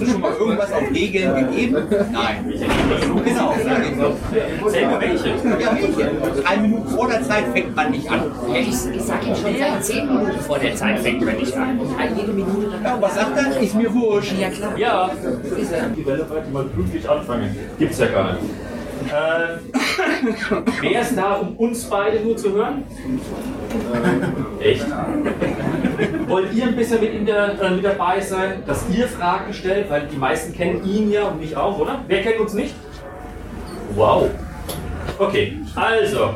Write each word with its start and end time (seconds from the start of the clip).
Hast 0.00 0.08
du 0.08 0.12
schon 0.12 0.20
mal 0.22 0.32
irgendwas 0.32 0.72
auf 0.72 0.90
Regeln 0.94 1.34
gegeben? 1.34 1.76
Nein. 2.10 2.54
Genau. 3.24 3.54
Selber 4.66 5.00
welche? 5.00 5.28
Ja, 5.28 5.74
welche? 5.74 6.42
Drei 6.42 6.56
Minuten 6.56 6.88
vor 6.88 7.06
der 7.06 7.22
Zeit 7.22 7.44
fängt 7.52 7.76
man 7.76 7.90
nicht 7.90 8.10
an. 8.10 8.22
Ja, 8.48 8.60
ich, 8.60 8.68
ich 8.68 9.02
sag 9.02 9.26
Ihnen 9.26 9.36
schon 9.36 9.58
seit 9.58 9.84
zehn 9.84 10.06
Minuten 10.06 10.40
vor 10.40 10.58
der 10.58 10.74
Zeit 10.74 11.00
fängt 11.00 11.22
man 11.22 11.36
nicht 11.36 11.54
an. 11.54 11.78
Jede 12.16 12.32
Minute 12.32 12.68
Ja, 12.82 12.94
und 12.94 13.02
was 13.02 13.14
sagt 13.14 13.36
er? 13.36 13.60
Ist 13.60 13.74
mir 13.74 13.92
wurscht. 13.92 14.32
Ja, 14.38 14.48
klar. 14.48 14.78
Ja, 14.78 15.10
die 15.94 16.50
mal 16.50 16.64
pünktlich 16.64 17.06
anfangen. 17.06 17.54
Gibt's 17.78 17.98
ja 17.98 18.06
gar 18.06 18.32
nicht. 18.32 18.44
Äh, 19.08 19.58
wer 20.80 21.00
ist 21.00 21.16
da, 21.16 21.34
um 21.34 21.56
uns 21.56 21.84
beide 21.84 22.20
nur 22.20 22.36
zu 22.36 22.52
hören? 22.52 22.84
Echt? 24.60 24.86
Wollt 26.30 26.54
ihr 26.54 26.64
ein 26.64 26.76
bisschen 26.76 27.00
mit, 27.00 27.26
der, 27.26 27.60
äh, 27.60 27.70
mit 27.70 27.84
dabei 27.84 28.20
sein, 28.20 28.62
dass 28.64 28.88
ihr 28.88 29.08
Fragen 29.08 29.52
stellt? 29.52 29.90
Weil 29.90 30.06
die 30.06 30.16
meisten 30.16 30.52
kennen 30.54 30.84
ihn 30.84 31.10
ja 31.10 31.24
und 31.24 31.40
mich 31.40 31.56
auch, 31.56 31.76
oder? 31.76 32.04
Wer 32.06 32.22
kennt 32.22 32.38
uns 32.38 32.54
nicht? 32.54 32.72
Wow. 33.96 34.30
Okay, 35.18 35.58
also, 35.74 36.34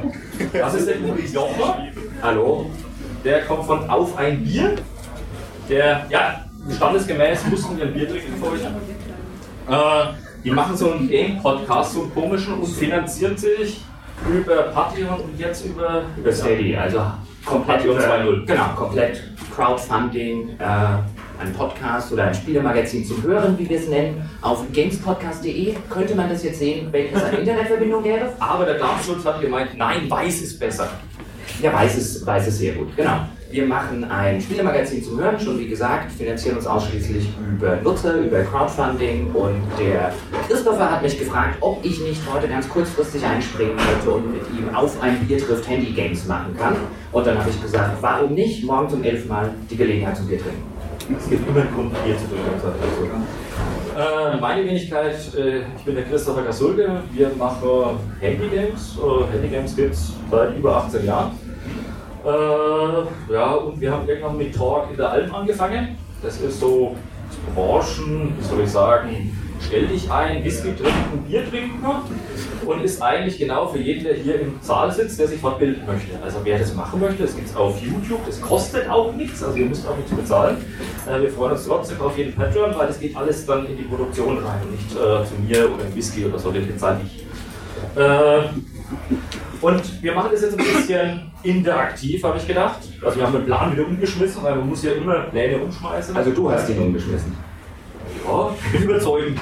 was 0.52 0.74
ist 0.74 0.88
denn 0.88 1.04
Uli 1.04 1.24
Jocher? 1.26 1.86
Hallo. 2.20 2.70
Der 3.24 3.42
kommt 3.42 3.66
von 3.66 3.88
Auf 3.88 4.18
ein 4.18 4.42
Bier. 4.42 4.74
Der, 5.68 6.04
ja, 6.10 6.44
standesgemäß 6.74 7.46
mussten 7.46 7.78
wir 7.78 7.86
ein 7.86 7.94
Bier 7.94 8.08
trinken 8.08 8.42
euch. 8.42 8.62
Äh, 8.64 10.06
die 10.42 10.50
machen 10.50 10.76
so 10.76 10.90
einen 10.90 11.08
Game-Podcast, 11.08 11.94
so 11.94 12.02
einen 12.02 12.14
komischen, 12.14 12.54
und 12.54 12.66
finanzieren 12.66 13.36
sich 13.36 13.80
über 14.28 14.56
Patreon 14.64 15.20
und 15.20 15.38
jetzt 15.38 15.64
über, 15.64 16.02
Über 16.16 16.32
Steady, 16.32 16.76
also 16.76 17.00
komplett 17.44 17.78
Patreon 17.78 17.96
über, 17.96 18.14
2.0. 18.14 18.46
genau, 18.46 18.68
komplett 18.76 19.22
Crowdfunding, 19.54 20.50
äh, 20.58 20.64
ein 21.40 21.52
Podcast 21.56 22.12
oder 22.12 22.24
ein 22.24 22.34
Spielemagazin 22.34 23.04
zum 23.04 23.22
Hören, 23.22 23.58
wie 23.58 23.68
wir 23.68 23.78
es 23.78 23.88
nennen. 23.88 24.28
Auf 24.40 24.64
gamespodcast.de 24.72 25.74
könnte 25.90 26.14
man 26.14 26.28
das 26.28 26.44
jetzt 26.44 26.58
sehen, 26.58 26.88
wenn 26.90 27.12
es 27.12 27.22
eine 27.22 27.38
Internetverbindung 27.38 28.02
gäbe. 28.02 28.32
Aber 28.38 28.64
der 28.64 28.78
Darmschutz 28.78 29.24
hat 29.24 29.40
gemeint, 29.40 29.76
nein, 29.76 30.08
weiß 30.08 30.42
ist 30.42 30.58
besser. 30.58 30.88
Ja, 31.60 31.72
weiß 31.72 31.96
es, 31.96 32.26
weiß 32.26 32.46
es 32.48 32.58
sehr 32.58 32.74
gut, 32.74 32.96
genau. 32.96 33.20
Wir 33.54 33.66
machen 33.66 34.02
ein 34.02 34.40
Spielemagazin 34.40 35.00
zum 35.00 35.20
Hören, 35.20 35.38
schon 35.38 35.56
wie 35.60 35.68
gesagt, 35.68 36.10
finanzieren 36.10 36.56
uns 36.56 36.66
ausschließlich 36.66 37.28
über 37.52 37.76
Nutzer, 37.84 38.16
über 38.16 38.42
Crowdfunding 38.42 39.30
und 39.30 39.62
der 39.78 40.12
Christopher 40.48 40.90
hat 40.90 41.02
mich 41.04 41.16
gefragt, 41.16 41.58
ob 41.60 41.78
ich 41.84 42.00
nicht 42.00 42.20
heute 42.32 42.48
ganz 42.48 42.68
kurzfristig 42.68 43.24
einspringen 43.24 43.76
könnte 43.76 44.10
und 44.10 44.32
mit 44.32 44.42
ihm 44.58 44.74
auf 44.74 45.00
ein 45.00 45.20
Bier 45.20 45.38
trifft 45.38 45.68
Handy-Games 45.68 46.26
machen 46.26 46.56
kann. 46.58 46.74
Und 47.12 47.28
dann 47.28 47.38
habe 47.38 47.48
ich 47.48 47.62
gesagt, 47.62 47.96
warum 48.00 48.34
nicht 48.34 48.64
morgen 48.64 48.88
zum 48.88 49.04
elften 49.04 49.28
Mal 49.28 49.50
die 49.70 49.76
Gelegenheit 49.76 50.16
zum 50.16 50.26
Bier 50.26 50.40
trinken. 50.40 50.64
Es 51.16 51.30
gibt 51.30 51.48
immer 51.48 51.60
einen 51.60 51.74
Grund, 51.76 51.92
Bier 52.04 52.16
zu 52.18 52.24
trinken. 52.24 53.22
Äh, 53.96 54.36
meine 54.40 54.64
Wenigkeit, 54.64 55.14
äh, 55.36 55.58
ich 55.76 55.84
bin 55.84 55.94
der 55.94 56.02
Christopher 56.06 56.42
Gasulke. 56.42 57.02
Wir 57.12 57.30
machen 57.38 58.00
Handygames. 58.18 58.98
Äh, 58.98 59.32
Handygames 59.32 59.76
gibt 59.76 59.94
es 59.94 60.12
seit 60.28 60.56
über 60.56 60.76
18 60.78 61.06
Jahren. 61.06 61.43
Äh, 62.24 63.32
ja, 63.32 63.52
und 63.52 63.80
wir 63.80 63.92
haben 63.92 64.08
irgendwann 64.08 64.38
mit 64.38 64.54
Talk 64.54 64.90
in 64.90 64.96
der 64.96 65.10
Alm 65.10 65.34
angefangen. 65.34 65.98
Das 66.22 66.40
ist 66.40 66.58
so 66.58 66.96
Branchen, 67.54 68.34
wie 68.38 68.44
soll 68.44 68.62
ich 68.62 68.70
sagen, 68.70 69.36
stell 69.60 69.86
dich 69.86 70.10
ein, 70.10 70.42
Whisky 70.42 70.74
trinken, 70.74 71.24
Bier 71.26 71.48
trinken 71.48 71.84
und 72.66 72.82
ist 72.82 73.02
eigentlich 73.02 73.38
genau 73.38 73.66
für 73.66 73.78
jeden, 73.78 74.04
der 74.04 74.14
hier 74.14 74.40
im 74.40 74.58
Saal 74.62 74.90
sitzt, 74.90 75.18
der 75.18 75.28
sich 75.28 75.40
fortbilden 75.40 75.86
möchte. 75.86 76.12
Also 76.22 76.38
wer 76.44 76.58
das 76.58 76.74
machen 76.74 77.00
möchte, 77.00 77.24
das 77.24 77.36
gibt 77.36 77.48
es 77.48 77.56
auf 77.56 77.80
YouTube, 77.82 78.24
das 78.26 78.40
kostet 78.40 78.88
auch 78.88 79.12
nichts, 79.12 79.42
also 79.42 79.58
ihr 79.58 79.66
müsst 79.66 79.86
auch 79.86 79.96
nichts 79.96 80.12
bezahlen. 80.12 80.56
Äh, 81.06 81.20
wir 81.20 81.30
freuen 81.30 81.52
uns 81.52 81.66
trotzdem 81.66 82.00
auf 82.00 82.16
jeden 82.16 82.34
Patreon, 82.34 82.74
weil 82.76 82.86
das 82.86 83.00
geht 83.00 83.16
alles 83.16 83.44
dann 83.46 83.66
in 83.66 83.76
die 83.76 83.84
Produktion 83.84 84.38
rein 84.38 84.60
und 84.62 84.72
nicht 84.72 84.92
äh, 84.92 85.24
zu 85.24 85.34
mir 85.46 85.74
oder 85.74 85.84
in 85.84 85.94
Whisky 85.94 86.24
oder 86.24 86.38
so, 86.38 86.50
den 86.50 86.66
bezahle 86.66 87.00
ich. 87.04 87.24
Äh, 88.00 88.48
und 89.60 90.02
wir 90.02 90.14
machen 90.14 90.30
das 90.32 90.42
jetzt 90.42 90.58
ein 90.58 90.64
bisschen 90.64 91.33
interaktiv, 91.44 92.22
habe 92.24 92.38
ich 92.38 92.46
gedacht. 92.46 92.78
Also 93.04 93.18
wir 93.18 93.26
haben 93.26 93.32
den 93.34 93.44
Plan 93.46 93.72
wieder 93.72 93.86
umgeschmissen, 93.86 94.42
weil 94.42 94.56
man 94.56 94.68
muss 94.68 94.82
ja 94.82 94.92
immer 94.92 95.20
Pläne 95.24 95.58
umschmeißen. 95.58 96.16
Also 96.16 96.30
du 96.30 96.50
hast 96.50 96.68
ihn 96.70 96.78
umgeschmissen. 96.78 97.36
Ja, 98.26 98.50
ich 98.64 98.72
bin 98.72 98.82
überzeugend. 98.82 99.38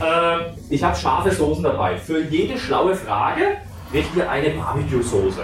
Ähm, 0.00 0.40
ich 0.68 0.82
habe 0.82 0.96
scharfe 0.96 1.30
Soßen 1.30 1.62
dabei. 1.62 1.96
Für 1.96 2.20
jede 2.20 2.58
schlaue 2.58 2.94
Frage 2.94 3.58
kriegt 3.90 4.16
ihr 4.16 4.28
eine 4.28 4.50
Barbecue-Soße. 4.50 5.42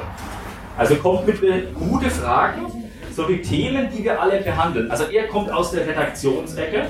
Also 0.77 0.97
kommt 0.97 1.27
mit 1.27 1.43
äh, 1.43 1.65
gute 1.75 2.10
Fragen 2.10 2.66
sowie 3.15 3.43
Themen, 3.43 3.89
die 3.97 4.05
wir 4.05 4.21
alle 4.21 4.41
behandeln. 4.41 4.91
Also 4.91 5.05
er 5.05 5.27
kommt 5.28 5.50
aus 5.50 5.71
der 5.72 5.87
Redaktionsecke. 5.87 6.87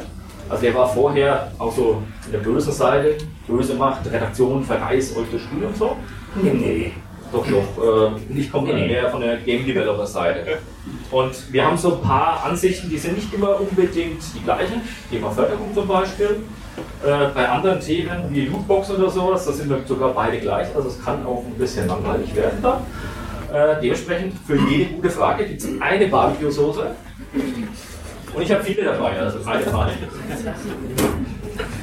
Also 0.48 0.66
er 0.66 0.74
war 0.74 0.88
vorher 0.88 1.52
auch 1.58 1.74
so 1.74 2.02
in 2.26 2.32
der 2.32 2.38
bösen 2.38 2.72
Seite. 2.72 3.18
Böse 3.46 3.74
macht, 3.74 4.10
Redaktion, 4.10 4.64
verreiß 4.64 5.16
euch 5.16 5.26
das 5.32 5.42
Spiel 5.42 5.64
und 5.64 5.76
so. 5.76 5.96
Nee, 6.42 6.52
nee. 6.52 6.92
Doch, 7.32 7.46
doch. 7.46 8.16
Äh, 8.16 8.38
ich 8.38 8.50
komme 8.50 8.72
mehr 8.72 9.10
von 9.10 9.20
der 9.20 9.36
Game 9.38 9.66
Developer 9.66 10.06
Seite. 10.06 10.58
Und 11.10 11.52
wir 11.52 11.64
haben 11.64 11.76
so 11.76 11.96
ein 11.96 12.02
paar 12.02 12.44
Ansichten, 12.44 12.88
die 12.88 12.98
sind 12.98 13.16
nicht 13.16 13.32
immer 13.32 13.60
unbedingt 13.60 14.22
die 14.34 14.42
gleichen. 14.42 14.80
Thema 15.10 15.30
Förderung 15.30 15.74
zum 15.74 15.86
Beispiel. 15.88 16.42
Äh, 17.04 17.28
bei 17.34 17.48
anderen 17.48 17.80
Themen 17.80 18.24
wie 18.30 18.46
Lootbox 18.46 18.90
oder 18.90 19.10
sowas, 19.10 19.44
da 19.46 19.52
sind 19.52 19.68
wir 19.68 19.80
sogar 19.86 20.12
beide 20.12 20.38
gleich. 20.38 20.68
Also 20.74 20.88
es 20.88 21.04
kann 21.04 21.24
auch 21.26 21.44
ein 21.44 21.54
bisschen 21.54 21.86
langweilig 21.86 22.34
werden 22.34 22.58
da. 22.62 22.82
Äh, 23.52 23.80
dementsprechend 23.80 24.34
für 24.46 24.56
jede 24.68 24.92
gute 24.92 25.10
Frage 25.10 25.46
gibt 25.46 25.60
es 25.60 25.68
eine 25.80 26.06
Barbecue-Soße. 26.06 26.90
Und 28.34 28.42
ich 28.42 28.52
habe 28.52 28.62
viele 28.62 28.84
dabei, 28.84 29.18
also 29.18 29.38
keine 29.40 29.62
Frage. 29.62 29.92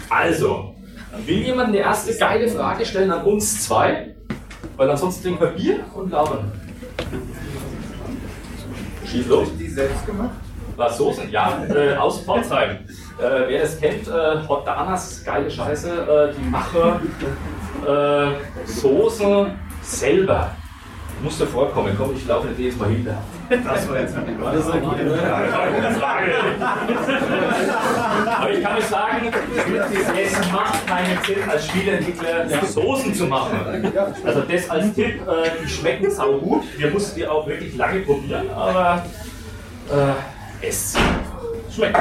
Also, 0.09 0.75
will 1.25 1.37
jemand 1.39 1.69
eine 1.69 1.77
erste 1.79 2.15
geile 2.17 2.47
Frage 2.47 2.85
stellen 2.85 3.11
an 3.11 3.25
uns 3.25 3.65
zwei? 3.65 4.14
Weil 4.77 4.89
ansonsten 4.89 5.23
trinken 5.23 5.41
wir 5.41 5.51
Bier 5.51 5.79
und 5.93 6.11
labern. 6.11 6.51
Schieß 9.05 9.27
los. 9.27 9.47
Die 9.57 9.69
selbst 9.69 10.05
gemacht? 10.05 10.31
Was 10.75 10.97
Soßen? 10.97 11.29
Ja, 11.31 11.63
äh, 11.69 11.95
aus 11.95 12.19
Pforzheim. 12.21 12.71
Äh, 13.17 13.47
wer 13.47 13.61
das 13.61 13.79
kennt, 13.79 14.07
äh, 14.07 14.47
Hot 14.47 14.67
Danas, 14.67 15.23
geile 15.23 15.49
Scheiße, 15.49 15.89
äh, 15.89 16.33
die 16.33 16.49
machen 16.49 17.09
äh, 17.87 18.67
Soßen 18.67 19.51
selber. 19.81 20.51
Muss 21.23 21.37
dir 21.37 21.47
vorkommen, 21.47 21.95
komm, 21.97 22.13
ich 22.13 22.27
laufe 22.27 22.47
nicht 22.47 22.59
jedes 22.59 22.77
Mal 22.77 22.89
hinter. 22.89 23.17
Das 23.49 23.89
war 23.89 23.99
jetzt 23.99 24.15
eine 24.15 24.35
das 24.37 24.67
war 24.67 24.73
eine 24.73 25.95
Frage. 25.95 26.31
Aber 28.37 28.51
ich 28.51 28.63
kann 28.63 28.77
euch 28.77 28.85
sagen, 28.85 29.27
es 29.27 30.51
macht 30.51 30.87
keinen 30.87 31.17
Sinn, 31.25 31.49
als 31.49 31.67
Spieleentwickler 31.67 32.65
Soßen 32.65 33.13
zu 33.13 33.25
machen. 33.25 33.59
Also 34.23 34.41
das 34.41 34.69
als 34.69 34.93
Tipp, 34.93 35.21
äh, 35.27 35.49
die 35.63 35.69
schmecken 35.69 36.09
sau 36.09 36.37
gut. 36.39 36.63
Wir 36.77 36.89
mussten 36.89 37.15
die 37.15 37.27
auch 37.27 37.47
wirklich 37.47 37.75
lange 37.75 37.99
probieren, 38.01 38.49
aber 38.55 39.05
äh, 39.91 40.67
es 40.67 40.95
schmeckt. 41.73 41.99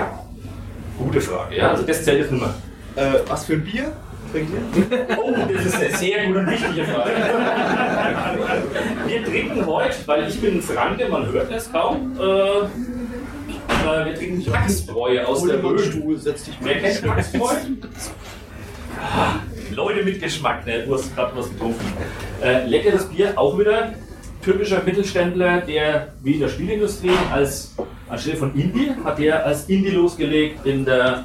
Gute 0.98 1.20
Frage, 1.20 1.56
ja, 1.56 1.70
also 1.70 1.82
das 1.82 2.04
zählt 2.04 2.20
jetzt 2.20 2.32
nicht 2.32 2.40
mehr. 2.40 2.54
Äh, 2.96 3.18
was 3.26 3.44
für 3.44 3.54
ein 3.54 3.64
Bier 3.64 3.92
ihr? 4.38 5.06
Oh, 5.16 5.34
das 5.52 5.66
ist 5.66 5.74
eine 5.76 5.96
sehr 5.96 6.26
gute 6.26 6.38
und 6.40 6.50
wichtige 6.50 6.84
Frage. 6.84 7.10
Wir 9.06 9.24
trinken 9.24 9.66
heute, 9.66 9.94
weil 10.06 10.28
ich 10.28 10.40
bin 10.40 10.60
Franke, 10.62 11.08
man 11.08 11.30
hört 11.30 11.50
es 11.52 11.70
kaum, 11.70 12.16
äh, 12.18 12.22
äh, 12.22 14.06
wir 14.06 14.14
trinken 14.14 14.54
Hacksbräu 14.54 15.24
aus 15.24 15.44
der 15.44 15.62
Rhön. 15.62 15.78
Stuhl, 15.78 16.18
setz 16.18 16.44
dich 16.44 16.54
Wer 16.60 16.80
kennt 16.80 17.08
Hacksbräu? 17.08 17.54
Ah, 19.00 19.40
Leute 19.70 20.04
mit 20.04 20.20
Geschmack, 20.20 20.66
ne? 20.66 20.84
du 20.86 20.94
hast 20.94 21.14
gerade 21.14 21.36
was 21.36 21.50
getrunken. 21.50 21.92
Äh, 22.42 22.66
leckeres 22.66 23.06
Bier, 23.06 23.32
auch 23.36 23.58
wieder 23.58 23.94
typischer 24.42 24.82
Mittelständler, 24.82 25.62
der 25.62 26.08
wie 26.22 26.34
in 26.34 26.40
der 26.40 26.48
Spielindustrie 26.48 27.10
als 27.32 27.74
anstelle 28.08 28.36
von 28.36 28.54
Indie 28.54 28.92
hat 29.04 29.18
der 29.18 29.44
als 29.44 29.68
Indie 29.68 29.90
losgelegt 29.90 30.64
in 30.66 30.84
der 30.84 31.24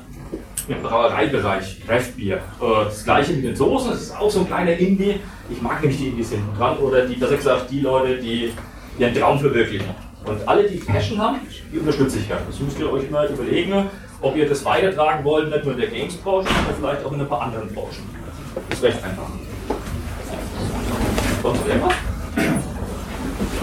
im 0.69 0.81
Brauereibereich, 0.83 1.81
Craftbier. 1.85 2.35
Äh, 2.35 2.39
das 2.85 3.03
gleiche 3.03 3.33
mit 3.33 3.43
den 3.43 3.55
Soßen, 3.55 3.91
das 3.91 4.01
ist 4.03 4.17
auch 4.17 4.29
so 4.29 4.41
ein 4.41 4.47
kleiner 4.47 4.73
Indie. 4.73 5.19
Ich 5.49 5.61
mag 5.61 5.81
nämlich 5.81 5.99
die 5.99 6.07
Indies 6.09 6.29
hinten 6.29 6.55
dran 6.57 6.77
oder 6.77 7.05
die, 7.05 7.15
besser 7.15 7.35
gesagt, 7.35 7.71
die 7.71 7.81
Leute, 7.81 8.17
die 8.17 8.53
ihren 8.97 9.13
Traum 9.13 9.39
verwirklichen. 9.39 9.89
Und 10.25 10.47
alle, 10.47 10.69
die 10.69 10.77
Passion 10.77 11.19
haben, 11.19 11.39
die 11.73 11.79
unterstütze 11.79 12.19
ich 12.19 12.29
ja. 12.29 12.37
Das 12.45 12.59
müsst 12.59 12.79
ihr 12.79 12.91
euch 12.91 13.09
mal 13.09 13.27
überlegen, 13.27 13.89
ob 14.21 14.35
ihr 14.35 14.47
das 14.47 14.63
weitertragen 14.65 15.23
wollt, 15.23 15.49
nicht 15.49 15.63
nur 15.63 15.73
in 15.73 15.79
der 15.79 15.89
Games-Branche, 15.89 16.49
sondern 16.49 16.75
vielleicht 16.79 17.05
auch 17.05 17.11
in 17.13 17.21
ein 17.21 17.27
paar 17.27 17.41
anderen 17.41 17.73
Branchen. 17.73 18.09
Das 18.69 18.77
ist 18.77 18.83
recht 18.83 19.03
einfach. 19.03 19.29
Sonst 21.41 21.67
irgendwas? 21.67 21.93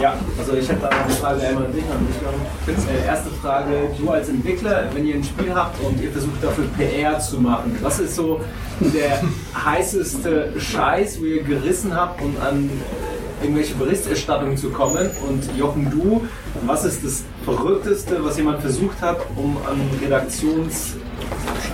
Ja, 0.00 0.14
also 0.38 0.52
ich 0.52 0.68
hätte 0.68 0.80
da 0.82 0.90
noch 0.90 1.04
eine 1.04 1.14
Frage 1.14 1.40
einmal 1.42 1.64
an 1.66 1.72
dich, 1.72 1.84
an 1.84 2.06
Jochen. 2.22 2.88
Äh, 2.88 3.06
erste 3.06 3.30
Frage, 3.30 3.88
du 3.98 4.10
als 4.10 4.28
Entwickler, 4.28 4.90
wenn 4.92 5.06
ihr 5.06 5.14
ein 5.14 5.24
Spiel 5.24 5.54
habt 5.54 5.82
und 5.82 6.00
ihr 6.02 6.10
versucht 6.10 6.42
dafür 6.42 6.66
PR 6.76 7.18
zu 7.18 7.40
machen, 7.40 7.78
was 7.80 7.98
ist 8.00 8.14
so 8.14 8.40
der 8.80 9.22
heißeste 9.64 10.52
Scheiß, 10.58 11.20
wo 11.20 11.24
ihr 11.24 11.42
gerissen 11.42 11.94
habt, 11.94 12.20
um 12.20 12.36
an 12.46 12.68
äh, 12.68 13.44
irgendwelche 13.44 13.74
Berichterstattungen 13.74 14.58
zu 14.58 14.68
kommen? 14.68 15.10
Und 15.26 15.56
Jochen, 15.56 15.90
du, 15.90 16.26
was 16.66 16.84
ist 16.84 17.02
das 17.02 17.24
Verrückteste, 17.44 18.22
was 18.22 18.36
jemand 18.36 18.60
versucht 18.60 19.00
hat, 19.00 19.18
um 19.34 19.56
an 19.66 19.80
Redaktionsteam 20.02 21.00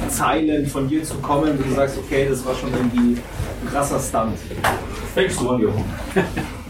Zeilen 0.08 0.66
von 0.66 0.88
dir 0.88 1.02
zu 1.02 1.14
kommen, 1.16 1.58
wo 1.58 1.68
du 1.68 1.74
sagst, 1.74 1.98
okay, 1.98 2.26
das 2.28 2.44
war 2.44 2.54
schon 2.54 2.72
irgendwie 2.72 3.18
ein 3.18 3.68
krasser 3.70 3.98
Stunt? 3.98 4.38
Fängst 5.14 5.40
du 5.40 5.50
an, 5.50 5.60
Jochen? 5.60 5.84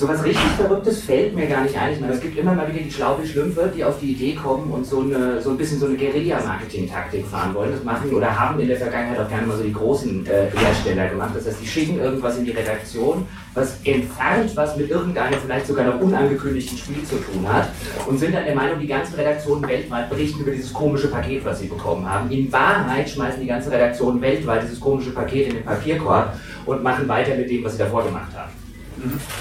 So 0.00 0.08
was 0.08 0.24
richtig 0.24 0.42
Verrücktes 0.56 1.02
fällt 1.02 1.34
mir 1.36 1.46
gar 1.46 1.62
nicht 1.62 1.76
ein. 1.76 1.92
Ich 1.92 2.00
meine, 2.00 2.14
es 2.14 2.22
gibt 2.22 2.38
immer 2.38 2.54
mal 2.54 2.66
wieder 2.72 2.82
die 2.82 2.90
Schlaubi-Schlümpfe, 2.90 3.70
die 3.76 3.84
auf 3.84 4.00
die 4.00 4.12
Idee 4.12 4.34
kommen 4.34 4.72
und 4.72 4.86
so, 4.86 5.00
eine, 5.00 5.42
so 5.42 5.50
ein 5.50 5.58
bisschen 5.58 5.78
so 5.78 5.84
eine 5.84 5.96
Guerilla-Marketing-Taktik 5.96 7.26
fahren 7.26 7.54
wollen. 7.54 7.72
Das 7.72 7.84
machen 7.84 8.10
oder 8.14 8.40
haben 8.40 8.58
in 8.60 8.68
der 8.68 8.78
Vergangenheit 8.78 9.20
auch 9.20 9.28
gerne 9.28 9.46
mal 9.46 9.58
so 9.58 9.62
die 9.62 9.74
großen 9.74 10.24
äh, 10.24 10.46
Hersteller 10.56 11.06
gemacht. 11.08 11.32
Das 11.34 11.46
heißt, 11.46 11.60
die 11.60 11.66
schicken 11.66 12.00
irgendwas 12.00 12.38
in 12.38 12.46
die 12.46 12.52
Redaktion, 12.52 13.26
was 13.52 13.76
entfernt 13.84 14.56
was 14.56 14.74
mit 14.78 14.88
irgendeinem 14.88 15.38
vielleicht 15.38 15.66
sogar 15.66 15.84
noch 15.84 16.00
unangekündigten 16.00 16.78
Spiel 16.78 17.04
zu 17.04 17.16
tun 17.16 17.46
hat 17.46 17.68
und 18.08 18.18
sind 18.18 18.34
dann 18.34 18.46
der 18.46 18.54
Meinung, 18.54 18.80
die 18.80 18.86
ganzen 18.86 19.16
Redaktionen 19.16 19.68
weltweit 19.68 20.08
berichten 20.08 20.40
über 20.40 20.52
dieses 20.52 20.72
komische 20.72 21.08
Paket, 21.08 21.44
was 21.44 21.58
sie 21.58 21.66
bekommen 21.66 22.08
haben. 22.08 22.30
In 22.30 22.50
Wahrheit 22.50 23.10
schmeißen 23.10 23.42
die 23.42 23.48
ganze 23.48 23.70
Redaktion 23.70 24.18
weltweit 24.22 24.62
dieses 24.62 24.80
komische 24.80 25.10
Paket 25.10 25.48
in 25.48 25.54
den 25.56 25.64
Papierkorb 25.66 26.36
und 26.64 26.82
machen 26.82 27.06
weiter 27.06 27.34
mit 27.34 27.50
dem, 27.50 27.62
was 27.62 27.72
sie 27.72 27.78
davor 27.80 28.02
gemacht 28.02 28.32
haben. 28.34 28.59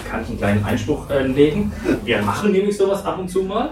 Kann 0.09 0.21
ich 0.21 0.29
einen 0.29 0.37
kleinen 0.37 0.65
Einspruch 0.65 1.09
äh, 1.09 1.23
legen? 1.23 1.71
Wir 2.03 2.21
machen 2.21 2.51
nämlich 2.51 2.77
sowas 2.77 3.05
ab 3.05 3.19
und 3.19 3.29
zu 3.29 3.43
mal. 3.43 3.71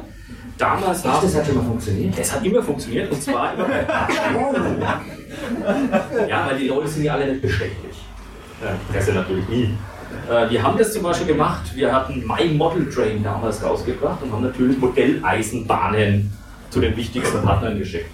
Damals 0.58 1.04
Ach, 1.06 1.22
das 1.22 1.36
hat 1.36 1.46
schon 1.46 1.56
mal 1.56 1.66
funktioniert. 1.66 2.16
Es 2.18 2.34
hat 2.34 2.44
immer 2.44 2.64
funktioniert 2.64 3.12
und 3.12 3.22
zwar 3.22 3.54
immer 3.54 3.66
bei 3.66 3.86
Ja, 6.28 6.48
weil 6.48 6.58
die 6.58 6.68
Leute 6.68 6.88
sind 6.88 7.04
ja 7.04 7.14
alle 7.14 7.32
nicht 7.32 7.42
bestechlich. 7.42 7.98
Äh, 8.62 8.92
Presse 8.92 9.14
natürlich 9.14 9.48
nie. 9.50 9.70
Äh, 10.30 10.50
wir 10.50 10.64
haben 10.64 10.78
das 10.78 10.94
zum 10.94 11.04
Beispiel 11.04 11.28
gemacht, 11.28 11.76
wir 11.76 11.94
hatten 11.94 12.26
My 12.26 12.46
Model 12.54 12.90
Train 12.90 13.24
damals 13.24 13.64
rausgebracht 13.64 14.24
und 14.24 14.32
haben 14.32 14.44
natürlich 14.44 14.78
Modelleisenbahnen 14.80 16.32
zu 16.70 16.82
den 16.82 16.96
wichtigsten 16.98 17.42
Partnern 17.44 17.78
geschickt. 17.78 18.10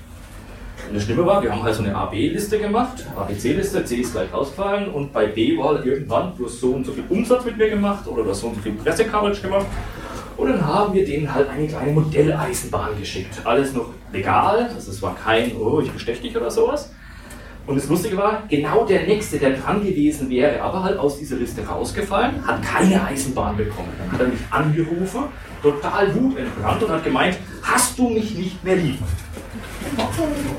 Und 0.88 0.95
das 0.95 1.03
Schlimme 1.03 1.25
war, 1.25 1.41
wir 1.41 1.51
haben 1.51 1.63
halt 1.63 1.75
so 1.75 1.83
eine 1.83 1.95
AB-Liste 1.95 2.59
gemacht, 2.59 3.06
ABC-Liste, 3.15 3.83
C 3.85 3.95
ist 3.97 4.13
gleich 4.13 4.33
ausgefallen 4.33 4.89
und 4.89 5.12
bei 5.13 5.27
B 5.27 5.57
war 5.57 5.75
halt 5.75 5.85
irgendwann, 5.85 6.33
hast 6.44 6.59
so 6.59 6.74
und 6.74 6.85
so 6.85 6.91
viel 6.91 7.06
Umsatz 7.09 7.45
mit 7.45 7.57
mir 7.57 7.69
gemacht 7.69 8.07
oder 8.07 8.33
so 8.33 8.47
und 8.47 8.56
so 8.56 8.62
viel 8.62 8.74
Pressecoverage 8.74 9.41
gemacht 9.41 9.65
und 10.38 10.50
dann 10.50 10.65
haben 10.65 10.94
wir 10.94 11.06
denen 11.06 11.33
halt 11.33 11.50
eine 11.50 11.68
kleine 11.68 11.91
Modelleisenbahn 11.91 13.00
geschickt. 13.00 13.41
Alles 13.44 13.74
noch 13.74 13.89
legal, 14.12 14.69
also 14.74 14.91
es 14.91 15.01
war 15.01 15.15
kein, 15.15 15.56
oh, 15.57 15.80
ich 15.80 15.91
bestech 15.91 16.21
dich 16.21 16.35
oder 16.35 16.51
sowas. 16.51 16.91
Und 17.65 17.77
das 17.77 17.88
Lustige 17.88 18.18
war, 18.18 18.44
genau 18.50 18.83
der 18.83 19.03
Nächste, 19.03 19.38
der 19.38 19.51
dran 19.51 19.81
gewesen 19.81 20.29
wäre, 20.29 20.62
aber 20.62 20.83
halt 20.83 21.00
aus 21.00 21.18
dieser 21.18 21.38
Liste 21.38 21.65
rausgefallen, 21.65 22.45
hat 22.45 22.62
keine 22.62 23.01
Eisenbahn 23.06 23.56
bekommen. 23.56 23.88
Dann 23.97 24.12
hat 24.12 24.19
er 24.19 24.27
mich 24.27 24.41
angerufen, 24.50 25.24
total 25.62 26.13
wutentbrannt 26.13 26.83
und 26.83 26.89
hat 26.91 27.03
gemeint, 27.06 27.38
hast 27.62 27.97
du 27.97 28.09
mich 28.09 28.36
nicht 28.36 28.62
mehr 28.65 28.75
lieb? 28.75 28.97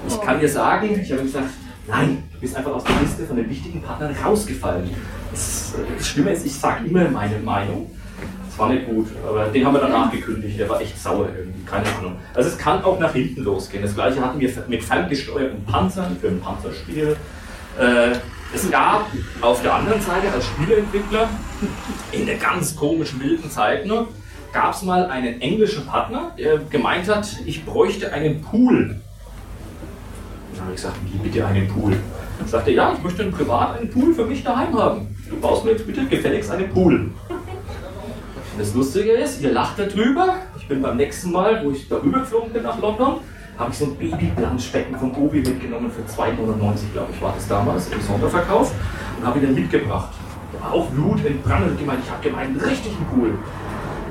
Ich 0.08 0.20
kann 0.20 0.40
dir 0.40 0.48
sagen, 0.48 1.00
ich 1.00 1.12
habe 1.12 1.22
gesagt, 1.22 1.48
nein, 1.86 2.22
du 2.32 2.40
bist 2.40 2.56
einfach 2.56 2.72
aus 2.72 2.84
der 2.84 2.96
Liste 3.02 3.24
von 3.24 3.36
den 3.36 3.48
wichtigen 3.48 3.82
Partnern 3.82 4.14
rausgefallen. 4.24 4.90
Das, 5.30 5.74
das 5.98 6.06
Schlimme 6.06 6.32
ist, 6.32 6.46
ich 6.46 6.54
sage 6.54 6.86
immer 6.86 7.08
meine 7.08 7.38
Meinung. 7.38 7.90
Das 8.48 8.58
war 8.58 8.68
nicht 8.68 8.86
gut, 8.86 9.08
aber 9.28 9.46
den 9.46 9.66
haben 9.66 9.74
wir 9.74 9.80
danach 9.80 10.12
gekündigt, 10.12 10.60
der 10.60 10.68
war 10.68 10.80
echt 10.80 10.96
sauer 10.96 11.28
irgendwie, 11.36 11.64
keine 11.64 11.86
Ahnung. 11.98 12.16
Also 12.34 12.50
es 12.50 12.56
kann 12.56 12.84
auch 12.84 13.00
nach 13.00 13.12
hinten 13.12 13.42
losgehen. 13.42 13.82
Das 13.82 13.94
gleiche 13.94 14.20
hatten 14.20 14.38
wir 14.38 14.48
mit 14.68 14.84
ferngesteuerten 14.84 15.64
Panzern 15.64 16.16
für 16.20 16.28
ein 16.28 16.40
Panzerspiel. 16.40 17.16
Äh, 17.80 18.12
es 18.54 18.70
gab 18.70 19.06
auf 19.40 19.60
der 19.62 19.74
anderen 19.74 20.00
Seite 20.00 20.30
als 20.32 20.46
Spieleentwickler 20.46 21.28
in 22.12 22.26
der 22.26 22.36
ganz 22.36 22.76
komischen 22.76 23.20
wilden 23.20 23.50
Zeit 23.50 23.86
nur, 23.86 24.06
gab 24.52 24.72
es 24.72 24.82
mal 24.82 25.06
einen 25.06 25.40
englischen 25.40 25.84
Partner, 25.84 26.30
der 26.38 26.58
gemeint 26.58 27.08
hat, 27.08 27.26
ich 27.44 27.64
bräuchte 27.64 28.12
einen 28.12 28.40
Pool. 28.40 29.00
Habe 30.64 30.72
ich 30.74 30.80
gesagt, 30.80 30.96
wie 31.12 31.18
bitte 31.18 31.46
einen 31.46 31.68
Pool? 31.68 31.92
Dann 32.38 32.48
sagte 32.48 32.70
ja, 32.70 32.94
ich 32.94 33.02
möchte 33.02 33.22
privat 33.24 33.78
einen 33.78 33.90
Pool 33.90 34.14
für 34.14 34.24
mich 34.24 34.42
daheim 34.42 34.74
haben. 34.78 35.14
Du 35.28 35.36
baust 35.36 35.62
mir 35.62 35.72
jetzt 35.72 35.86
bitte 35.86 36.06
gefälligst 36.06 36.50
einen 36.50 36.70
Pool. 36.70 37.10
Das 38.56 38.74
Lustige 38.74 39.12
ist, 39.12 39.42
ihr 39.42 39.52
lacht 39.52 39.78
darüber. 39.78 40.36
Ich 40.56 40.66
bin 40.66 40.80
beim 40.80 40.96
nächsten 40.96 41.32
Mal, 41.32 41.62
wo 41.62 41.70
ich 41.70 41.86
darüber 41.86 42.20
geflogen 42.20 42.50
bin 42.50 42.62
nach 42.62 42.80
London, 42.80 43.16
habe 43.58 43.72
ich 43.72 43.76
so 43.76 43.84
ein 43.84 43.96
Babyplanschbecken 43.96 44.96
von 44.96 45.14
Obi 45.14 45.40
mitgenommen 45.40 45.90
für 45.90 46.00
2,99 46.00 46.92
glaube 46.94 47.12
ich, 47.12 47.20
war 47.20 47.34
das 47.34 47.46
damals 47.46 47.92
im 47.92 48.00
Sonderverkauf 48.00 48.72
und 49.18 49.26
habe 49.26 49.40
ihn 49.40 49.44
dann 49.44 49.54
mitgebracht. 49.54 50.14
Der 50.54 50.62
war 50.62 50.72
auch 50.72 50.86
Blut 50.86 51.26
entbrannt 51.26 51.68
und 51.68 51.78
gemeint, 51.78 52.00
ich 52.02 52.10
habe 52.10 52.22
gemeint, 52.22 52.58
einen 52.58 52.70
richtigen 52.70 53.04
Pool. 53.12 53.34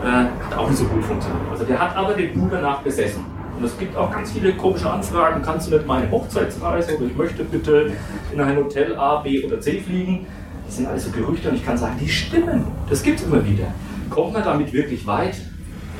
Äh, 0.04 0.06
hat 0.06 0.56
auch 0.56 0.70
nicht 0.70 0.78
so 0.78 0.86
gut 0.86 1.04
funktioniert. 1.04 1.42
Also 1.52 1.64
der 1.64 1.80
hat 1.80 1.96
aber 1.96 2.14
den 2.14 2.40
Pool 2.40 2.50
danach 2.52 2.82
besessen. 2.82 3.26
Und 3.64 3.70
es 3.70 3.78
gibt 3.78 3.96
auch 3.96 4.12
ganz 4.12 4.34
viele 4.34 4.52
komische 4.56 4.90
Anfragen. 4.92 5.42
Kannst 5.42 5.68
du 5.68 5.76
nicht 5.78 5.88
meine 5.88 6.12
Hochzeitsreise 6.12 6.98
oder 6.98 7.06
ich 7.06 7.16
möchte 7.16 7.46
bitte 7.46 7.94
in 8.34 8.42
ein 8.42 8.58
Hotel 8.58 8.94
A, 8.98 9.22
B 9.22 9.42
oder 9.46 9.62
C 9.62 9.80
fliegen? 9.80 10.28
Das 10.66 10.76
sind 10.76 10.86
alles 10.86 11.06
so 11.06 11.12
Gerüchte 11.12 11.48
und 11.48 11.56
ich 11.56 11.66
kann 11.66 11.78
sagen, 11.78 11.96
die 11.98 12.10
stimmen. 12.10 12.66
Das 12.90 13.02
gibt 13.02 13.22
es 13.22 13.26
immer 13.26 13.46
wieder. 13.46 13.68
Kommt 14.10 14.34
man 14.34 14.44
damit 14.44 14.74
wirklich 14.74 15.08
weit? 15.08 15.36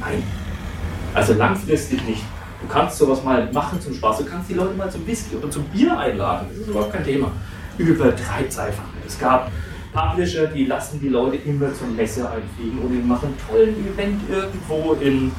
Nein. 0.02 0.24
Also 1.14 1.36
langfristig 1.36 2.06
nicht. 2.06 2.24
Du 2.62 2.68
kannst 2.68 2.98
sowas 2.98 3.24
mal 3.24 3.50
machen 3.54 3.80
zum 3.80 3.94
Spaß. 3.94 4.18
Du 4.18 4.26
kannst 4.26 4.50
die 4.50 4.56
Leute 4.56 4.74
mal 4.74 4.92
zum 4.92 5.08
Whisky 5.08 5.38
oder 5.38 5.50
zum 5.50 5.64
Bier 5.64 5.98
einladen. 5.98 6.48
Das 6.50 6.58
ist 6.58 6.68
überhaupt 6.68 6.92
kein 6.92 7.06
Thema. 7.06 7.32
Übertreibt 7.78 8.50
es 8.50 8.60
einfach. 8.60 8.84
Es 9.08 9.18
gab 9.18 9.50
Publisher, 9.94 10.48
die 10.48 10.66
lassen 10.66 11.00
die 11.00 11.08
Leute 11.08 11.38
immer 11.38 11.74
zur 11.74 11.88
Messe 11.88 12.30
einfliegen 12.30 12.80
und 12.80 12.92
die 12.92 13.08
machen 13.08 13.30
einen 13.30 13.38
tollen 13.48 13.88
Event 13.88 14.20
irgendwo 14.30 14.96
in 14.96 15.32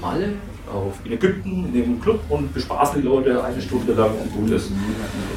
Malle, 0.00 0.36
auf, 0.72 0.94
in 1.04 1.12
Ägypten, 1.12 1.66
in 1.66 1.72
dem 1.72 2.00
Club 2.00 2.20
und 2.28 2.52
bespaßen 2.52 3.00
die 3.00 3.06
Leute 3.06 3.42
eine 3.42 3.60
Stunde 3.60 3.92
lang 3.92 4.10
und 4.10 4.32
gut 4.32 4.50
ist. 4.50 4.70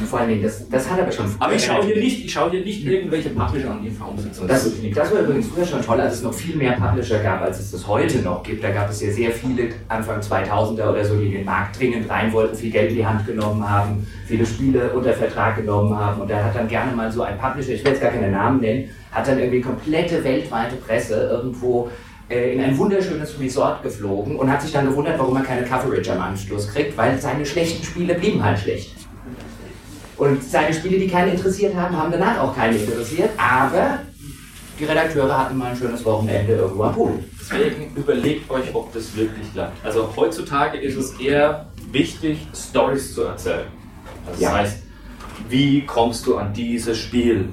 Vor 0.10 0.20
allen 0.20 0.30
Dingen, 0.30 0.44
das, 0.44 0.68
das 0.70 0.90
hat 0.90 1.00
aber 1.00 1.12
schon. 1.12 1.26
Aber 1.40 1.54
ich 1.54 1.64
schaue 1.64 1.86
hier 1.86 1.96
nicht, 1.98 2.26
ich 2.26 2.32
schaue 2.32 2.52
hier 2.52 2.64
nicht 2.64 2.86
irgendwelche 2.86 3.30
Publisher 3.30 3.72
an, 3.72 3.82
die 3.82 3.90
im 3.90 4.02
Raum 4.02 4.18
sitzen. 4.18 4.48
Das, 4.48 4.66
nicht 4.66 4.98
das 4.98 5.14
war 5.14 5.22
übrigens 5.22 5.48
früher 5.48 5.66
schon 5.66 5.82
toll, 5.82 6.00
als 6.02 6.16
es 6.16 6.24
noch 6.24 6.34
viel 6.34 6.56
mehr 6.56 6.74
Publisher 6.74 7.20
gab, 7.20 7.42
als 7.42 7.60
es 7.60 7.72
das 7.72 7.88
heute 7.88 8.20
noch 8.20 8.44
gibt. 8.44 8.64
Da 8.64 8.72
gab 8.72 8.90
es 8.90 9.02
ja 9.02 9.12
sehr 9.12 9.32
viele 9.32 9.70
Anfang 9.88 10.20
2000er 10.20 10.90
oder 10.90 11.06
so, 11.06 11.16
die 11.16 11.28
in 11.28 11.32
den 11.34 11.46
Markt 11.46 11.80
dringend 11.80 12.10
rein 12.10 12.34
wollten, 12.34 12.56
viel 12.56 12.72
Geld 12.72 12.92
in 12.92 12.98
die 12.98 13.06
Hand 13.06 13.26
genommen 13.26 13.68
haben, 13.68 14.08
viele 14.26 14.46
Spiele 14.46 14.92
unter 14.94 15.14
Vertrag 15.14 15.58
genommen 15.58 15.96
haben. 15.96 16.22
Und 16.22 16.30
da 16.30 16.44
hat 16.44 16.56
dann 16.56 16.68
gerne 16.68 16.96
mal 16.96 17.12
so 17.12 17.22
ein 17.22 17.38
Publisher, 17.38 17.74
ich 17.74 17.84
will 17.84 17.92
jetzt 17.92 18.02
gar 18.02 18.12
keine 18.12 18.32
Namen 18.32 18.62
nennen, 18.62 18.90
hat 19.12 19.28
dann 19.28 19.40
irgendwie 19.40 19.62
komplette 19.62 20.24
weltweite 20.24 20.76
Presse 20.76 21.30
irgendwo 21.32 21.90
in 22.30 22.62
ein 22.62 22.78
wunderschönes 22.78 23.40
Resort 23.40 23.82
geflogen 23.82 24.36
und 24.36 24.52
hat 24.52 24.62
sich 24.62 24.72
dann 24.72 24.88
gewundert, 24.88 25.18
warum 25.18 25.36
er 25.36 25.44
keine 25.44 25.64
Coverage 25.66 26.12
am 26.14 26.22
Anschluss 26.22 26.68
kriegt, 26.68 26.96
weil 26.96 27.20
seine 27.20 27.46
schlechten 27.46 27.84
Spiele 27.84 28.14
blieben 28.14 28.44
halt 28.44 28.60
schlecht. 28.60 28.96
Und 30.18 30.44
seine 30.44 30.74
Spiele, 30.74 31.00
die 31.00 31.08
keinen 31.08 31.32
interessiert 31.32 31.76
haben, 31.76 31.98
haben 31.98 32.12
danach 32.12 32.40
auch 32.40 32.56
keinen 32.56 32.80
interessiert, 32.80 33.32
aber 33.38 34.00
die 34.80 34.86
Redakteure 34.86 35.38
hatten 35.38 35.58
mal 35.58 35.72
ein 35.72 35.78
schönes 35.78 36.06
Wochenende 36.06 36.54
irgendwo 36.54 36.84
am 36.84 36.94
Pool. 36.94 37.20
Deswegen 37.40 37.96
überlegt 37.96 38.50
euch, 38.52 38.76
ob 38.76 38.94
das 38.94 39.16
wirklich 39.16 39.52
klappt. 39.54 39.84
Also 39.84 40.08
heutzutage 40.16 40.78
ist 40.78 40.98
es 40.98 41.20
eher 41.20 41.66
wichtig, 41.92 42.48
Stories 42.54 43.16
zu 43.16 43.24
erzählen. 43.24 43.68
Also 44.28 44.42
Ja. 44.42 44.52
Das 44.52 44.60
heißt, 44.60 44.84
wie 45.50 45.86
kommst 45.86 46.28
du 46.28 46.38
an 46.38 46.54
dieses 46.54 46.98
Spiel? 46.98 47.50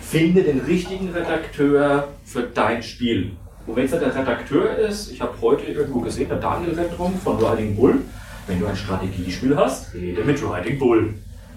Finde 0.00 0.42
den 0.42 0.60
richtigen 0.60 1.10
Redakteur 1.10 2.08
für 2.24 2.42
dein 2.42 2.82
Spiel. 2.82 3.32
Und 3.66 3.74
wenn 3.74 3.84
es 3.84 3.90
der 3.90 4.14
Redakteur 4.14 4.76
ist, 4.76 5.10
ich 5.10 5.20
habe 5.20 5.32
heute 5.40 5.64
irgendwo 5.64 6.00
gesehen, 6.00 6.28
der 6.28 6.38
Daniel 6.38 6.74
rennt 6.74 6.96
rum 6.98 7.14
von 7.22 7.36
Riding 7.44 7.74
Bull. 7.74 7.98
Wenn 8.46 8.60
du 8.60 8.66
ein 8.66 8.76
Strategiespiel 8.76 9.56
hast, 9.56 9.92
rede 9.92 10.22
mit 10.22 10.40
Riding 10.40 10.78
Bull. 10.78 11.14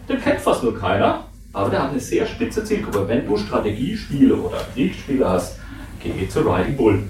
Den 0.08 0.20
kennt 0.20 0.42
fast 0.42 0.64
nur 0.64 0.78
keiner, 0.78 1.26
aber 1.54 1.70
der 1.70 1.84
hat 1.84 1.92
eine 1.92 2.00
sehr 2.00 2.26
spitze 2.26 2.64
Zielgruppe. 2.64 3.08
Wenn 3.08 3.28
du 3.28 3.38
Strategiespiele 3.38 4.36
oder 4.36 4.58
Kriegsspiele 4.74 5.30
hast, 5.30 5.60
geh 6.02 6.28
zu 6.28 6.40
Riding 6.40 6.76
Bull. 6.76 7.04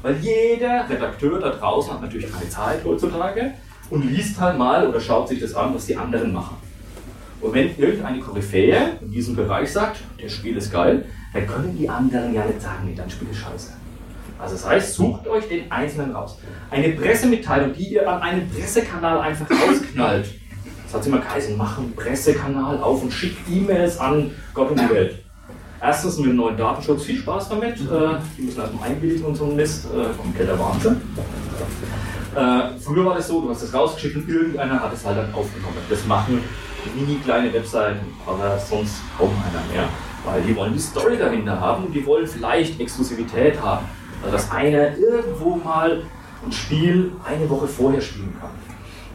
Weil 0.00 0.16
jeder 0.16 0.88
Redakteur 0.88 1.38
da 1.38 1.50
draußen 1.50 1.92
hat 1.92 2.00
natürlich 2.00 2.32
keine 2.32 2.48
Zeit 2.48 2.82
heutzutage 2.82 3.52
und 3.90 4.10
liest 4.10 4.40
halt 4.40 4.56
mal 4.56 4.88
oder 4.88 5.00
schaut 5.00 5.28
sich 5.28 5.40
das 5.40 5.54
an, 5.54 5.74
was 5.74 5.84
die 5.84 5.96
anderen 5.96 6.32
machen. 6.32 6.56
Und 7.42 7.52
wenn 7.52 7.76
irgendeine 7.76 8.20
Koryphäe 8.20 8.92
in 9.02 9.10
diesem 9.10 9.36
Bereich 9.36 9.70
sagt, 9.70 9.98
das 10.22 10.32
Spiel 10.32 10.56
ist 10.56 10.72
geil, 10.72 11.04
dann 11.34 11.46
können 11.46 11.76
die 11.76 11.88
anderen 11.88 12.32
ja 12.32 12.46
nicht 12.46 12.62
sagen, 12.62 12.86
nee, 12.86 12.94
dein 12.96 13.10
Spiel 13.10 13.28
ist 13.30 13.38
scheiße. 13.38 13.72
Also 14.38 14.54
das 14.54 14.66
heißt, 14.66 14.94
sucht 14.94 15.26
euch 15.28 15.48
den 15.48 15.70
Einzelnen 15.70 16.14
raus. 16.14 16.38
Eine 16.70 16.90
Pressemitteilung, 16.90 17.72
die 17.72 17.94
ihr 17.94 18.08
an 18.08 18.20
einem 18.22 18.48
Pressekanal 18.50 19.20
einfach 19.20 19.46
rausknallt. 19.50 20.26
Das 20.84 20.94
hat 20.94 21.06
immer 21.06 21.18
geheißen, 21.18 21.56
mach 21.56 21.78
einen 21.78 21.94
Pressekanal 21.94 22.78
auf 22.78 23.02
und 23.02 23.12
schickt 23.12 23.38
E-Mails 23.50 23.98
an 23.98 24.30
Gott 24.54 24.70
und 24.70 24.80
die 24.80 24.90
Welt. 24.90 25.22
Erstens 25.80 26.18
mit 26.18 26.28
dem 26.28 26.36
neuen 26.36 26.56
Datenschutz 26.56 27.04
viel 27.04 27.16
Spaß 27.16 27.48
damit. 27.48 27.74
Äh, 27.74 28.18
die 28.36 28.42
müssen 28.42 28.60
erstmal 28.60 28.88
einwilligen 28.88 29.24
und 29.24 29.34
so 29.34 29.44
ein 29.44 29.56
Mist. 29.56 29.86
Äh, 29.86 30.16
kompletter 30.16 30.58
Wahnsinn. 30.58 31.00
Äh, 32.34 32.78
früher 32.80 33.04
war 33.04 33.14
das 33.14 33.28
so, 33.28 33.40
du 33.40 33.50
hast 33.50 33.62
es 33.62 33.72
rausgeschickt 33.72 34.16
und 34.16 34.28
irgendeiner 34.28 34.80
hat 34.80 34.92
es 34.92 35.04
halt 35.04 35.18
dann 35.18 35.34
aufgenommen. 35.34 35.76
Das 35.88 36.06
machen 36.06 36.42
mini 36.94 37.18
kleine 37.24 37.52
Webseiten, 37.52 38.00
aber 38.26 38.58
sonst 38.58 38.96
kaum 39.18 39.30
einer 39.30 39.72
mehr. 39.72 39.88
Weil 40.24 40.42
die 40.42 40.54
wollen 40.56 40.72
die 40.72 40.78
Story 40.78 41.16
dahinter 41.16 41.58
haben 41.60 41.84
und 41.84 41.92
die 41.92 42.04
wollen 42.04 42.26
vielleicht 42.26 42.80
Exklusivität 42.80 43.60
haben. 43.60 43.86
Also 44.22 44.36
dass 44.36 44.50
einer 44.50 44.96
irgendwo 44.96 45.56
mal 45.56 46.02
ein 46.44 46.52
Spiel 46.52 47.12
eine 47.24 47.48
Woche 47.48 47.66
vorher 47.66 48.00
spielen 48.00 48.34
kann. 48.40 48.50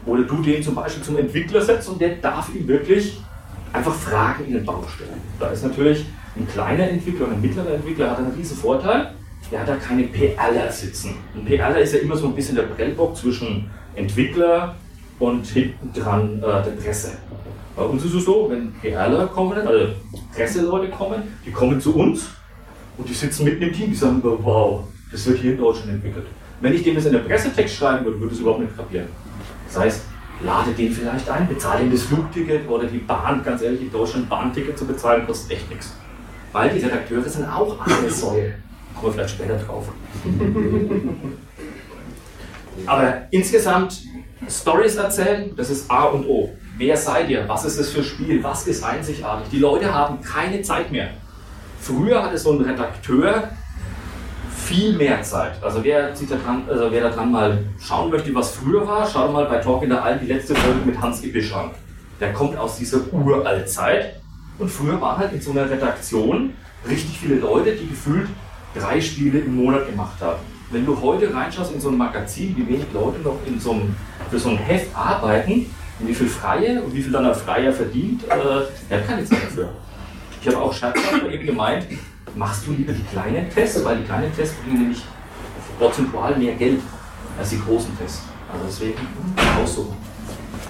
oder 0.04 0.22
du 0.24 0.42
den 0.42 0.62
zum 0.62 0.74
Beispiel 0.74 1.02
zum 1.02 1.16
Entwickler 1.16 1.60
setzt 1.60 1.88
und 1.88 2.00
der 2.00 2.16
darf 2.16 2.52
ihm 2.54 2.66
wirklich 2.66 3.20
einfach 3.72 3.94
Fragen 3.94 4.46
in 4.46 4.54
den 4.54 4.64
Bauch 4.64 4.88
stellen. 4.88 5.20
Da 5.38 5.48
ist 5.50 5.62
natürlich 5.62 6.04
ein 6.36 6.46
kleiner 6.48 6.88
Entwickler 6.88 7.26
und 7.26 7.34
ein 7.34 7.40
mittlerer 7.40 7.74
Entwickler 7.74 8.10
hat 8.10 8.18
einen 8.18 8.32
riesen 8.32 8.56
Vorteil, 8.56 9.12
der 9.50 9.60
hat 9.60 9.68
da 9.68 9.76
keine 9.76 10.04
PRler 10.04 10.70
sitzen. 10.70 11.14
Ein 11.34 11.44
PRler 11.44 11.78
ist 11.78 11.94
ja 11.94 12.00
immer 12.00 12.16
so 12.16 12.26
ein 12.26 12.34
bisschen 12.34 12.56
der 12.56 12.62
Prellbock 12.62 13.16
zwischen 13.16 13.70
Entwickler 13.94 14.74
und 15.18 15.46
hinten 15.46 15.92
dran 15.92 16.38
äh, 16.38 16.62
der 16.62 16.82
Presse. 16.82 17.12
Bei 17.76 17.82
uns 17.82 18.04
ist 18.04 18.14
es 18.14 18.24
so, 18.24 18.50
wenn 18.50 18.72
PRler 18.72 19.26
kommen, 19.26 19.58
also 19.66 19.94
Presseleute 20.34 20.90
kommen, 20.90 21.22
die 21.44 21.50
kommen 21.50 21.80
zu 21.80 21.94
uns 21.94 22.28
und 22.98 23.08
die 23.08 23.14
sitzen 23.14 23.44
mitten 23.44 23.62
im 23.62 23.72
Team, 23.72 23.90
die 23.90 23.96
sagen, 23.96 24.20
wow, 24.22 24.84
das 25.12 25.26
wird 25.26 25.38
hier 25.38 25.52
in 25.52 25.58
Deutschland 25.58 25.90
entwickelt. 25.90 26.26
Wenn 26.60 26.74
ich 26.74 26.82
dem 26.82 26.94
das 26.94 27.06
in 27.06 27.12
der 27.12 27.20
Pressetext 27.20 27.76
schreiben 27.76 28.04
würde, 28.04 28.20
würde 28.20 28.34
es 28.34 28.40
überhaupt 28.40 28.60
nicht 28.60 28.76
kapieren. 28.76 29.08
Das 29.66 29.78
heißt, 29.78 30.02
lade 30.42 30.72
den 30.72 30.92
vielleicht 30.92 31.28
ein, 31.28 31.48
bezahle 31.48 31.84
ihm 31.84 31.92
das 31.92 32.02
Flugticket 32.02 32.68
oder 32.68 32.86
die 32.86 32.98
Bahn, 32.98 33.42
ganz 33.44 33.62
ehrlich, 33.62 33.82
in 33.82 33.92
Deutschland 33.92 34.28
Bahnticket 34.28 34.78
zu 34.78 34.86
bezahlen, 34.86 35.26
kostet 35.26 35.52
echt 35.52 35.70
nichts. 35.70 35.94
Weil 36.52 36.70
die 36.70 36.84
Redakteure 36.84 37.22
sind 37.28 37.46
auch 37.46 37.78
alle 37.80 38.10
Säue. 38.10 38.54
Kommen 38.94 39.06
wir 39.06 39.12
vielleicht 39.12 39.34
später 39.34 39.56
drauf. 39.56 39.88
Aber 42.86 43.22
insgesamt 43.30 44.02
Stories 44.48 44.96
erzählen, 44.96 45.54
das 45.56 45.70
ist 45.70 45.90
A 45.90 46.04
und 46.04 46.26
O. 46.26 46.50
Wer 46.76 46.96
seid 46.96 47.28
ihr? 47.28 47.48
Was 47.48 47.64
ist 47.64 47.78
das 47.78 47.90
für 47.90 48.00
ein 48.00 48.04
Spiel? 48.04 48.42
Was 48.42 48.66
ist 48.66 48.82
einzigartig? 48.82 49.48
Die 49.50 49.58
Leute 49.58 49.92
haben 49.92 50.20
keine 50.20 50.62
Zeit 50.62 50.90
mehr. 50.90 51.10
Früher 51.80 52.22
hatte 52.22 52.38
so 52.38 52.52
ein 52.52 52.60
Redakteur 52.60 53.50
viel 54.72 54.94
mehr 54.94 55.22
Zeit. 55.22 55.62
Also 55.62 55.84
wer, 55.84 56.08
da 56.08 56.36
dran, 56.36 56.62
also 56.66 56.90
wer 56.90 57.02
da 57.02 57.10
dran 57.10 57.30
mal 57.30 57.58
schauen 57.78 58.10
möchte, 58.10 58.34
was 58.34 58.52
früher 58.52 58.86
war, 58.86 59.06
schaut 59.06 59.30
mal 59.32 59.44
bei 59.44 59.58
Talk 59.58 59.82
in 59.82 59.90
der 59.90 60.02
Alten 60.02 60.26
die 60.26 60.32
letzte 60.32 60.54
Folge 60.54 60.80
mit 60.86 60.98
Hans 60.98 61.22
Ibisch 61.22 61.52
an. 61.52 61.72
Der 62.20 62.32
kommt 62.32 62.56
aus 62.56 62.78
dieser 62.78 63.00
Uraltzeit. 63.12 64.20
Und 64.58 64.70
früher 64.70 64.98
waren 65.00 65.18
halt 65.18 65.32
in 65.32 65.40
so 65.40 65.50
einer 65.50 65.68
Redaktion 65.68 66.54
richtig 66.88 67.18
viele 67.18 67.36
Leute, 67.36 67.72
die 67.72 67.88
gefühlt 67.88 68.28
drei 68.74 69.00
Spiele 69.00 69.40
im 69.40 69.56
Monat 69.56 69.86
gemacht 69.86 70.20
haben. 70.20 70.40
Wenn 70.70 70.86
du 70.86 70.98
heute 71.02 71.34
reinschaust 71.34 71.74
in 71.74 71.80
so 71.80 71.90
ein 71.90 71.98
Magazin, 71.98 72.56
wie 72.56 72.66
wenig 72.66 72.86
Leute 72.94 73.20
noch 73.20 73.36
in 73.46 73.60
so 73.60 73.72
einem, 73.72 73.94
für 74.30 74.38
so 74.38 74.50
ein 74.50 74.56
Heft 74.56 74.96
arbeiten, 74.96 75.66
wie 75.98 76.14
viel 76.14 76.28
Freie 76.28 76.82
und 76.82 76.94
wie 76.94 77.02
viel 77.02 77.12
dann 77.12 77.26
ein 77.26 77.34
Freier 77.34 77.72
verdient, 77.72 78.24
äh, 78.24 78.34
er 78.88 78.98
hat 78.98 79.06
keine 79.06 79.24
Zeit 79.24 79.42
dafür. 79.44 79.68
Ich 80.40 80.48
habe 80.48 80.58
auch 80.58 80.72
scherzhaft 80.72 81.26
eben 81.30 81.46
gemeint, 81.46 81.86
machst 82.34 82.66
du 82.66 82.72
lieber 82.72 82.92
die 82.92 83.04
kleinen 83.04 83.48
Tests, 83.50 83.84
weil 83.84 83.98
die 83.98 84.04
kleinen 84.04 84.34
Tests 84.34 84.56
bringen 84.56 84.80
nämlich 84.82 85.02
prozentual 85.78 86.36
mehr 86.36 86.54
Geld 86.54 86.80
als 87.38 87.50
die 87.50 87.60
großen 87.60 87.96
Tests. 87.98 88.22
Also 88.52 88.64
deswegen 88.66 88.98
aussuchen. 89.62 89.96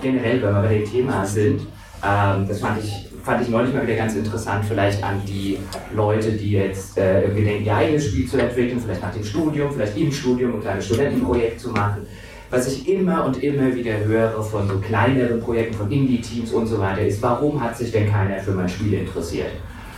Generell, 0.00 0.42
wenn 0.42 0.54
wir 0.54 0.62
bei 0.62 0.78
dem 0.78 0.90
Thema 0.90 1.25
sind, 1.25 1.62
ähm, 2.04 2.49
das 2.49 2.61
fand 2.61 2.83
ich, 2.83 3.09
fand 3.23 3.42
ich 3.42 3.49
neulich 3.49 3.73
mal 3.73 3.87
wieder 3.87 3.97
ganz 3.97 4.14
interessant, 4.14 4.64
vielleicht 4.64 5.02
an 5.02 5.21
die 5.26 5.59
Leute, 5.95 6.33
die 6.33 6.52
jetzt 6.52 6.99
äh, 6.99 7.23
irgendwie 7.23 7.45
denken, 7.45 7.64
ihr 7.64 7.76
eigenes 7.76 8.07
Spiel 8.07 8.28
zu 8.28 8.38
entwickeln, 8.38 8.81
vielleicht 8.81 9.02
nach 9.02 9.12
dem 9.12 9.25
Studium, 9.25 9.73
vielleicht 9.73 9.97
im 9.97 10.11
Studium 10.11 10.54
ein 10.54 10.61
kleines 10.61 10.87
Studentenprojekt 10.87 11.61
zu 11.61 11.71
machen. 11.71 12.07
Was 12.50 12.71
ich 12.71 12.87
immer 12.88 13.25
und 13.25 13.42
immer 13.42 13.75
wieder 13.75 13.97
höre 14.04 14.42
von 14.42 14.69
so 14.69 14.78
kleineren 14.78 15.40
Projekten, 15.40 15.75
von 15.75 15.90
Indie-Teams 15.90 16.52
und 16.52 16.66
so 16.66 16.78
weiter, 16.78 17.00
ist, 17.00 17.23
warum 17.23 17.62
hat 17.62 17.76
sich 17.76 17.90
denn 17.92 18.11
keiner 18.11 18.38
für 18.40 18.52
mein 18.52 18.69
Spiel 18.69 18.92
interessiert? 18.92 19.52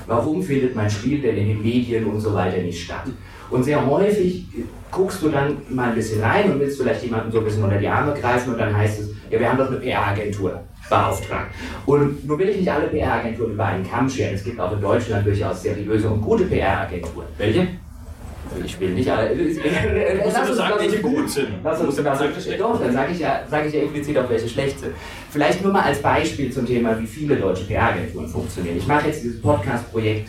Warum 0.06 0.42
findet 0.42 0.74
mein 0.76 0.90
Spiel 0.90 1.20
denn 1.20 1.36
in 1.36 1.48
den 1.48 1.62
Medien 1.62 2.04
und 2.04 2.20
so 2.20 2.34
weiter 2.34 2.58
nicht 2.58 2.84
statt? 2.84 3.04
Und 3.50 3.62
sehr 3.62 3.84
häufig 3.84 4.46
guckst 4.90 5.22
du 5.22 5.28
dann 5.28 5.56
mal 5.68 5.90
ein 5.90 5.94
bisschen 5.94 6.22
rein 6.22 6.50
und 6.50 6.60
willst 6.60 6.80
vielleicht 6.80 7.02
jemanden 7.02 7.30
so 7.30 7.38
ein 7.38 7.44
bisschen 7.44 7.64
unter 7.64 7.78
die 7.78 7.88
Arme 7.88 8.14
greifen 8.14 8.52
und 8.52 8.58
dann 8.58 8.76
heißt 8.76 9.00
es, 9.00 9.10
ja, 9.30 9.40
wir 9.40 9.48
haben 9.48 9.58
doch 9.58 9.68
eine 9.68 9.76
PR-Agentur 9.76 10.60
beauftragt. 10.88 11.54
Und 11.86 12.26
nun 12.26 12.38
will 12.38 12.48
ich 12.50 12.58
nicht 12.58 12.70
alle 12.70 12.88
PR-Agenturen 12.88 13.52
über 13.52 13.64
einen 13.64 13.88
Kamm 13.88 14.08
scheren. 14.08 14.34
Es 14.34 14.44
gibt 14.44 14.60
auch 14.60 14.72
in 14.72 14.80
Deutschland 14.80 15.26
durchaus 15.26 15.62
seriöse 15.62 16.08
und 16.08 16.20
gute 16.20 16.44
PR-Agenturen. 16.44 17.26
Welche? 17.38 17.68
Ich 18.64 18.78
will 18.80 18.90
nicht 18.90 19.10
alle. 19.10 19.34
Lass 20.24 20.48
uns 20.48 20.56
sagen, 20.56 20.74
welche 20.78 21.00
gut 21.00 21.30
sind. 21.30 21.48
Lass 21.62 21.80
uns 21.80 21.96
das 21.96 22.18
Doch, 22.58 22.80
dann 22.80 22.92
sage 22.92 23.12
ich, 23.12 23.18
ja, 23.20 23.40
sag 23.48 23.66
ich 23.66 23.74
ja 23.74 23.80
implizit 23.82 24.18
auch, 24.18 24.28
welche 24.28 24.48
schlecht 24.48 24.80
sind. 24.80 24.92
Vielleicht 25.30 25.62
nur 25.62 25.72
mal 25.72 25.82
als 25.82 26.00
Beispiel 26.00 26.52
zum 26.52 26.66
Thema, 26.66 26.98
wie 26.98 27.06
viele 27.06 27.36
deutsche 27.36 27.64
PR-Agenturen 27.64 28.28
funktionieren. 28.28 28.76
Ich 28.76 28.86
mache 28.86 29.08
jetzt 29.08 29.22
dieses 29.22 29.40
Podcast-Projekt 29.40 30.28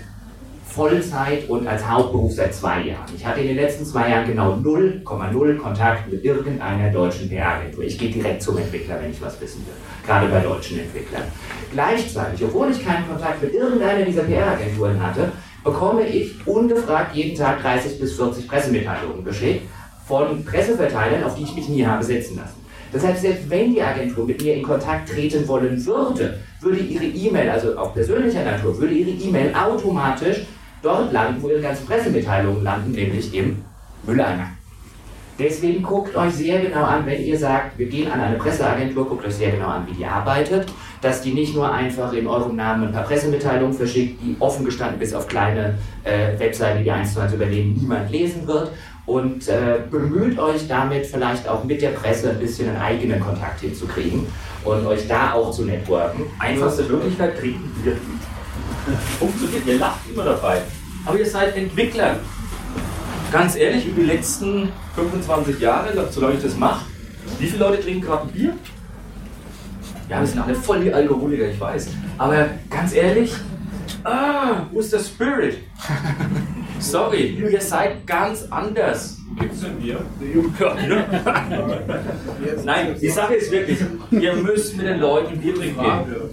Vollzeit 0.75 1.48
und 1.48 1.65
als 1.65 1.88
Hauptberuf 1.88 2.34
seit 2.34 2.53
zwei 2.53 2.82
Jahren. 2.82 3.05
Ich 3.15 3.25
hatte 3.25 3.39
in 3.39 3.48
den 3.48 3.55
letzten 3.55 3.86
zwei 3.86 4.10
Jahren 4.10 4.27
genau 4.27 4.55
0,0 4.55 5.58
Kontakt 5.58 6.12
mit 6.12 6.25
irgendeiner 6.25 6.91
deutschen 6.91 7.29
PR-Agentur. 7.29 7.86
Ich 7.86 7.98
gehe 7.98 8.12
direkt 8.12 8.41
zum 8.41 8.58
Entwickler, 8.58 9.00
wenn 9.01 9.12
ich 9.12 9.22
was 9.22 9.39
wissen 9.39 9.65
will. 9.65 9.74
Gerade 10.05 10.27
bei 10.27 10.41
deutschen 10.41 10.79
Entwicklern. 10.79 11.24
Gleichzeitig, 11.72 12.44
obwohl 12.44 12.72
ich 12.72 12.86
keinen 12.86 13.08
Kontakt 13.08 13.41
mit 13.41 13.53
irgendeiner 13.53 14.03
dieser 14.03 14.24
PR-Agenturen 14.24 15.01
hatte, 15.01 15.32
bekomme 15.65 16.05
ich 16.07 16.36
ungefragt 16.45 17.15
jeden 17.15 17.36
Tag 17.36 17.62
30 17.62 18.00
bis 18.00 18.15
40 18.15 18.48
Pressemitteilungen 18.48 19.25
geschickt 19.25 19.67
von 20.07 20.45
Presseverteilern, 20.45 21.24
auf 21.24 21.36
die 21.36 21.43
ich 21.43 21.55
mich 21.55 21.67
nie 21.67 21.86
habe 21.86 22.03
setzen 22.03 22.38
lassen. 22.38 22.63
Das 22.93 23.03
heißt, 23.03 23.22
selbst 23.22 23.50
wenn 23.50 23.74
die 23.74 23.81
Agentur 23.81 24.25
mit 24.25 24.41
mir 24.41 24.53
in 24.53 24.63
Kontakt 24.63 25.10
treten 25.10 25.45
wollen 25.48 25.84
würde, 25.86 26.39
würde 26.62 26.79
ihre 26.79 27.05
E-Mail, 27.05 27.50
also 27.50 27.77
auch 27.77 27.93
persönlicher 27.93 28.45
Natur, 28.45 28.79
würde 28.79 28.93
ihre 28.93 29.10
E-Mail 29.10 29.53
automatisch 29.55 30.43
dort 30.84 31.12
landen, 31.12 31.41
wo 31.41 31.50
ihre 31.50 31.62
ganzen 31.62 31.86
Pressemitteilungen 31.88 32.63
landen, 32.63 32.91
nämlich 32.91 33.34
im 33.34 33.57
Mülleimer. 34.05 34.48
Deswegen 35.38 35.84
guckt 35.84 36.15
euch 36.15 36.34
sehr 36.34 36.62
genau 36.62 36.84
an, 36.84 37.05
wenn 37.05 37.22
ihr 37.22 37.38
sagt, 37.38 37.77
wir 37.77 37.88
gehen 37.88 38.10
an 38.10 38.22
eine 38.22 38.38
Presseagentur, 38.38 39.10
guckt 39.10 39.25
euch 39.25 39.36
sehr 39.36 39.51
genau 39.51 39.67
an, 39.67 39.86
wie 39.88 39.93
die 39.93 40.05
arbeitet, 40.05 40.72
dass 41.06 41.22
die 41.22 41.34
nicht 41.34 41.54
nur 41.54 41.72
einfach 41.72 42.12
in 42.14 42.26
eurem 42.26 42.56
Namen 42.56 42.88
ein 42.88 42.92
paar 42.92 43.04
Pressemitteilungen 43.04 43.74
verschickt, 43.74 44.20
die 44.24 44.36
offen 44.40 44.66
gestanden 44.66 44.98
bis 44.98 45.14
auf 45.14 45.28
kleine 45.28 45.78
äh, 46.04 46.38
Webseiten, 46.40 46.84
die 46.84 46.90
eins 46.90 47.14
zu 47.14 47.20
eins 47.20 47.32
übernehmen, 47.32 47.78
niemand 47.80 48.10
lesen 48.10 48.48
wird 48.48 48.72
und 49.06 49.48
äh, 49.48 49.82
bemüht 49.92 50.40
euch 50.40 50.68
damit 50.68 51.06
vielleicht 51.06 51.48
auch 51.48 51.64
mit 51.64 51.80
der 51.84 51.90
Presse 51.90 52.32
ein 52.32 52.40
bisschen 52.40 52.70
einen 52.70 52.82
eigenen 52.82 53.20
Kontakt 53.20 53.62
hinzukriegen 53.62 54.26
und 54.64 54.84
euch 54.88 55.08
da 55.08 55.34
auch 55.34 55.52
zu 55.52 55.66
networken. 55.66 56.24
Einfachste 56.40 56.82
Möglichkeit 56.84 57.40
kriegen 57.40 57.72
wir. 57.84 57.96
Funktioniert, 59.20 59.68
ihr 59.68 59.78
lacht 59.78 60.00
immer 60.12 60.26
dabei. 60.26 60.64
Aber 61.06 61.20
ihr 61.20 61.26
seid 61.28 61.56
Entwickler. 61.56 62.18
Ganz 63.32 63.56
ehrlich, 63.56 63.86
über 63.88 64.02
die 64.02 64.08
letzten 64.08 64.70
25 64.96 65.60
Jahre, 65.60 66.08
solange 66.10 66.36
ich 66.38 66.42
das 66.44 66.58
mache, 66.58 66.86
wie 67.38 67.46
viele 67.46 67.64
Leute 67.64 67.84
trinken 67.84 68.02
gerade 68.02 68.28
Bier? 68.28 68.56
Ja, 70.10 70.20
wir 70.20 70.28
sind 70.28 70.40
alle 70.40 70.56
voll 70.56 70.82
die 70.82 70.94
Alkoholiker, 70.94 71.48
ich 71.48 71.60
weiß. 71.60 71.90
Aber 72.18 72.48
ganz 72.70 72.94
ehrlich, 72.94 73.34
ah, 74.04 74.68
wo 74.72 74.80
ist 74.80 74.94
der 74.94 75.00
Spirit? 75.00 75.58
Sorry, 76.80 77.38
ihr 77.52 77.62
seid 77.62 78.06
ganz 78.06 78.46
anders. 78.50 79.18
Gibt's 79.40 79.62
denn 79.62 79.78
Bier? 79.78 80.00
Nein, 82.64 82.96
die 83.02 83.10
Sache 83.10 83.36
ist 83.36 83.52
wirklich, 83.52 83.80
ihr 84.12 84.36
müsst 84.36 84.78
mit 84.78 84.86
den 84.86 85.00
Leuten 85.00 85.40
Bier 85.40 85.56
trinken 85.56 85.82
gehen. 85.82 86.30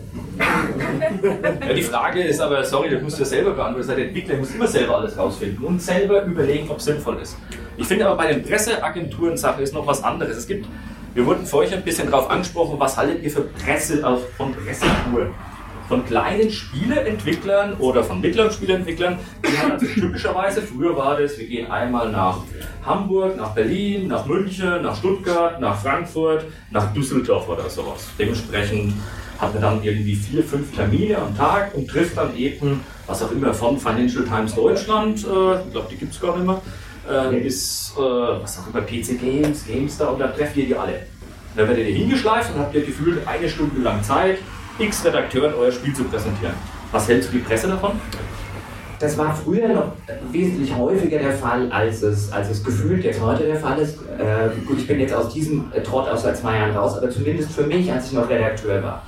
Ja, 1.66 1.72
die 1.74 1.82
Frage 1.82 2.22
ist 2.22 2.40
aber, 2.40 2.64
sorry, 2.64 2.90
das 2.90 3.02
musst 3.02 3.16
du 3.18 3.22
ja 3.22 3.28
selber 3.28 3.50
beantworten. 3.52 3.88
Ihr 3.88 3.94
seid 3.94 3.98
Entwickler, 3.98 4.34
ihr 4.34 4.40
müsst 4.40 4.54
immer 4.54 4.66
selber 4.66 4.98
alles 4.98 5.16
rausfinden 5.16 5.64
und 5.64 5.80
selber 5.80 6.24
überlegen, 6.24 6.70
ob 6.70 6.78
es 6.78 6.84
sinnvoll 6.84 7.18
ist. 7.22 7.36
Ich 7.76 7.86
finde 7.86 8.06
aber 8.06 8.16
bei 8.16 8.32
den 8.32 8.42
Presseagenturen-Sache 8.42 9.62
ist 9.62 9.74
noch 9.74 9.86
was 9.86 10.02
anderes. 10.04 10.36
Es 10.36 10.46
gibt, 10.46 10.66
wir 11.14 11.26
wurden 11.26 11.46
vorhin 11.46 11.74
ein 11.74 11.84
bisschen 11.84 12.10
darauf 12.10 12.30
angesprochen, 12.30 12.76
was 12.78 12.96
haltet 12.96 13.22
ihr 13.22 13.30
für 13.30 13.42
Presse 13.42 14.02
von 14.36 14.54
Pressetouren? 14.54 15.34
Von 15.88 16.06
kleinen 16.06 16.50
Spieleentwicklern 16.50 17.74
oder 17.74 18.02
von 18.02 18.20
mittleren 18.20 18.50
Spieleentwicklern, 18.50 19.18
die 19.44 19.58
haben 19.58 19.72
also 19.72 19.84
typischerweise, 19.84 20.62
früher 20.62 20.96
war 20.96 21.20
das, 21.20 21.36
wir 21.38 21.46
gehen 21.46 21.70
einmal 21.70 22.10
nach 22.10 22.38
Hamburg, 22.86 23.36
nach 23.36 23.50
Berlin, 23.50 24.08
nach 24.08 24.24
München, 24.24 24.82
nach 24.82 24.96
Stuttgart, 24.96 25.60
nach 25.60 25.78
Frankfurt, 25.82 26.46
nach 26.70 26.94
Düsseldorf 26.94 27.46
oder 27.48 27.68
sowas. 27.68 28.08
Dementsprechend 28.18 28.94
hat 29.38 29.52
man 29.52 29.62
dann 29.62 29.82
irgendwie 29.82 30.14
vier, 30.14 30.42
fünf 30.44 30.74
Termine 30.74 31.18
am 31.18 31.36
Tag 31.36 31.74
und 31.74 31.88
trifft 31.88 32.16
dann 32.16 32.34
eben, 32.36 32.80
was 33.06 33.22
auch 33.22 33.32
immer, 33.32 33.52
von 33.52 33.76
Financial 33.76 34.24
Times 34.24 34.54
Deutschland, 34.54 35.18
äh, 35.26 35.60
ich 35.60 35.72
glaube, 35.72 35.88
die 35.90 35.96
gibt 35.96 36.14
es 36.14 36.20
gar 36.20 36.36
nicht 36.36 36.46
mehr, 36.46 36.62
äh, 37.08 37.36
bis, 37.36 37.94
äh, 37.96 38.00
was 38.00 38.58
auch 38.58 38.68
immer, 38.68 38.82
PC 38.82 39.20
Games, 39.20 39.66
GameStar 39.66 40.12
und 40.12 40.18
dann 40.18 40.34
trefft 40.34 40.56
ihr 40.56 40.66
die 40.66 40.76
alle. 40.76 41.06
Dann 41.56 41.68
werdet 41.68 41.86
ihr 41.86 41.94
hingeschleift 41.94 42.54
und 42.54 42.60
habt 42.60 42.74
ihr 42.74 42.84
gefühlt 42.84 43.26
eine 43.26 43.48
Stunde 43.48 43.80
lang 43.82 44.02
Zeit, 44.02 44.38
x 44.78 45.04
Redakteuren 45.04 45.54
euer 45.54 45.72
Spiel 45.72 45.94
zu 45.94 46.04
präsentieren. 46.04 46.54
Was 46.90 47.08
hältst 47.08 47.30
du 47.30 47.38
die 47.38 47.42
Presse 47.42 47.68
davon? 47.68 47.92
Das 49.02 49.18
war 49.18 49.34
früher 49.34 49.66
noch 49.66 49.94
wesentlich 50.30 50.72
häufiger 50.76 51.18
der 51.18 51.32
Fall, 51.32 51.72
als 51.72 52.02
es, 52.02 52.30
als 52.30 52.50
es 52.50 52.62
gefühlt 52.62 53.02
jetzt 53.02 53.20
heute 53.20 53.42
der 53.42 53.56
Fall 53.56 53.80
ist. 53.80 53.98
Äh, 54.16 54.50
gut, 54.64 54.78
ich 54.78 54.86
bin 54.86 55.00
jetzt 55.00 55.12
aus 55.12 55.34
diesem 55.34 55.72
Trott 55.82 56.08
aus 56.08 56.22
seit 56.22 56.36
zwei 56.36 56.56
Jahren 56.56 56.76
raus, 56.76 56.96
aber 56.96 57.10
zumindest 57.10 57.50
für 57.50 57.66
mich, 57.66 57.90
als 57.90 58.06
ich 58.06 58.12
noch 58.12 58.30
Redakteur 58.30 58.80
war. 58.80 59.02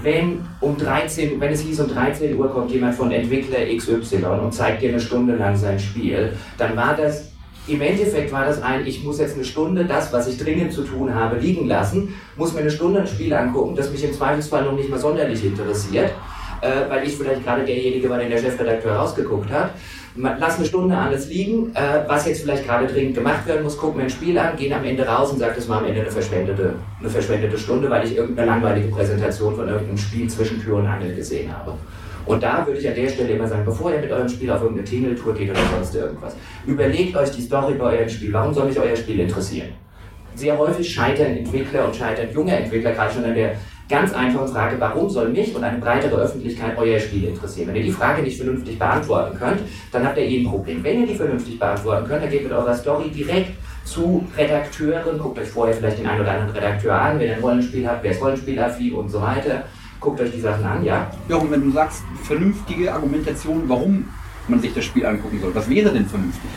Wenn 0.00 0.46
um 0.60 0.76
13, 0.78 1.40
wenn 1.40 1.52
es 1.52 1.60
hieß, 1.60 1.80
um 1.80 1.88
13 1.88 2.36
Uhr 2.36 2.52
kommt 2.52 2.70
jemand 2.70 2.94
von 2.94 3.10
Entwickler 3.10 3.58
XY 3.76 4.24
und 4.40 4.54
zeigt 4.54 4.80
dir 4.80 4.90
eine 4.90 5.00
Stunde 5.00 5.34
lang 5.34 5.56
sein 5.56 5.80
Spiel, 5.80 6.34
dann 6.56 6.76
war 6.76 6.94
das 6.96 7.31
Im 7.68 7.80
Endeffekt 7.80 8.32
war 8.32 8.44
das 8.44 8.60
ein, 8.60 8.84
ich 8.86 9.04
muss 9.04 9.20
jetzt 9.20 9.36
eine 9.36 9.44
Stunde 9.44 9.84
das, 9.84 10.12
was 10.12 10.26
ich 10.26 10.36
dringend 10.36 10.72
zu 10.72 10.82
tun 10.82 11.14
habe, 11.14 11.36
liegen 11.36 11.68
lassen, 11.68 12.12
muss 12.36 12.52
mir 12.52 12.60
eine 12.60 12.70
Stunde 12.70 13.00
ein 13.00 13.06
Spiel 13.06 13.32
angucken, 13.32 13.76
das 13.76 13.92
mich 13.92 14.02
im 14.02 14.12
Zweifelsfall 14.12 14.64
noch 14.64 14.72
nicht 14.72 14.90
mal 14.90 14.98
sonderlich 14.98 15.44
interessiert, 15.44 16.10
äh, 16.60 16.90
weil 16.90 17.06
ich 17.06 17.16
vielleicht 17.16 17.44
gerade 17.44 17.64
derjenige 17.64 18.10
war, 18.10 18.18
den 18.18 18.30
der 18.30 18.38
Chefredakteur 18.38 18.96
rausgeguckt 18.96 19.50
hat. 19.52 19.70
Lass 20.16 20.56
eine 20.56 20.66
Stunde 20.66 20.98
alles 20.98 21.28
liegen, 21.28 21.74
äh, 21.74 22.02
was 22.08 22.26
jetzt 22.26 22.42
vielleicht 22.42 22.66
gerade 22.66 22.88
dringend 22.88 23.14
gemacht 23.14 23.46
werden 23.46 23.62
muss, 23.62 23.78
guck 23.78 23.96
mir 23.96 24.02
ein 24.02 24.10
Spiel 24.10 24.36
an, 24.38 24.56
gehen 24.56 24.72
am 24.72 24.84
Ende 24.84 25.06
raus 25.06 25.30
und 25.30 25.38
sagt, 25.38 25.56
das 25.56 25.68
war 25.68 25.78
am 25.78 25.86
Ende 25.86 26.00
eine 26.00 26.10
verschwendete, 26.10 26.74
eine 26.98 27.08
verschwendete 27.08 27.56
Stunde, 27.56 27.88
weil 27.88 28.04
ich 28.04 28.16
irgendeine 28.16 28.50
langweilige 28.50 28.88
Präsentation 28.88 29.54
von 29.54 29.68
irgendeinem 29.68 29.98
Spiel 29.98 30.28
zwischen 30.28 30.60
Tür 30.60 30.78
und 30.78 30.86
Angel 30.86 31.14
gesehen 31.14 31.56
habe. 31.56 31.74
Und 32.26 32.42
da 32.42 32.66
würde 32.66 32.78
ich 32.78 32.88
an 32.88 32.94
der 32.94 33.08
Stelle 33.08 33.34
immer 33.34 33.48
sagen, 33.48 33.64
bevor 33.64 33.92
ihr 33.92 34.00
mit 34.00 34.10
eurem 34.10 34.28
Spiel 34.28 34.50
auf 34.50 34.60
irgendeine 34.60 34.88
Tingle-Tour 34.88 35.34
geht 35.34 35.50
oder 35.50 35.60
sonst 35.74 35.94
irgendwas, 35.94 36.36
überlegt 36.66 37.16
euch 37.16 37.30
die 37.30 37.42
Story 37.42 37.74
bei 37.74 37.96
eurem 37.96 38.08
Spiel. 38.08 38.32
Warum 38.32 38.54
soll 38.54 38.66
mich 38.66 38.78
euer 38.78 38.96
Spiel 38.96 39.20
interessieren? 39.20 39.68
Sehr 40.34 40.56
häufig 40.56 40.88
scheitern 40.88 41.36
Entwickler 41.36 41.84
und 41.86 41.94
scheitern 41.94 42.28
junge 42.32 42.56
Entwickler 42.56 42.92
gerade 42.92 43.12
schon 43.12 43.24
an 43.24 43.34
der 43.34 43.56
ganz 43.88 44.14
einfachen 44.14 44.48
Frage, 44.48 44.76
warum 44.78 45.10
soll 45.10 45.28
mich 45.28 45.54
und 45.54 45.62
eine 45.62 45.78
breitere 45.78 46.14
Öffentlichkeit 46.16 46.78
euer 46.78 46.98
Spiel 46.98 47.24
interessieren? 47.24 47.68
Wenn 47.68 47.76
ihr 47.76 47.82
die 47.82 47.90
Frage 47.90 48.22
nicht 48.22 48.38
vernünftig 48.38 48.78
beantworten 48.78 49.36
könnt, 49.38 49.60
dann 49.90 50.06
habt 50.06 50.16
ihr 50.16 50.24
eh 50.24 50.40
ein 50.40 50.46
Problem. 50.46 50.82
Wenn 50.82 51.02
ihr 51.02 51.06
die 51.06 51.14
vernünftig 51.14 51.58
beantworten 51.58 52.08
könnt, 52.08 52.22
dann 52.22 52.30
geht 52.30 52.44
mit 52.44 52.52
eurer 52.52 52.74
Story 52.74 53.10
direkt 53.10 53.50
zu 53.84 54.24
Redakteuren, 54.36 55.18
guckt 55.18 55.38
euch 55.38 55.48
vorher 55.48 55.74
vielleicht 55.74 55.98
den 55.98 56.06
einen 56.06 56.22
oder 56.22 56.30
anderen 56.30 56.54
Redakteur 56.54 56.94
an, 56.94 57.20
ihr 57.20 57.34
ein 57.34 57.40
Rollenspiel 57.40 57.86
habt, 57.86 58.02
wer 58.02 58.12
ist 58.12 58.22
Rollenspielaffin 58.22 58.94
und 58.94 59.10
so 59.10 59.20
weiter 59.20 59.64
Guckt 60.02 60.20
euch 60.20 60.32
die 60.32 60.40
Sachen 60.40 60.64
an, 60.64 60.84
ja? 60.84 61.10
Ja, 61.28 61.36
und 61.36 61.50
wenn 61.52 61.62
du 61.62 61.70
sagst, 61.70 62.02
vernünftige 62.24 62.92
Argumentation, 62.92 63.62
warum 63.68 64.04
man 64.48 64.60
sich 64.60 64.74
das 64.74 64.84
Spiel 64.84 65.06
angucken 65.06 65.38
soll, 65.40 65.54
was 65.54 65.70
wäre 65.70 65.90
denn 65.90 66.06
vernünftig? 66.06 66.50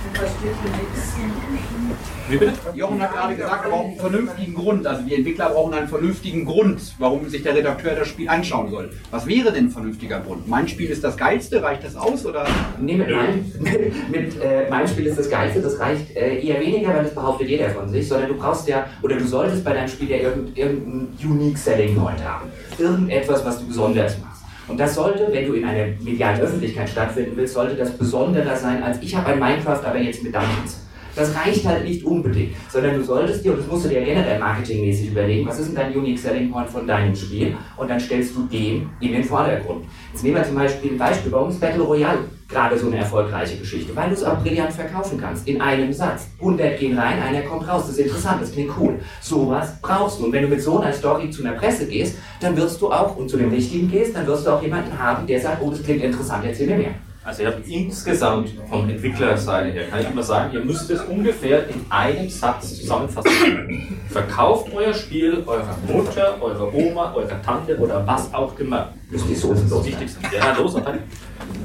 Wie 2.27 2.37
bitte? 2.37 2.53
Jochen 2.73 2.99
hat 2.99 3.13
gerade 3.13 3.35
gesagt, 3.35 3.65
wir 3.65 3.69
brauchen 3.69 3.91
einen 3.91 3.99
vernünftigen 3.99 4.55
Grund. 4.55 4.87
Also 4.87 5.03
die 5.03 5.13
Entwickler 5.13 5.49
brauchen 5.49 5.73
einen 5.75 5.87
vernünftigen 5.87 6.45
Grund, 6.45 6.81
warum 6.97 7.29
sich 7.29 7.43
der 7.43 7.55
Redakteur 7.55 7.93
das 7.93 8.07
Spiel 8.07 8.27
anschauen 8.27 8.71
soll. 8.71 8.89
Was 9.11 9.27
wäre 9.27 9.51
denn 9.51 9.65
ein 9.65 9.69
vernünftiger 9.69 10.21
Grund? 10.21 10.47
Mein 10.47 10.67
Spiel 10.67 10.89
ist 10.89 11.03
das 11.03 11.15
geilste, 11.17 11.61
reicht 11.61 11.83
das 11.83 11.95
aus? 11.95 12.25
Oder? 12.25 12.47
Nee, 12.79 12.95
mit, 12.95 13.09
mein, 13.11 13.51
mit 14.11 14.41
äh, 14.41 14.67
mein 14.71 14.87
Spiel 14.87 15.05
ist 15.05 15.19
das 15.19 15.29
geilste, 15.29 15.61
das 15.61 15.79
reicht 15.79 16.15
äh, 16.15 16.39
eher 16.39 16.59
weniger, 16.59 16.95
weil 16.95 17.03
das 17.03 17.13
behauptet 17.13 17.47
jeder 17.47 17.69
von 17.69 17.87
sich, 17.89 18.07
sondern 18.07 18.29
du 18.29 18.37
brauchst 18.37 18.67
ja, 18.67 18.87
oder 19.03 19.17
du 19.17 19.25
solltest 19.25 19.63
bei 19.63 19.73
deinem 19.73 19.87
Spiel 19.87 20.09
ja 20.09 20.17
irgendeinen 20.17 20.55
irgendein 20.55 21.31
Unique 21.31 21.57
Selling 21.59 21.95
Point 21.95 22.23
haben. 22.23 22.49
Irgendetwas, 22.79 23.45
was 23.45 23.59
du 23.59 23.67
besonders 23.67 24.17
machst. 24.19 24.43
Und 24.67 24.79
das 24.79 24.95
sollte, 24.95 25.27
wenn 25.31 25.47
du 25.47 25.53
in 25.53 25.65
einer 25.65 25.87
medialen 26.01 26.41
Öffentlichkeit 26.41 26.89
stattfinden 26.89 27.33
willst, 27.35 27.53
sollte 27.53 27.75
das 27.75 27.91
besonderer 27.97 28.55
sein 28.55 28.81
als 28.81 29.01
ich 29.01 29.15
habe 29.15 29.27
ein 29.27 29.39
Minecraft, 29.39 29.83
aber 29.85 29.99
jetzt 29.99 30.23
mit 30.23 30.33
Dungeons. 30.33 30.81
Das 31.15 31.33
reicht 31.33 31.65
halt 31.65 31.85
nicht 31.85 32.03
unbedingt, 32.03 32.55
sondern 32.69 32.95
du 32.95 33.03
solltest 33.03 33.45
dir, 33.45 33.51
und 33.51 33.59
das 33.59 33.67
musst 33.67 33.85
du 33.85 33.89
dir 33.89 34.01
generell 34.01 34.37
marketingmäßig 34.37 35.11
überlegen, 35.11 35.47
was 35.47 35.59
ist 35.59 35.67
denn 35.69 35.75
dein 35.75 35.95
Unique 35.95 36.19
Selling 36.19 36.51
Point 36.51 36.69
von 36.69 36.85
deinem 36.85 37.15
Spiel 37.15 37.55
und 37.77 37.89
dann 37.89 37.99
stellst 37.99 38.35
du 38.35 38.43
den 38.47 38.89
in 38.99 39.13
den 39.13 39.23
Vordergrund. 39.23 39.85
Jetzt 40.11 40.23
nehmen 40.23 40.35
wir 40.35 40.43
zum 40.43 40.55
Beispiel 40.55 40.91
ein 40.91 40.97
Beispiel, 40.97 41.31
warum 41.31 41.49
ist 41.49 41.61
Battle 41.61 41.83
Royale 41.83 42.19
gerade 42.47 42.77
so 42.77 42.87
eine 42.87 42.97
erfolgreiche 42.97 43.57
Geschichte? 43.57 43.95
Weil 43.95 44.09
du 44.09 44.15
es 44.15 44.23
auch 44.23 44.37
brillant 44.41 44.73
verkaufen 44.73 45.19
kannst, 45.19 45.47
in 45.47 45.61
einem 45.61 45.91
Satz. 45.91 46.27
100 46.39 46.79
gehen 46.79 46.97
rein, 46.97 47.21
einer 47.21 47.41
kommt 47.41 47.67
raus, 47.67 47.83
das 47.83 47.97
ist 47.97 48.05
interessant, 48.05 48.41
das 48.41 48.51
klingt 48.51 48.71
cool. 48.79 48.99
Sowas 49.21 49.73
brauchst 49.81 50.19
du. 50.19 50.25
Und 50.25 50.33
wenn 50.33 50.43
du 50.43 50.47
mit 50.47 50.61
so 50.61 50.79
einer 50.79 50.93
Story 50.93 51.29
zu 51.29 51.43
einer 51.43 51.57
Presse 51.57 51.87
gehst, 51.87 52.17
dann 52.39 52.55
wirst 52.57 52.81
du 52.81 52.91
auch, 52.91 53.15
und 53.15 53.29
zu 53.29 53.37
dem 53.37 53.49
Richtigen 53.49 53.89
gehst, 53.89 54.15
dann 54.15 54.27
wirst 54.27 54.45
du 54.45 54.51
auch 54.51 54.61
jemanden 54.61 54.97
haben, 54.97 55.25
der 55.27 55.39
sagt, 55.39 55.61
oh, 55.61 55.69
das 55.69 55.83
klingt 55.83 56.03
interessant, 56.03 56.45
erzähl 56.45 56.67
mir 56.67 56.77
mehr. 56.77 56.95
Also 57.25 57.41
ihr 57.41 57.47
habt 57.47 57.67
insgesamt 57.67 58.51
von 58.69 58.87
Entwicklerseite 58.87 59.71
her, 59.71 59.87
kann 59.89 59.99
ich 59.99 60.11
immer 60.11 60.21
sagen, 60.21 60.53
ihr 60.53 60.63
müsst 60.63 60.91
es 60.91 61.01
ungefähr 61.01 61.67
in 61.67 61.83
einem 61.89 62.29
Satz 62.29 62.77
zusammenfassen. 62.77 63.97
Verkauft 64.09 64.71
euer 64.75 64.93
Spiel 64.93 65.43
eurer 65.47 65.75
Mutter, 65.87 66.39
eurer 66.39 66.71
Oma, 66.71 67.13
eurer 67.15 67.41
Tante 67.41 67.79
oder 67.79 68.05
was 68.05 68.31
auch 68.31 68.57
immer. 68.59 68.93
Müsst 69.09 69.27
die 69.27 69.33
Soßen 69.33 69.67
das 69.67 69.85
Wichtigste. 69.85 70.19
Ja, 70.31 70.55
los, 70.55 70.75
Nathalie. 70.75 71.01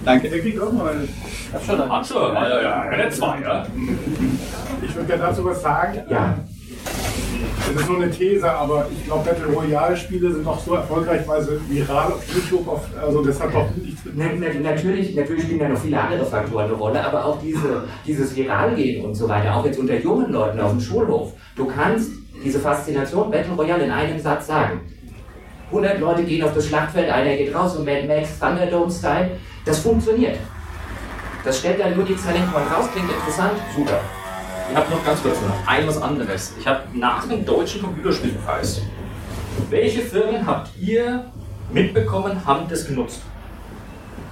Danke. 0.03 0.31
Der 0.31 0.41
kriegt 0.41 0.59
auch 0.59 0.73
mal 0.73 0.93
eine. 0.95 1.09
Hab 1.53 1.63
schon 1.63 1.79
eine. 1.79 1.93
Hat 1.93 2.07
schon, 2.07 2.35
ja, 2.35 2.49
ja, 2.49 2.63
ja, 2.63 2.81
eine 2.81 3.11
zwei, 3.11 3.41
ja. 3.43 3.67
Ich 4.81 4.95
würde 4.95 5.09
gerne 5.09 5.25
dazu 5.25 5.45
was 5.45 5.61
sagen. 5.61 6.01
Ja. 6.09 6.39
Das 7.73 7.83
ist 7.83 7.89
nur 7.89 8.03
eine 8.03 8.11
These, 8.11 8.51
aber 8.51 8.89
ich 8.91 9.05
glaube, 9.05 9.31
Battle 9.31 9.47
Royale-Spiele 9.47 10.33
sind 10.33 10.45
doch 10.45 10.59
so 10.59 10.75
erfolgreich, 10.75 11.21
weil 11.27 11.41
sie 11.41 11.61
viral 11.69 12.13
auf 12.13 12.23
YouTube, 12.35 12.67
auf, 12.67 12.81
also 13.01 13.25
das 13.25 13.41
hat 13.41 13.55
doch 13.55 13.69
nichts 13.77 14.05
mit. 14.05 14.17
Na, 14.17 14.25
na, 14.37 14.71
natürlich, 14.71 15.15
natürlich 15.15 15.45
spielen 15.45 15.61
da 15.61 15.69
noch 15.69 15.79
viele 15.79 16.01
andere 16.01 16.25
Faktoren 16.25 16.65
eine 16.65 16.75
Rolle, 16.75 17.05
aber 17.05 17.25
auch 17.25 17.41
diese, 17.41 17.85
dieses 18.05 18.35
Viralgehen 18.35 19.05
und 19.05 19.15
so 19.15 19.29
weiter, 19.29 19.55
auch 19.55 19.65
jetzt 19.65 19.79
unter 19.79 19.97
jungen 19.97 20.33
Leuten 20.33 20.59
auf 20.59 20.73
dem 20.73 20.81
Schulhof. 20.81 21.35
Du 21.55 21.67
kannst 21.67 22.11
diese 22.45 22.59
Faszination 22.59 23.31
Battle 23.31 23.55
Royale 23.55 23.85
in 23.85 23.91
einem 23.93 24.19
Satz 24.19 24.49
sagen. 24.49 24.81
100 25.67 26.01
Leute 26.01 26.25
gehen 26.25 26.43
auf 26.43 26.53
das 26.53 26.67
Schlachtfeld, 26.67 27.09
einer 27.09 27.37
geht 27.37 27.55
raus 27.55 27.77
und 27.77 27.85
Mad 27.85 28.05
Max 28.09 28.39
Thunderdome-Style. 28.41 29.31
Das 29.65 29.79
funktioniert. 29.79 30.39
Das 31.45 31.61
stellt 31.61 31.79
dann 31.79 31.95
nur 31.95 32.05
die 32.05 32.15
Point 32.15 32.71
raus, 32.73 32.89
klingt 32.93 33.11
interessant, 33.11 33.53
super. 33.77 34.01
Ich 34.71 34.77
habe 34.77 34.89
noch 34.89 35.05
ganz 35.05 35.21
kurz 35.21 35.35
noch 35.41 35.67
ein 35.67 35.85
was 35.89 36.01
anderes. 36.01 36.55
Ich 36.61 36.65
habe 36.65 36.83
nach 36.95 37.27
dem 37.27 37.45
deutschen 37.45 37.83
Computerspielpreis. 37.83 38.83
Welche 39.69 40.01
Firmen 40.01 40.47
habt 40.47 40.71
ihr 40.79 41.25
mitbekommen, 41.73 42.47
haben 42.47 42.69
das 42.69 42.87
genutzt? 42.87 43.23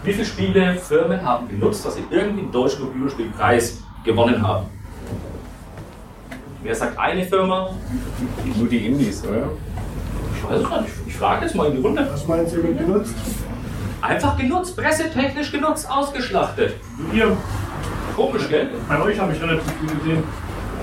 Wie 0.05 0.13
viele 0.13 0.25
Spiele 0.25 0.77
Firmen 0.77 1.21
haben 1.23 1.49
genutzt, 1.49 1.85
dass 1.85 1.97
sie 1.97 2.05
irgendwie 2.09 2.43
den 2.43 2.53
deutschen 2.53 2.83
Computerspielpreis 2.83 3.83
gewonnen 4.05 4.41
haben? 4.41 4.67
Wer 6.63 6.75
sagt 6.75 6.97
eine 6.97 7.25
Firma? 7.25 7.71
Nur 8.57 8.69
die 8.69 8.87
Indies, 8.87 9.25
oder? 9.25 9.51
Ich 10.37 10.45
weiß 10.45 10.61
es 10.61 10.83
nicht. 10.83 10.95
Ich 11.09 11.17
frage 11.17 11.47
jetzt 11.47 11.57
mal 11.57 11.67
in 11.67 11.77
die 11.77 11.83
Runde. 11.83 12.09
Was 12.13 12.27
meinst 12.29 12.55
du 12.55 12.63
mit 12.63 12.79
genutzt? 12.79 13.15
Einfach 14.01 14.37
genutzt, 14.37 14.77
pressetechnisch 14.77 15.51
genutzt, 15.51 15.91
ausgeschlachtet. 15.91 16.75
Hier, 17.11 17.37
Komisch, 18.19 18.49
gell? 18.49 18.69
bei 18.89 19.01
euch 19.01 19.17
habe 19.17 19.33
ich 19.33 19.41
relativ 19.41 19.73
viel 19.79 19.97
gesehen. 19.97 20.25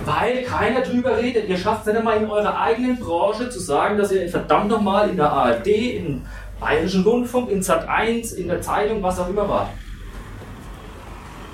Weil 0.06 0.44
keiner 0.44 0.80
drüber 0.80 1.18
redet. 1.18 1.50
Ihr 1.50 1.58
schafft 1.58 1.82
es 1.82 1.88
nicht 1.88 1.98
einmal 1.98 2.16
in 2.16 2.30
eurer 2.30 2.58
eigenen 2.58 2.98
Branche 2.98 3.50
zu 3.50 3.60
sagen, 3.60 3.98
dass 3.98 4.14
ihr 4.14 4.30
verdammt 4.30 4.70
nochmal 4.70 5.10
in 5.10 5.18
der 5.18 5.30
ARD, 5.30 5.68
im 5.68 6.22
Bayerischen 6.62 7.04
Rundfunk, 7.04 7.50
in 7.52 7.62
Sat 7.62 7.90
1, 7.90 8.32
in 8.34 8.48
der 8.48 8.62
Zeitung, 8.62 9.04
was 9.04 9.20
auch 9.20 9.28
immer 9.28 9.50
wart. 9.50 9.68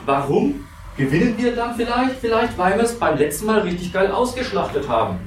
Warum 0.05 0.67
gewinnen 0.95 1.33
wir 1.37 1.55
dann 1.55 1.73
vielleicht? 1.73 2.17
Vielleicht, 2.21 2.55
weil 2.59 2.75
wir 2.75 2.83
es 2.83 2.99
beim 2.99 3.17
letzten 3.17 3.47
Mal 3.47 3.61
richtig 3.61 3.91
geil 3.91 4.11
ausgeschlachtet 4.11 4.87
haben. 4.87 5.17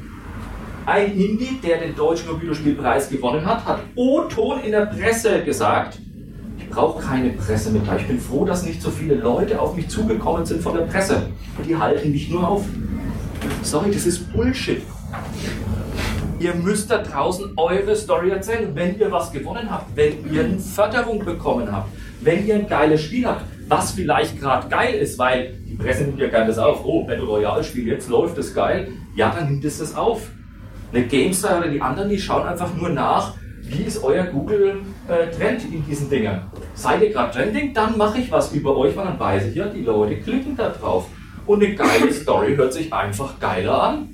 Ein 0.87 1.19
Indie, 1.19 1.59
der 1.65 1.79
den 1.79 1.97
Deutschen 1.97 2.29
Computerspielpreis 2.29 3.11
gewonnen 3.11 3.45
hat, 3.45 3.65
hat 3.65 3.81
O-Ton 3.97 4.61
in 4.61 4.71
der 4.71 4.87
Presse 4.87 5.43
gesagt, 5.43 5.99
brauche 6.75 7.03
keine 7.03 7.31
Pressemitteilung. 7.31 8.01
Ich 8.01 8.09
bin 8.09 8.21
froh, 8.21 8.45
dass 8.45 8.65
nicht 8.65 8.83
so 8.83 8.91
viele 8.91 9.15
Leute 9.15 9.61
auf 9.61 9.77
mich 9.77 9.89
zugekommen 9.89 10.45
sind 10.45 10.61
von 10.61 10.75
der 10.75 10.83
Presse. 10.83 11.29
Die 11.67 11.77
halten 11.77 12.11
mich 12.11 12.31
nur 12.31 12.47
auf. 12.47 12.65
Sorry, 13.63 13.91
das 13.93 14.07
ist 14.07 14.33
Bullshit. 14.33 14.83
Ihr 16.41 16.55
müsst 16.55 16.91
da 16.91 16.99
draußen 16.99 17.53
eure 17.57 17.95
Story 17.95 18.31
erzählen. 18.31 18.71
Wenn 18.75 18.99
ihr 18.99 19.11
was 19.11 19.31
gewonnen 19.31 19.71
habt, 19.71 19.97
wenn 19.97 20.31
ihr 20.33 20.45
eine 20.45 20.59
Förderung 20.59 21.25
bekommen 21.25 21.71
habt, 21.71 21.89
wenn 22.21 22.47
ihr 22.47 22.57
ein 22.57 22.67
geiles 22.67 23.03
Spiel 23.03 23.27
habt, 23.27 23.45
was 23.69 23.93
vielleicht 23.93 24.41
gerade 24.41 24.69
geil 24.69 24.95
ist, 24.95 25.19
weil 25.19 25.55
die 25.67 25.77
Presse 25.77 26.05
nimmt 26.05 26.19
ja 26.19 26.29
gerne 26.29 26.49
das 26.49 26.59
auf. 26.59 26.85
Oh, 26.85 27.05
Battle 27.05 27.25
Royale 27.25 27.63
Spiel, 27.63 27.87
jetzt 27.87 28.09
läuft 28.09 28.37
es 28.39 28.55
geil. 28.55 28.89
Ja, 29.15 29.35
dann 29.35 29.49
nimmt 29.49 29.65
es 29.65 29.79
das 29.79 29.95
auf. 29.95 30.29
Eine 30.93 31.07
GameStar 31.07 31.59
oder 31.59 31.69
die 31.69 31.81
anderen, 31.81 32.09
die 32.09 32.19
schauen 32.19 32.47
einfach 32.47 32.75
nur 32.75 32.91
nach, 32.91 33.35
wie 33.63 33.85
ist 33.85 34.03
euer 34.05 34.25
Google-Trend 34.25 35.65
in 35.73 35.85
diesen 35.87 36.11
Dingern. 36.11 36.43
Seid 36.75 37.03
ihr 37.03 37.11
gerade 37.11 37.33
trending, 37.33 37.73
dann 37.73 37.97
mache 37.97 38.19
ich 38.19 38.31
was 38.31 38.53
über 38.53 38.77
euch, 38.77 38.97
weil 38.97 39.05
dann 39.05 39.19
weiß 39.19 39.47
ich 39.47 39.55
ja, 39.55 39.67
die 39.67 39.83
Leute 39.83 40.17
klicken 40.17 40.57
da 40.57 40.71
drauf. 40.71 41.07
Und 41.47 41.63
eine 41.63 41.75
geile 41.75 42.13
Story 42.13 42.57
hört 42.57 42.73
sich 42.73 42.93
einfach 42.93 43.39
geiler 43.39 43.83
an. 43.83 44.09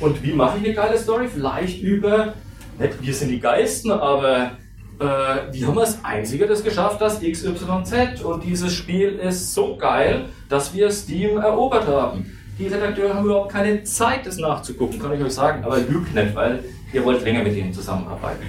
Und 0.00 0.22
wie 0.22 0.32
mache 0.32 0.58
ich 0.58 0.64
eine 0.64 0.74
geile 0.74 0.98
Story? 0.98 1.28
Vielleicht 1.28 1.82
über, 1.82 2.34
nicht 2.78 3.02
wir 3.02 3.14
sind 3.14 3.28
die 3.28 3.40
Geilsten, 3.40 3.92
aber 3.92 4.52
äh, 4.98 5.04
wir 5.52 5.66
haben 5.66 5.78
als 5.78 6.02
Einzige 6.02 6.46
das 6.46 6.64
geschafft, 6.64 7.00
dass 7.00 7.20
XYZ 7.20 8.22
und 8.24 8.44
dieses 8.44 8.72
Spiel 8.72 9.18
ist 9.18 9.54
so 9.54 9.76
geil, 9.76 10.26
dass 10.48 10.74
wir 10.74 10.90
Steam 10.90 11.38
erobert 11.38 11.86
haben. 11.86 12.38
Die 12.58 12.66
Redakteure 12.66 13.14
haben 13.14 13.24
überhaupt 13.24 13.52
keine 13.52 13.82
Zeit, 13.84 14.26
das 14.26 14.36
nachzugucken, 14.36 14.98
kann 14.98 15.14
ich 15.14 15.22
euch 15.22 15.32
sagen. 15.32 15.64
Aber 15.64 15.78
lügt 15.78 16.14
nicht, 16.14 16.34
weil 16.34 16.62
ihr 16.92 17.04
wollt 17.04 17.22
länger 17.24 17.42
mit 17.42 17.56
denen 17.56 17.72
zusammenarbeiten. 17.72 18.44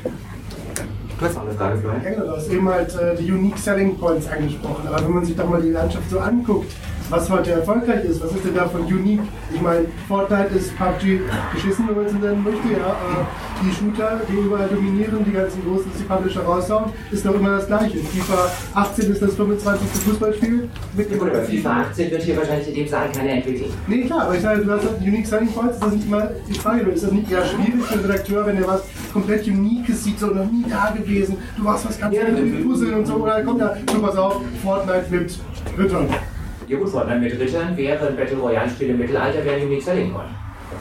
Florian? 1.30 2.04
Ja, 2.04 2.24
du 2.24 2.32
hast 2.32 2.50
eben 2.50 2.70
halt 2.70 2.96
äh, 2.96 3.16
die 3.16 3.32
Unique 3.32 3.58
Selling 3.58 3.98
Points 3.98 4.28
angesprochen, 4.28 4.88
aber 4.88 5.04
wenn 5.04 5.14
man 5.14 5.26
sich 5.26 5.36
doch 5.36 5.50
mal 5.50 5.62
die 5.62 5.70
Landschaft 5.70 6.10
so 6.10 6.20
anguckt, 6.20 6.72
was 7.12 7.30
heute 7.30 7.52
erfolgreich 7.52 8.06
ist. 8.06 8.24
Was 8.24 8.32
ist 8.32 8.46
denn 8.46 8.56
davon 8.56 8.82
unique? 8.84 9.22
Ich 9.54 9.62
meine, 9.62 9.86
Fortnite 10.08 10.56
ist 10.56 10.76
PUBG 10.78 11.20
geschissen, 11.54 11.88
wenn 11.90 11.96
man 11.96 12.06
es 12.06 12.14
nennen 12.14 12.44
möchte. 12.44 12.72
Ja, 12.72 12.90
äh, 12.90 13.64
die 13.64 13.72
Shooter, 13.72 14.22
die 14.28 14.34
überall 14.34 14.70
dominieren, 14.70 15.24
die 15.26 15.32
ganzen 15.32 15.64
großen 15.64 15.92
die 16.00 16.04
Publisher 16.04 16.42
raushauen, 16.42 16.92
ist 17.12 17.26
doch 17.26 17.36
immer 17.36 17.58
das 17.58 17.68
Gleiche. 17.68 17.98
FIFA 17.98 18.50
18 18.74 19.12
ist 19.12 19.22
das 19.22 19.36
25. 19.36 19.88
Fußballspiel. 20.06 20.70
Mit 20.96 21.20
Gut, 21.20 21.30
aber 21.30 21.44
FIFA 21.44 21.82
18 21.82 22.12
wird 22.12 22.24
hier 22.24 22.38
wahrscheinlich 22.38 22.70
in 22.70 22.76
dem 22.76 22.88
Saal 22.88 23.12
keiner 23.12 23.32
entwickeln. 23.32 23.72
Nee, 23.88 24.06
klar, 24.06 24.24
aber 24.24 24.36
ich 24.36 24.42
sage, 24.42 24.64
du 24.64 24.72
hast 24.72 24.86
halt 24.86 25.02
Unique 25.02 25.28
Selling 25.28 25.52
Points, 25.52 25.76
ist 25.76 25.84
das 25.84 25.94
nicht 25.94 26.08
immer 26.08 26.30
die 26.48 26.54
Frage, 26.54 26.82
ist 26.92 27.04
das 27.04 27.12
nicht 27.12 27.30
eher 27.30 27.46
schwierig 27.46 27.84
für 27.84 27.98
den 27.98 28.06
Redakteur, 28.06 28.46
wenn 28.46 28.58
er 28.58 28.68
was 28.68 28.84
komplett 29.12 29.46
Uniques 29.48 30.04
sieht, 30.04 30.20
so 30.20 30.28
noch 30.28 30.50
nie 30.50 30.66
da 30.70 30.94
gewesen, 30.98 31.38
du 31.58 31.64
machst 31.64 31.88
was 31.88 32.00
ganz 32.00 32.16
Ja, 32.16 32.24
mit 32.32 32.64
Puzzle 32.66 32.94
und 32.94 33.06
so, 33.06 33.16
oder 33.16 33.44
kommt 33.44 33.62
da, 33.62 33.76
so 33.92 34.00
pass 34.00 34.16
auf, 34.16 34.42
Fortnite 34.64 35.06
mit 35.10 35.38
Rittern. 35.78 36.08
Ja 36.72 36.78
gut, 36.78 36.88
Fortnite 36.88 37.20
mit 37.20 37.38
Rittern 37.38 37.76
wäre 37.76 38.08
ein 38.08 38.16
Battle 38.16 38.38
Royale 38.38 38.70
Spiel 38.70 38.92
im 38.92 39.00
Mittelalter, 39.00 39.44
wäre 39.44 39.60
Unique 39.62 39.82
Selling 39.82 40.14
Point. 40.14 40.30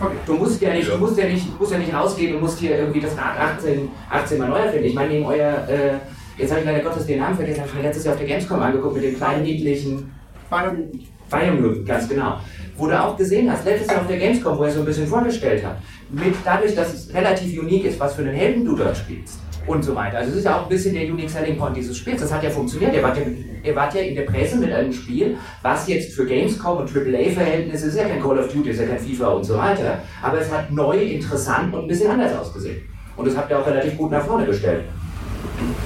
Okay. 0.01 0.15
Du 0.25 0.35
musst 0.35 0.63
ja 0.63 0.73
nicht, 0.73 0.89
du 0.89 0.97
musst 0.97 1.19
ja 1.19 1.27
nicht, 1.27 1.59
musst 1.59 1.73
ja 1.73 1.79
nicht 1.79 1.93
rausgehen 1.93 2.37
und 2.37 2.43
musst 2.43 2.61
hier 2.61 2.79
irgendwie 2.79 3.01
das 3.01 3.17
Rad 3.19 3.57
18, 3.57 3.89
18 4.09 4.39
mal 4.39 4.51
neu 4.51 4.59
erfinden. 4.59 4.87
Ich 4.87 4.95
meine, 4.95 5.15
neben 5.15 5.27
euer, 5.27 5.67
äh, 5.69 5.95
jetzt 6.39 6.53
habe 6.53 6.61
ich 6.61 6.67
leider 6.67 6.85
Gottes 6.85 7.07
den 7.07 7.19
Namen 7.19 7.35
vergessen, 7.35 7.63
habe 7.63 7.71
ich 7.71 7.75
mir 7.75 7.83
letztes 7.83 8.05
Jahr 8.05 8.15
auf 8.15 8.21
der 8.21 8.29
Gamescom 8.29 8.63
angeguckt 8.63 8.95
mit 8.95 9.03
dem 9.03 9.17
kleinen 9.17 9.43
niedlichen 9.43 10.13
Bayern 10.49 11.85
ganz 11.85 12.09
genau. 12.09 12.37
Wo 12.77 12.87
du 12.87 13.03
auch 13.03 13.17
gesehen 13.17 13.51
hast, 13.51 13.65
letztes 13.65 13.89
Jahr 13.89 14.03
auf 14.03 14.07
der 14.07 14.19
Gamescom, 14.19 14.59
wo 14.59 14.63
er 14.63 14.71
so 14.71 14.79
ein 14.79 14.87
bisschen 14.87 15.09
vorgestellt 15.09 15.67
hat, 15.67 15.79
mit 16.09 16.37
dadurch, 16.45 16.77
dass 16.77 16.95
es 16.95 17.13
relativ 17.13 17.61
unique 17.61 17.87
ist, 17.87 17.99
was 17.99 18.15
für 18.15 18.23
einen 18.23 18.35
Helden 18.35 18.65
du 18.65 18.77
dort 18.77 18.97
spielst 18.97 19.41
und 19.67 19.83
so 19.83 19.95
weiter. 19.95 20.19
Also 20.19 20.31
es 20.33 20.39
ist 20.39 20.45
ja 20.45 20.59
auch 20.59 20.63
ein 20.65 20.69
bisschen 20.69 20.95
der 20.95 21.05
Unique 21.05 21.31
Selling 21.31 21.57
Point 21.57 21.77
dieses 21.77 21.97
Spiels. 21.97 22.21
Das 22.21 22.33
hat 22.33 22.43
ja 22.43 22.51
funktioniert. 22.51 22.95
Ihr 22.95 23.03
wart 23.03 23.17
ja, 23.17 23.23
ihr 23.63 23.77
wart 23.77 23.95
ja 23.95 24.01
in 24.01 24.15
der 24.15 24.23
Presse 24.23 24.57
mit 24.57 24.73
einem 24.73 24.93
Spiel, 24.93 25.37
was 25.63 25.87
jetzt 25.89 26.15
für 26.15 26.27
Gamescom 26.27 26.79
und 26.79 26.97
AAA-Verhältnisse 26.97 27.89
ist 27.89 27.97
ja 27.97 28.05
kein 28.05 28.21
Call 28.21 28.39
of 28.39 28.53
Duty, 28.53 28.71
ist 28.71 28.81
ja 28.81 28.87
kein 28.87 28.99
FIFA 28.99 29.29
und 29.29 29.45
so 29.45 29.57
weiter, 29.57 29.99
aber 30.23 30.41
es 30.41 30.51
hat 30.51 30.71
neu, 30.71 30.99
interessant 30.99 31.75
und 31.75 31.83
ein 31.83 31.89
bisschen 31.89 32.11
anders 32.11 32.37
ausgesehen. 32.37 32.83
Und 33.17 33.27
das 33.27 33.37
habt 33.37 33.51
ihr 33.51 33.59
auch 33.59 33.67
relativ 33.67 33.97
gut 33.97 34.11
nach 34.11 34.25
vorne 34.25 34.47
gestellt. 34.47 34.85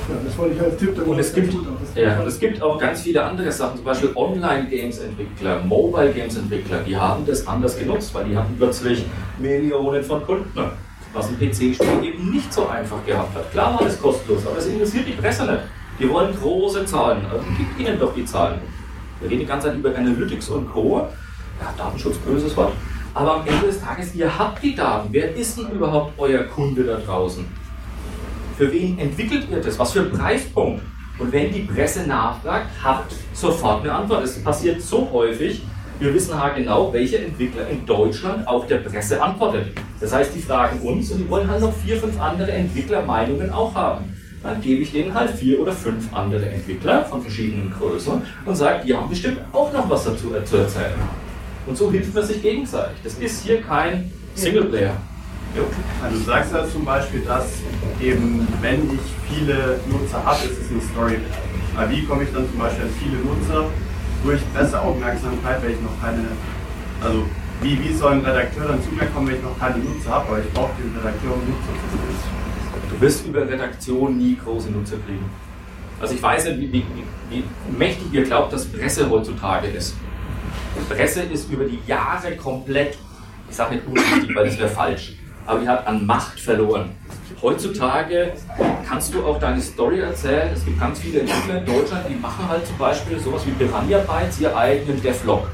Ja, 0.08 0.14
das 0.24 0.38
wollte 0.38 0.54
ich 0.54 0.62
als 0.62 0.76
Tipp. 0.76 1.06
Und 1.06 1.18
es 1.18 1.34
gibt, 1.34 1.54
ja, 1.96 2.20
und 2.20 2.26
es 2.28 2.38
gibt 2.38 2.62
auch 2.62 2.78
ganz 2.78 3.02
viele 3.02 3.22
andere 3.24 3.50
Sachen, 3.50 3.76
zum 3.76 3.84
Beispiel 3.84 4.10
Online-Games-Entwickler, 4.14 5.64
Mobile-Games-Entwickler, 5.64 6.80
die 6.86 6.96
haben 6.96 7.26
das 7.26 7.46
anders 7.46 7.76
genutzt, 7.76 8.14
weil 8.14 8.26
die 8.26 8.36
hatten 8.36 8.54
plötzlich 8.56 9.04
Millionen 9.38 10.02
von 10.04 10.22
Kunden, 10.24 10.60
was 11.14 11.28
ein 11.28 11.38
PC-Spiel 11.38 12.02
eben 12.02 12.30
nicht 12.30 12.52
so 12.52 12.68
einfach 12.68 13.04
gehabt 13.06 13.34
hat. 13.34 13.50
Klar 13.52 13.74
war 13.74 13.84
das 13.84 14.00
kostenlos, 14.00 14.46
aber 14.46 14.58
es 14.58 14.66
interessiert 14.66 15.06
die 15.06 15.12
Presse 15.12 15.46
nicht. 15.46 15.62
Die 15.98 16.10
wollen 16.10 16.34
große 16.36 16.84
Zahlen, 16.84 17.24
also 17.26 17.44
gibt 17.56 17.78
ihnen 17.78 17.98
doch 17.98 18.12
die 18.14 18.24
Zahlen. 18.24 18.60
Wir 19.20 19.30
reden 19.30 19.40
die 19.40 19.46
ganze 19.46 19.68
Zeit 19.68 19.76
über 19.76 19.96
Analytics 19.96 20.48
und 20.48 20.70
Co. 20.70 21.08
Ja, 21.60 21.72
Datenschutz, 21.78 22.16
böses 22.18 22.56
Wort. 22.56 22.72
Aber 23.14 23.36
am 23.36 23.46
Ende 23.46 23.66
des 23.66 23.80
Tages, 23.80 24.12
ihr 24.14 24.38
habt 24.38 24.60
die 24.60 24.74
Daten. 24.74 25.08
Wer 25.12 25.36
ist 25.36 25.56
denn 25.56 25.70
überhaupt 25.70 26.18
euer 26.18 26.42
Kunde 26.44 26.82
da 26.82 26.96
draußen? 26.96 27.46
Für 28.58 28.72
wen 28.72 28.98
entwickelt 28.98 29.46
ihr 29.50 29.60
das? 29.60 29.78
Was 29.78 29.92
für 29.92 30.00
ein 30.00 30.10
Preispunkt? 30.10 30.82
Und 31.18 31.32
wenn 31.32 31.52
die 31.52 31.60
Presse 31.60 32.08
nachfragt, 32.08 32.66
habt 32.82 33.14
sofort 33.32 33.82
eine 33.82 33.92
Antwort. 33.92 34.24
Es 34.24 34.42
passiert 34.42 34.82
so 34.82 35.08
häufig, 35.12 35.62
wir 35.98 36.12
wissen 36.12 36.38
haargenau, 36.38 36.92
welcher 36.92 37.20
Entwickler 37.20 37.68
in 37.68 37.86
Deutschland 37.86 38.46
auch 38.48 38.66
der 38.66 38.78
Presse 38.78 39.22
antwortet. 39.22 39.72
Das 40.00 40.12
heißt, 40.12 40.34
die 40.34 40.40
fragen 40.40 40.80
uns 40.80 41.10
und 41.10 41.18
die 41.18 41.30
wollen 41.30 41.48
halt 41.48 41.60
noch 41.60 41.72
vier, 41.72 41.96
fünf 41.96 42.20
andere 42.20 42.50
Entwicklermeinungen 42.50 43.50
auch 43.50 43.74
haben. 43.74 44.04
Dann 44.42 44.60
gebe 44.60 44.82
ich 44.82 44.92
denen 44.92 45.14
halt 45.14 45.30
vier 45.30 45.60
oder 45.60 45.72
fünf 45.72 46.12
andere 46.12 46.46
Entwickler 46.46 47.04
von 47.04 47.22
verschiedenen 47.22 47.72
Größen 47.72 48.20
und 48.44 48.54
sage, 48.54 48.84
die 48.84 48.94
haben 48.94 49.08
bestimmt 49.08 49.38
auch 49.52 49.72
noch 49.72 49.88
was 49.88 50.04
dazu 50.04 50.34
äh, 50.34 50.44
zu 50.44 50.58
erzählen. 50.58 50.92
Und 51.66 51.78
so 51.78 51.90
hilft 51.90 52.14
man 52.14 52.24
sich 52.24 52.42
gegenseitig. 52.42 52.98
Das 53.02 53.14
ist 53.14 53.44
hier 53.44 53.62
kein 53.62 54.12
Singleplayer. 54.34 54.96
Also 56.02 56.18
du 56.18 56.24
sagst 56.24 56.52
ja 56.52 56.66
zum 56.68 56.84
Beispiel, 56.84 57.20
dass 57.20 57.46
eben, 58.02 58.46
wenn 58.60 58.90
ich 58.92 59.34
viele 59.34 59.80
Nutzer 59.90 60.22
habe, 60.22 60.44
ist 60.44 60.60
es 60.60 60.70
eine 60.70 60.80
Story. 60.92 61.16
Aber 61.76 61.90
wie 61.90 62.04
komme 62.04 62.24
ich 62.24 62.32
dann 62.32 62.46
zum 62.50 62.58
Beispiel 62.58 62.84
an 62.84 62.90
viele 62.98 63.18
Nutzer 63.18 63.70
durch 64.24 64.40
Presseaufmerksamkeit, 64.54 65.62
wenn 65.62 65.72
ich 65.72 65.80
noch 65.80 66.00
keine, 66.02 66.24
also 67.02 67.24
wie, 67.62 67.78
wie 67.82 67.92
soll 67.92 68.14
ein 68.14 68.24
Redakteur 68.24 68.66
dann 68.68 68.82
zu 68.82 68.90
mir 68.90 69.06
kommen, 69.06 69.28
wenn 69.28 69.36
ich 69.36 69.42
noch 69.42 69.58
keine 69.58 69.78
Nutzer 69.78 70.10
habe, 70.10 70.28
aber 70.28 70.38
ich 70.40 70.52
brauche 70.52 70.72
den 70.82 70.96
Redakteur, 70.96 71.34
um 71.34 71.40
Nutzer 71.40 71.72
zu 71.72 71.98
finden. 71.98 72.44
Du 72.90 73.00
wirst 73.00 73.26
über 73.26 73.48
Redaktion 73.48 74.18
nie 74.18 74.36
große 74.36 74.70
Nutzer 74.70 74.96
kriegen. 75.06 75.24
Also 76.00 76.14
ich 76.14 76.22
weiß 76.22 76.46
nicht, 76.46 76.60
wie, 76.60 76.72
wie, 76.72 76.84
wie 77.30 77.44
mächtig 77.76 78.12
ihr 78.12 78.24
glaubt, 78.24 78.52
dass 78.52 78.66
Presse 78.66 79.08
heutzutage 79.08 79.68
ist. 79.68 79.94
Presse 80.88 81.22
ist 81.22 81.50
über 81.50 81.64
die 81.64 81.78
Jahre 81.86 82.36
komplett, 82.36 82.98
ich 83.48 83.56
sage 83.56 83.76
nicht 83.76 83.86
unwichtig, 83.86 84.34
weil 84.34 84.46
das 84.46 84.58
wäre 84.58 84.68
falsch, 84.68 85.14
aber 85.46 85.60
die 85.60 85.68
hat 85.68 85.86
an 85.86 86.06
Macht 86.06 86.40
verloren. 86.40 86.90
Heutzutage 87.42 88.32
kannst 88.88 89.12
du 89.12 89.24
auch 89.24 89.38
deine 89.38 89.60
Story 89.60 90.00
erzählen. 90.00 90.50
Es 90.54 90.64
gibt 90.64 90.80
ganz 90.80 90.98
viele 90.98 91.20
Entwickler 91.20 91.58
in 91.58 91.66
Deutschland, 91.66 92.06
die 92.08 92.14
machen 92.14 92.48
halt 92.48 92.66
zum 92.66 92.78
Beispiel 92.78 93.18
sowas 93.18 93.42
wie 93.46 93.50
Piranha 93.50 93.98
Bytes, 93.98 94.40
ihr 94.40 94.56
eigenen 94.56 95.02
Devlog. 95.02 95.48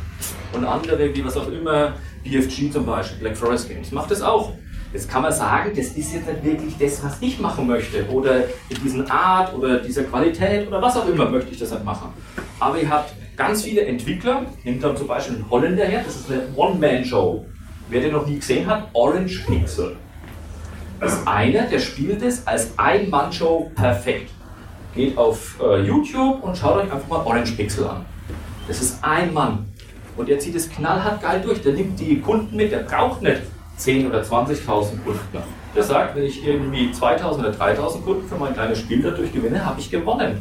Und 0.53 0.65
andere, 0.65 1.13
wie 1.15 1.25
was 1.25 1.37
auch 1.37 1.49
immer, 1.49 1.95
BFG 2.23 2.71
zum 2.71 2.87
Beispiel, 2.87 3.19
Black 3.19 3.37
Forest 3.37 3.69
Games, 3.69 3.91
macht 3.93 4.11
das 4.11 4.23
auch. 4.23 4.53
Jetzt 4.93 5.09
kann 5.09 5.23
man 5.23 5.33
sagen, 5.33 5.71
das 5.77 5.87
ist 5.87 6.13
jetzt 6.13 6.27
nicht 6.27 6.45
wirklich 6.45 6.77
das, 6.79 7.03
was 7.05 7.17
ich 7.21 7.39
machen 7.39 7.67
möchte. 7.67 8.09
Oder 8.11 8.45
in 8.69 8.83
diesen 8.83 9.09
Art 9.09 9.55
oder 9.55 9.79
dieser 9.79 10.03
Qualität 10.05 10.67
oder 10.67 10.83
was 10.83 10.97
auch 10.97 11.09
immer 11.09 11.29
möchte 11.29 11.53
ich 11.53 11.59
das 11.59 11.71
halt 11.71 11.85
machen. 11.85 12.13
Aber 12.59 12.81
ihr 12.81 12.91
habt 12.91 13.15
ganz 13.37 13.63
viele 13.63 13.83
Entwickler, 13.83 14.47
nimmt 14.65 14.83
dann 14.83 14.97
zum 14.97 15.07
Beispiel 15.07 15.37
einen 15.37 15.51
Holländer 15.51 15.85
her, 15.85 16.03
das 16.05 16.17
ist 16.17 16.31
eine 16.31 16.43
One-Man-Show. 16.57 17.45
Wer 17.91 18.03
den 18.03 18.13
noch 18.13 18.25
nie 18.25 18.37
gesehen 18.37 18.69
hat, 18.69 18.89
Orange 18.93 19.45
Pixel. 19.47 19.97
Das 21.01 21.15
ist 21.15 21.27
einer, 21.27 21.63
der 21.63 21.81
spielt 21.81 22.23
es 22.23 22.47
als 22.47 22.71
Ein-Mann-Show 22.77 23.73
perfekt. 23.75 24.31
Geht 24.95 25.19
auf 25.19 25.59
äh, 25.61 25.83
YouTube 25.83 26.41
und 26.45 26.57
schaut 26.57 26.77
euch 26.77 26.93
einfach 26.93 27.09
mal 27.09 27.27
Orange 27.27 27.53
Pixel 27.57 27.89
an. 27.89 28.05
Das 28.69 28.81
ist 28.81 29.03
ein 29.03 29.35
Mann. 29.35 29.67
Und 30.17 30.29
der 30.29 30.39
zieht 30.39 30.55
es 30.55 30.71
knallhart 30.71 31.21
geil 31.21 31.41
durch. 31.45 31.63
Der 31.63 31.73
nimmt 31.73 31.99
die 31.99 32.21
Kunden 32.21 32.55
mit, 32.55 32.71
der 32.71 32.81
braucht 32.81 33.23
nicht 33.23 33.43
10.000 33.79 34.09
oder 34.09 34.23
20.000 34.23 34.67
Kunden. 35.03 35.39
Der 35.75 35.83
sagt, 35.83 36.15
wenn 36.15 36.25
ich 36.25 36.47
irgendwie 36.47 36.91
2.000 36.93 37.39
oder 37.39 37.51
3.000 37.51 38.03
Kunden 38.03 38.29
für 38.29 38.37
mein 38.37 38.55
kleines 38.55 38.79
Spiel 38.79 39.03
dadurch 39.03 39.33
gewinne, 39.33 39.65
habe 39.65 39.81
ich 39.81 39.91
gewonnen. 39.91 40.41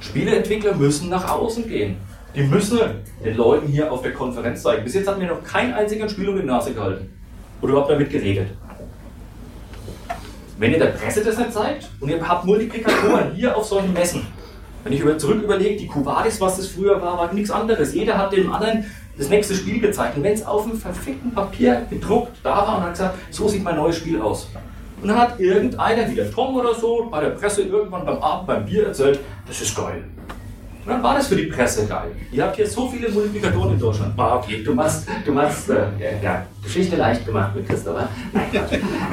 Spieleentwickler 0.00 0.74
müssen 0.74 1.08
nach 1.08 1.28
außen 1.30 1.68
gehen. 1.68 1.98
Die 2.34 2.42
müssen 2.42 2.80
den 3.24 3.36
Leuten 3.36 3.68
hier 3.68 3.92
auf 3.92 4.02
der 4.02 4.12
Konferenz 4.12 4.62
zeigen. 4.62 4.82
Bis 4.82 4.94
jetzt 4.94 5.06
hat 5.06 5.18
mir 5.18 5.28
noch 5.28 5.44
kein 5.44 5.72
einziger 5.72 6.08
Spiel 6.08 6.28
um 6.28 6.36
die 6.36 6.42
Nase 6.42 6.74
gehalten. 6.74 7.08
Oder 7.60 7.72
überhaupt 7.72 7.90
damit 7.90 8.10
geredet. 8.10 8.48
Wenn 10.58 10.72
ihr 10.72 10.78
der 10.78 10.86
Presse 10.86 11.22
das 11.22 11.38
nicht 11.38 11.52
zeigt 11.52 11.88
und 12.00 12.08
ihr 12.08 12.26
habt 12.26 12.44
Multiplikatoren 12.44 13.32
hier 13.34 13.56
auf 13.56 13.64
solchen 13.64 13.92
Messen, 13.92 14.26
wenn 14.82 14.92
ich 14.92 15.00
über, 15.00 15.16
zurück 15.16 15.42
überlege, 15.42 15.76
die 15.76 15.86
Cubadis, 15.86 16.40
was 16.40 16.56
das 16.56 16.66
früher 16.66 17.00
war, 17.00 17.18
war 17.18 17.32
nichts 17.32 17.50
anderes. 17.50 17.94
Jeder 17.94 18.18
hat 18.18 18.32
dem 18.32 18.52
anderen 18.52 18.84
das 19.16 19.28
nächste 19.28 19.54
Spiel 19.54 19.80
gezeigt. 19.80 20.16
Und 20.16 20.24
wenn 20.24 20.34
es 20.34 20.44
auf 20.44 20.64
dem 20.64 20.76
verfickten 20.76 21.32
Papier 21.32 21.86
gedruckt 21.88 22.36
da 22.42 22.56
war 22.56 22.78
und 22.78 22.82
hat 22.82 22.92
gesagt, 22.92 23.14
so 23.30 23.48
sieht 23.48 23.62
mein 23.62 23.76
neues 23.76 23.96
Spiel 23.96 24.20
aus. 24.20 24.48
Und 25.00 25.08
dann 25.08 25.18
hat 25.18 25.38
irgendeiner, 25.38 26.10
wie 26.10 26.14
der 26.16 26.30
Tom 26.30 26.56
oder 26.56 26.74
so, 26.74 27.08
bei 27.10 27.20
der 27.20 27.30
Presse 27.30 27.62
irgendwann 27.62 28.04
beim 28.04 28.18
Abend 28.18 28.46
beim 28.46 28.64
Bier 28.64 28.86
erzählt, 28.86 29.20
das 29.46 29.60
ist 29.60 29.76
geil. 29.76 30.02
Und 30.84 30.92
dann 30.92 31.02
war 31.02 31.14
das 31.14 31.28
für 31.28 31.36
die 31.36 31.44
Presse 31.46 31.86
geil. 31.86 32.10
Ihr 32.30 32.44
habt 32.44 32.56
hier 32.56 32.66
so 32.66 32.88
viele 32.88 33.08
Multiplikatoren 33.08 33.72
in 33.72 33.80
Deutschland. 33.80 34.12
Ah, 34.18 34.36
okay. 34.36 34.62
Du 34.62 34.74
machst, 34.74 35.06
du 35.24 35.32
machst 35.32 35.70
äh, 35.70 35.86
ja, 36.22 36.44
Geschichte 36.62 36.96
leicht 36.96 37.24
gemacht 37.24 37.54
mit 37.54 37.66
Christopher. 37.66 38.08
Nein, 38.32 38.44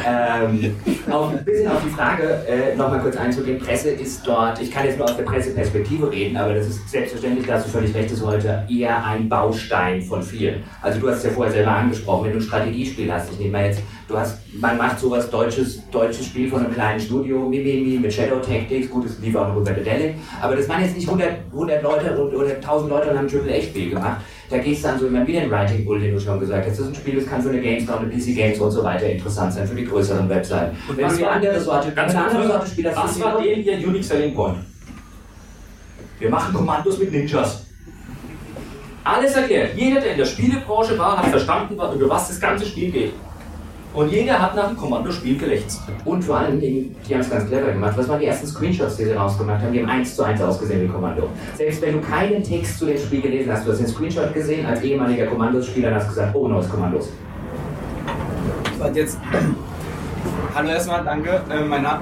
ähm, 0.06 0.76
auch 1.10 1.32
ein 1.32 1.46
bisschen 1.46 1.72
auf 1.72 1.82
die 1.84 1.90
Frage 1.90 2.46
äh, 2.46 2.76
nochmal 2.76 3.00
kurz 3.00 3.16
einzugehen. 3.16 3.60
Presse 3.60 3.92
ist 3.92 4.26
dort, 4.28 4.62
ich 4.62 4.70
kann 4.70 4.86
jetzt 4.86 4.98
nur 4.98 5.06
aus 5.06 5.16
der 5.16 5.24
Presseperspektive 5.24 6.12
reden, 6.12 6.36
aber 6.36 6.56
das 6.56 6.68
ist 6.68 6.90
selbstverständlich, 6.90 7.48
da 7.48 7.54
hast 7.54 7.68
du 7.68 7.72
völlig 7.72 7.94
recht, 7.96 8.12
ist 8.12 8.26
heute 8.26 8.66
eher 8.70 9.06
ein 9.06 9.30
Baustein 9.30 10.02
von 10.02 10.22
vielen. 10.22 10.64
Also 10.82 11.00
du 11.00 11.10
hast 11.10 11.20
es 11.20 11.24
ja 11.24 11.30
vorher 11.32 11.54
selber 11.54 11.72
angesprochen, 11.72 12.26
wenn 12.26 12.32
du 12.34 12.40
ein 12.40 12.44
Strategiespiel 12.44 13.12
hast, 13.12 13.32
ich 13.32 13.40
nehme 13.40 13.52
mal 13.52 13.66
jetzt, 13.66 13.82
du 14.12 14.18
hast, 14.18 14.38
man 14.60 14.78
macht 14.78 15.00
sowas 15.00 15.30
deutsches, 15.30 15.90
deutsches 15.90 16.26
Spiel 16.26 16.50
von 16.50 16.64
einem 16.64 16.74
kleinen 16.74 17.00
Studio, 17.00 17.40
Mimimi, 17.40 17.98
mit 18.00 18.14
Shadow 18.14 18.40
Tactics, 18.40 18.90
gut, 18.90 19.06
es 19.06 19.20
lief 19.20 19.36
auch 19.36 19.48
noch 19.48 19.58
über 19.58 19.72
Dedelic, 19.72 20.16
aber 20.42 20.56
das 20.56 20.68
waren 20.70 20.82
jetzt 20.82 20.96
nicht 20.96 21.08
100, 21.08 21.30
100 21.52 21.84
Leute 21.84 22.22
und, 22.22 22.36
oder 22.36 22.56
1000 22.56 22.90
Leute 22.90 23.10
und 23.10 23.18
haben 23.18 23.26
ein 23.26 23.32
Triple-A-Spiel 23.32 23.90
gemacht. 23.90 24.22
Da 24.50 24.58
gehst 24.58 24.84
du 24.84 24.90
dann 24.90 25.00
so 25.00 25.08
immer 25.08 25.26
wie 25.26 25.32
den 25.32 25.50
Writing 25.50 25.86
Bull, 25.86 26.00
den 26.00 26.14
du 26.14 26.20
schon 26.20 26.40
gesagt 26.40 26.68
hast. 26.68 26.78
Das 26.78 26.88
ist 26.88 26.88
ein 26.88 26.96
Spiel, 26.96 27.16
das 27.16 27.26
kann 27.26 27.42
für 27.42 27.50
eine 27.50 27.62
GameStop, 27.62 28.02
eine 28.02 28.10
PC 28.10 28.36
Games 28.36 28.60
und 28.60 28.72
so 28.72 28.84
weiter 28.84 29.06
interessant 29.06 29.54
sein, 29.54 29.66
für 29.66 29.76
die 29.76 29.86
größeren 29.86 30.28
Webseiten. 30.28 30.76
Und 30.90 30.98
wenn 30.98 31.06
was 31.06 31.14
du 31.14 31.20
die 31.20 31.26
andere 31.26 31.60
Sorte, 31.62 31.92
Ganz 31.92 32.14
eine 32.14 32.26
andere 32.26 32.48
Sorte 32.48 32.68
Spieler 32.68 32.92
Was 32.96 33.20
war 33.22 33.42
den 33.42 33.64
hier 33.64 33.88
Unique 33.88 34.04
Selling 34.04 34.36
Point? 34.36 34.58
Wir 36.20 36.30
machen 36.30 36.54
Kommandos 36.54 37.00
mit 37.00 37.12
Ninjas. 37.12 37.66
Alles 39.04 39.34
erklärt. 39.34 39.76
Jeder, 39.76 40.00
der 40.00 40.12
in 40.12 40.18
der 40.18 40.26
Spielebranche 40.26 40.98
war, 41.00 41.18
hat 41.18 41.28
verstanden, 41.28 41.74
über 41.74 42.10
was 42.10 42.28
das 42.28 42.40
ganze 42.40 42.66
Spiel 42.66 42.92
geht. 42.92 43.14
Und 43.94 44.10
jeder 44.10 44.42
hat 44.42 44.56
nach 44.56 44.70
dem 44.70 44.78
Kommandospiel 44.78 45.38
gelächzt. 45.38 45.82
Und 46.06 46.24
vor 46.24 46.38
allen 46.38 46.62
Dingen, 46.62 46.96
die 47.08 47.14
haben 47.14 47.22
es 47.22 47.30
ganz 47.30 47.48
clever 47.48 47.72
gemacht. 47.72 47.94
Was 47.98 48.08
waren 48.08 48.20
die 48.22 48.26
ersten 48.26 48.48
Screenshots, 48.48 48.96
die 48.96 49.04
sie 49.04 49.12
rausgemacht 49.12 49.62
haben? 49.62 49.74
Die 49.74 49.82
haben 49.82 49.90
eins 49.90 50.16
zu 50.16 50.24
eins 50.24 50.42
ausgesehen 50.42 50.84
wie 50.84 50.88
Kommando. 50.88 51.28
Selbst 51.58 51.82
wenn 51.82 51.94
du 51.94 52.02
keinen 52.02 52.42
Text 52.42 52.80
zu 52.80 52.86
dem 52.86 52.98
Spiel 52.98 53.22
gelesen 53.22 53.52
hast, 53.52 53.68
du 53.68 53.72
hast 53.72 53.80
den 53.80 53.88
Screenshot 53.88 54.34
gesehen 54.34 54.66
als 54.66 54.82
ehemaliger 54.82 55.26
Kommandospieler 55.26 55.90
und 55.90 55.96
hast 55.96 56.08
gesagt, 56.08 56.34
oh, 56.34 56.48
neues 56.48 56.70
Kommandos. 56.70 57.10
Und 58.80 58.96
jetzt. 58.96 59.18
Hallo 60.56 60.70
erstmal, 60.70 61.04
danke. 61.04 61.42
Ähm, 61.52 61.68
mein 61.68 61.84
Name. 61.84 62.02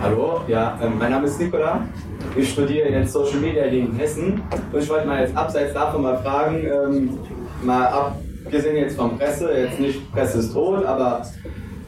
Hallo, 0.00 0.40
ja, 0.48 0.78
ähm, 0.82 0.94
mein 0.98 1.10
Name 1.10 1.26
ist 1.26 1.38
Nikola. 1.38 1.82
Ich 2.34 2.50
studiere 2.50 2.88
jetzt 2.88 3.12
Social 3.12 3.38
Media 3.38 3.64
hier 3.64 3.80
in 3.82 3.94
Hessen. 3.96 4.40
Und 4.72 4.82
ich 4.82 4.88
wollte 4.88 5.06
mal 5.06 5.20
jetzt 5.20 5.36
abseits 5.36 5.74
davon 5.74 6.02
mal 6.02 6.16
fragen, 6.22 6.64
ähm, 6.64 7.18
mal 7.62 8.14
abgesehen 8.44 8.76
jetzt 8.76 8.96
von 8.96 9.18
Presse, 9.18 9.52
jetzt 9.52 9.80
nicht 9.80 10.12
Presse 10.12 10.38
ist 10.38 10.52
tot, 10.52 10.84
aber 10.84 11.26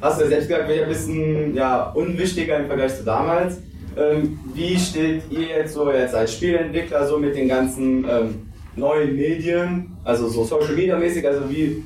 hast 0.01 0.19
du 0.19 0.25
ja 0.25 0.31
selbst 0.31 0.49
gesagt, 0.49 0.69
wäre 0.69 0.85
ein 0.85 0.89
bisschen 0.89 1.55
ja, 1.55 1.91
unwichtiger 1.91 2.59
im 2.59 2.67
Vergleich 2.67 2.97
zu 2.97 3.05
damals. 3.05 3.59
Ähm, 3.97 4.41
wie 4.53 4.77
steht 4.77 5.23
ihr 5.31 5.59
jetzt 5.59 5.75
so 5.75 5.91
jetzt 5.91 6.15
als 6.15 6.35
Spielentwickler 6.35 7.07
so 7.07 7.19
mit 7.19 7.37
den 7.37 7.49
ganzen 7.49 8.05
ähm, 8.05 8.51
neuen 8.75 9.15
Medien, 9.15 9.97
also 10.03 10.29
so 10.29 10.45
Social 10.45 10.75
Media 10.75 10.99
mäßig, 10.99 11.27
also 11.27 11.49
wie 11.49 11.85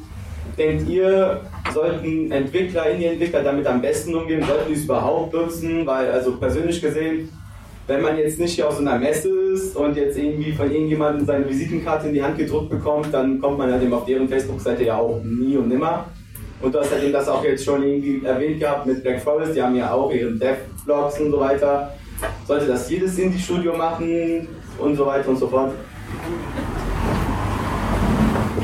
denkt 0.57 0.89
ihr, 0.89 1.43
sollten 1.73 2.33
Entwickler, 2.33 2.91
Indie-Entwickler 2.91 3.43
damit 3.43 3.67
am 3.67 3.81
besten 3.81 4.15
umgehen? 4.15 4.43
Sollten 4.43 4.69
die 4.69 4.75
es 4.75 4.85
überhaupt 4.85 5.35
nutzen? 5.35 5.87
Weil, 5.87 6.11
also 6.11 6.37
persönlich 6.37 6.81
gesehen, 6.81 7.29
wenn 7.89 8.03
man 8.03 8.19
jetzt 8.19 8.39
nicht 8.39 8.55
hier 8.55 8.69
auf 8.69 8.75
so 8.75 8.81
einer 8.81 8.99
Messe 8.99 9.31
ist 9.31 9.75
und 9.75 9.97
jetzt 9.97 10.19
irgendwie 10.19 10.53
von 10.53 10.71
irgendjemandem 10.71 11.27
seine 11.27 11.49
Visitenkarte 11.49 12.09
in 12.09 12.15
die 12.15 12.23
Hand 12.23 12.37
gedruckt 12.37 12.69
bekommt, 12.69 13.13
dann 13.13 13.41
kommt 13.41 13.57
man 13.57 13.73
halt 13.73 13.83
eben 13.83 13.95
auf 13.95 14.05
deren 14.05 14.29
Facebook-Seite 14.29 14.85
ja 14.85 14.99
auch 14.99 15.21
nie 15.25 15.57
und 15.57 15.69
nimmer. 15.69 16.05
Und 16.61 16.75
du 16.75 16.81
hast 16.81 16.93
halt 16.93 17.03
eben 17.03 17.13
das 17.15 17.29
auch 17.29 17.43
jetzt 17.43 17.65
schon 17.65 17.83
irgendwie 17.83 18.25
erwähnt 18.27 18.61
gehabt 18.61 18.85
mit 18.85 19.03
Black 19.03 19.23
Forest, 19.23 19.57
die 19.57 19.63
haben 19.63 19.75
ja 19.75 19.91
auch 19.91 20.13
ihre 20.13 20.33
Dev-Blogs 20.33 21.19
und 21.21 21.31
so 21.31 21.41
weiter. 21.41 21.95
Sollte 22.47 22.67
das 22.67 22.91
jedes 22.91 23.19
Indie-Studio 23.19 23.75
machen 23.75 24.47
und 24.79 24.95
so 24.95 25.07
weiter 25.07 25.31
und 25.31 25.39
so 25.39 25.49
fort? 25.49 25.73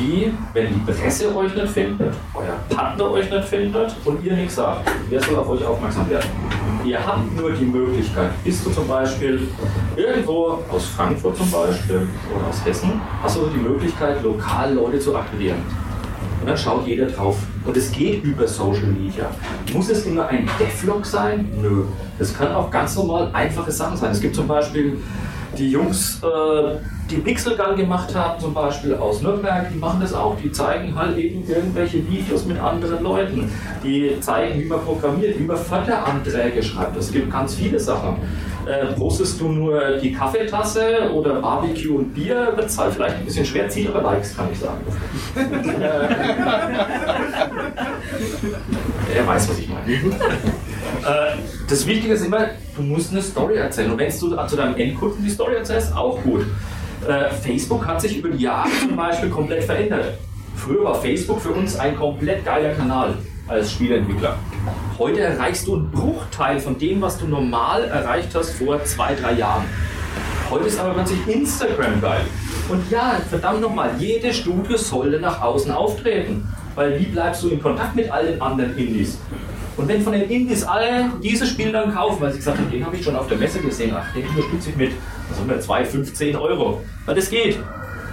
Wie, 0.06 0.30
wenn 0.52 0.68
die 0.68 0.92
Presse 0.92 1.34
euch 1.34 1.54
nicht 1.54 1.68
findet, 1.68 2.12
euer 2.34 2.76
Partner 2.76 3.10
euch 3.10 3.30
nicht 3.30 3.48
findet 3.48 3.96
und 4.04 4.22
ihr 4.22 4.34
nichts 4.34 4.56
sagt, 4.56 4.86
wer 5.08 5.22
soll 5.22 5.36
auf 5.36 5.48
euch 5.48 5.64
aufmerksam 5.64 6.10
werden? 6.10 6.28
Ihr 6.84 6.98
habt 7.04 7.34
nur 7.34 7.50
die 7.52 7.64
Möglichkeit, 7.64 8.30
bist 8.44 8.66
du 8.66 8.70
zum 8.70 8.86
Beispiel 8.86 9.48
irgendwo 9.96 10.58
aus 10.70 10.88
Frankfurt 10.88 11.38
zum 11.38 11.50
Beispiel 11.50 12.06
oder 12.36 12.48
aus 12.50 12.62
Hessen, 12.66 13.00
hast 13.22 13.36
du 13.36 13.46
die 13.46 13.60
Möglichkeit, 13.60 14.22
lokal 14.22 14.74
Leute 14.74 15.00
zu 15.00 15.16
akquirieren. 15.16 15.62
Und 16.42 16.48
dann 16.50 16.58
schaut 16.58 16.86
jeder 16.86 17.06
drauf. 17.06 17.38
Und 17.64 17.74
es 17.74 17.90
geht 17.90 18.22
über 18.24 18.46
Social 18.46 18.88
Media. 18.88 19.30
Muss 19.72 19.88
es 19.88 20.04
immer 20.04 20.26
ein 20.26 20.46
Devlog 20.60 21.06
sein? 21.06 21.48
Nö. 21.62 21.84
Es 22.18 22.36
kann 22.36 22.52
auch 22.52 22.70
ganz 22.70 22.94
normal 22.96 23.30
einfache 23.32 23.72
Sachen 23.72 23.96
sein. 23.96 24.10
Es 24.10 24.20
gibt 24.20 24.34
zum 24.34 24.46
Beispiel 24.46 24.98
die 25.58 25.70
Jungs, 25.70 26.20
äh, 26.22 26.76
die 27.10 27.16
Pixelgun 27.16 27.76
gemacht 27.76 28.14
haben, 28.14 28.40
zum 28.40 28.54
Beispiel 28.54 28.94
aus 28.94 29.22
Nürnberg, 29.22 29.70
die 29.72 29.78
machen 29.78 30.00
das 30.00 30.14
auch. 30.14 30.36
Die 30.42 30.50
zeigen 30.50 30.94
halt 30.94 31.16
eben 31.18 31.46
irgendwelche 31.48 31.98
Videos 32.08 32.46
mit 32.46 32.58
anderen 32.58 33.02
Leuten. 33.02 33.50
Die 33.82 34.18
zeigen, 34.20 34.60
wie 34.60 34.64
man 34.64 34.80
programmiert, 34.80 35.38
wie 35.38 35.44
man 35.44 35.56
Förderanträge 35.56 36.62
schreibt. 36.62 36.96
Es 36.96 37.12
gibt 37.12 37.30
ganz 37.30 37.54
viele 37.54 37.78
Sachen. 37.78 38.16
Äh, 38.66 38.94
postest 38.94 39.40
du 39.40 39.48
nur 39.48 39.98
die 39.98 40.12
Kaffeetasse 40.12 41.10
oder 41.12 41.40
Barbecue 41.40 41.98
und 41.98 42.14
Bier, 42.14 42.52
wird 42.56 42.66
es 42.66 42.78
halt 42.78 42.94
vielleicht 42.94 43.16
ein 43.16 43.24
bisschen 43.26 43.44
schwer, 43.44 43.68
zieht 43.68 43.88
aber 43.88 44.00
Likes, 44.00 44.34
kann 44.34 44.48
ich 44.50 44.58
sagen. 44.58 44.80
er 49.14 49.26
weiß, 49.26 49.50
was 49.50 49.58
ich 49.58 49.68
meine. 49.68 49.84
Äh, 51.04 51.36
das 51.68 51.86
Wichtige 51.86 52.14
ist 52.14 52.24
immer, 52.24 52.46
du 52.76 52.82
musst 52.82 53.12
eine 53.12 53.22
Story 53.22 53.56
erzählen. 53.56 53.92
Und 53.92 53.98
wenn 53.98 54.10
du 54.10 54.46
zu 54.46 54.56
deinem 54.56 54.76
Endkunden 54.76 55.22
die 55.22 55.30
Story 55.30 55.56
erzählst, 55.56 55.94
auch 55.94 56.20
gut. 56.22 56.46
Äh, 57.06 57.30
Facebook 57.30 57.86
hat 57.86 58.00
sich 58.00 58.16
über 58.16 58.30
die 58.30 58.44
Jahre 58.44 58.70
zum 58.80 58.96
Beispiel 58.96 59.28
komplett 59.28 59.64
verändert. 59.64 60.18
Früher 60.56 60.84
war 60.84 60.94
Facebook 60.94 61.40
für 61.40 61.50
uns 61.50 61.76
ein 61.78 61.96
komplett 61.96 62.44
geiler 62.44 62.72
Kanal 62.74 63.14
als 63.46 63.72
Spieleentwickler. 63.72 64.36
Heute 64.98 65.20
erreichst 65.20 65.66
du 65.66 65.74
einen 65.74 65.90
Bruchteil 65.90 66.60
von 66.60 66.78
dem, 66.78 67.02
was 67.02 67.18
du 67.18 67.26
normal 67.26 67.84
erreicht 67.84 68.34
hast 68.34 68.52
vor 68.52 68.82
zwei, 68.84 69.14
drei 69.14 69.32
Jahren. 69.32 69.64
Heute 70.50 70.66
ist 70.66 70.78
aber 70.78 70.94
plötzlich 70.94 71.26
Instagram 71.26 72.00
geil. 72.00 72.22
Und 72.70 72.90
ja, 72.90 73.16
verdammt 73.28 73.60
nochmal, 73.60 73.90
jede 73.98 74.32
Studio 74.32 74.78
sollte 74.78 75.20
nach 75.20 75.42
außen 75.42 75.70
auftreten. 75.70 76.48
Weil 76.74 76.98
wie 76.98 77.06
bleibst 77.06 77.42
du 77.42 77.48
in 77.48 77.60
Kontakt 77.60 77.94
mit 77.94 78.10
allen 78.10 78.40
anderen 78.40 78.76
Indies? 78.76 79.18
Und 79.76 79.88
wenn 79.88 80.02
von 80.02 80.12
den 80.12 80.30
Indies 80.30 80.62
alle 80.62 81.10
dieses 81.22 81.48
Spiel 81.48 81.72
dann 81.72 81.92
kaufen, 81.92 82.20
weil 82.20 82.30
sie 82.32 82.38
gesagt 82.38 82.58
haben, 82.58 82.70
den 82.70 82.84
habe 82.84 82.96
ich 82.96 83.04
schon 83.04 83.16
auf 83.16 83.28
der 83.28 83.38
Messe 83.38 83.58
gesehen, 83.60 83.92
ach, 83.96 84.12
den 84.14 84.26
unterstütze 84.26 84.70
ich 84.70 84.76
mit, 84.76 84.92
was 85.28 85.38
haben 85.38 85.48
wir, 85.48 85.60
2, 85.60 85.84
15 85.84 86.36
Euro. 86.36 86.82
Weil 87.06 87.14
das 87.16 87.28
geht. 87.28 87.58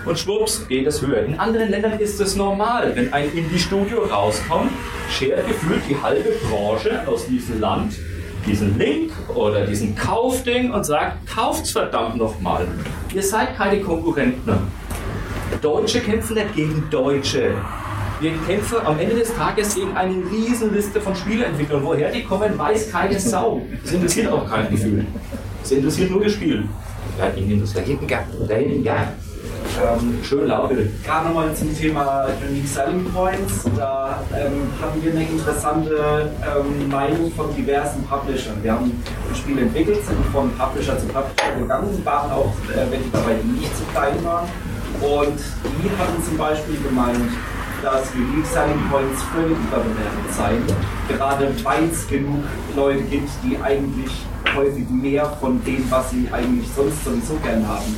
Und 0.05 0.17
schwupps 0.17 0.67
geht 0.67 0.87
es 0.87 1.01
höher. 1.01 1.23
In 1.23 1.39
anderen 1.39 1.69
Ländern 1.69 1.99
ist 1.99 2.19
es 2.19 2.35
normal, 2.35 2.95
wenn 2.95 3.13
ein 3.13 3.31
Indie-Studio 3.31 4.05
rauskommt, 4.05 4.71
schert 5.11 5.47
gefühlt 5.47 5.81
die 5.87 6.01
halbe 6.01 6.31
Branche 6.49 7.07
aus 7.07 7.27
diesem 7.27 7.59
Land 7.59 7.93
diesen 8.45 8.77
Link 8.77 9.11
oder 9.35 9.65
diesen 9.65 9.95
Kaufding 9.95 10.71
und 10.71 10.83
sagt, 10.83 11.27
kauft's 11.27 11.71
verdammt 11.71 12.17
nochmal. 12.17 12.67
Ihr 13.13 13.23
seid 13.23 13.55
keine 13.55 13.81
Konkurrenten. 13.81 14.53
Deutsche 15.61 15.99
kämpfen 15.99 16.35
nicht 16.35 16.55
gegen 16.55 16.89
Deutsche. 16.89 17.53
Wir 18.21 18.33
kämpfen 18.45 18.77
am 18.85 18.99
Ende 18.99 19.15
des 19.15 19.35
Tages 19.35 19.73
gegen 19.73 19.97
eine 19.97 20.13
Riesenliste 20.13 21.01
von 21.01 21.15
Spieleentwicklern. 21.15 21.81
Woher 21.83 22.11
die 22.11 22.23
kommen, 22.23 22.55
weiß 22.55 22.91
keine 22.91 23.19
Sau. 23.19 23.63
Das 23.81 23.93
interessiert 23.93 24.31
auch 24.31 24.47
kein 24.47 24.69
Gefühl. 24.69 25.07
Das 25.59 25.71
interessiert 25.71 26.11
nur 26.11 26.23
das 26.23 26.33
Spiel. 26.33 26.65
Da 27.17 27.25
hinten, 27.25 27.67
da 27.73 27.81
hinten, 27.81 28.07
da 28.47 28.53
hinten, 28.53 28.83
ja. 28.83 29.07
Ähm, 29.81 30.19
schön 30.21 30.47
laut 30.47 30.69
bitte. 30.69 30.87
Gerade 31.03 31.29
nochmal 31.29 31.55
zum 31.55 31.75
Thema 31.75 32.27
Unique 32.47 32.67
Selling 32.67 33.05
Points. 33.05 33.65
Da 33.75 34.21
ähm, 34.35 34.69
haben 34.79 35.01
wir 35.03 35.13
eine 35.13 35.23
interessante 35.23 36.29
ähm, 36.43 36.89
Meinung 36.89 37.31
von 37.31 37.55
diversen 37.55 38.03
Publishern. 38.03 38.57
Wir 38.61 38.73
haben 38.73 38.85
ein 38.85 39.35
Spiel 39.35 39.57
entwickelt, 39.57 40.05
sind 40.05 40.23
von 40.31 40.51
Publisher 40.51 40.95
zu 40.99 41.07
Publisher 41.07 41.59
gegangen, 41.59 42.05
waren 42.05 42.31
auch 42.31 42.53
äh, 42.69 42.91
welche 42.91 43.09
dabei, 43.11 43.33
die 43.43 43.61
nicht 43.61 43.75
zu 43.75 43.83
klein 43.85 44.23
waren. 44.23 44.47
Und 45.01 45.39
die 45.39 45.89
hatten 45.97 46.23
zum 46.23 46.37
Beispiel 46.37 46.77
gemeint, 46.87 47.31
dass 47.81 48.13
Unique 48.13 48.45
Selling 48.45 48.81
Points 48.89 49.21
völlig 49.33 49.57
überbewertet 49.57 50.31
seien. 50.31 50.63
Gerade 51.07 51.47
weil 51.63 51.89
es 51.91 52.07
genug 52.07 52.43
Leute 52.75 53.03
gibt, 53.03 53.29
die 53.43 53.57
eigentlich 53.61 54.11
häufig 54.55 54.89
mehr 54.89 55.25
von 55.39 55.63
dem, 55.63 55.85
was 55.89 56.11
sie 56.11 56.27
eigentlich 56.31 56.67
sonst 56.75 57.03
sowieso 57.03 57.35
gern 57.43 57.67
haben, 57.67 57.95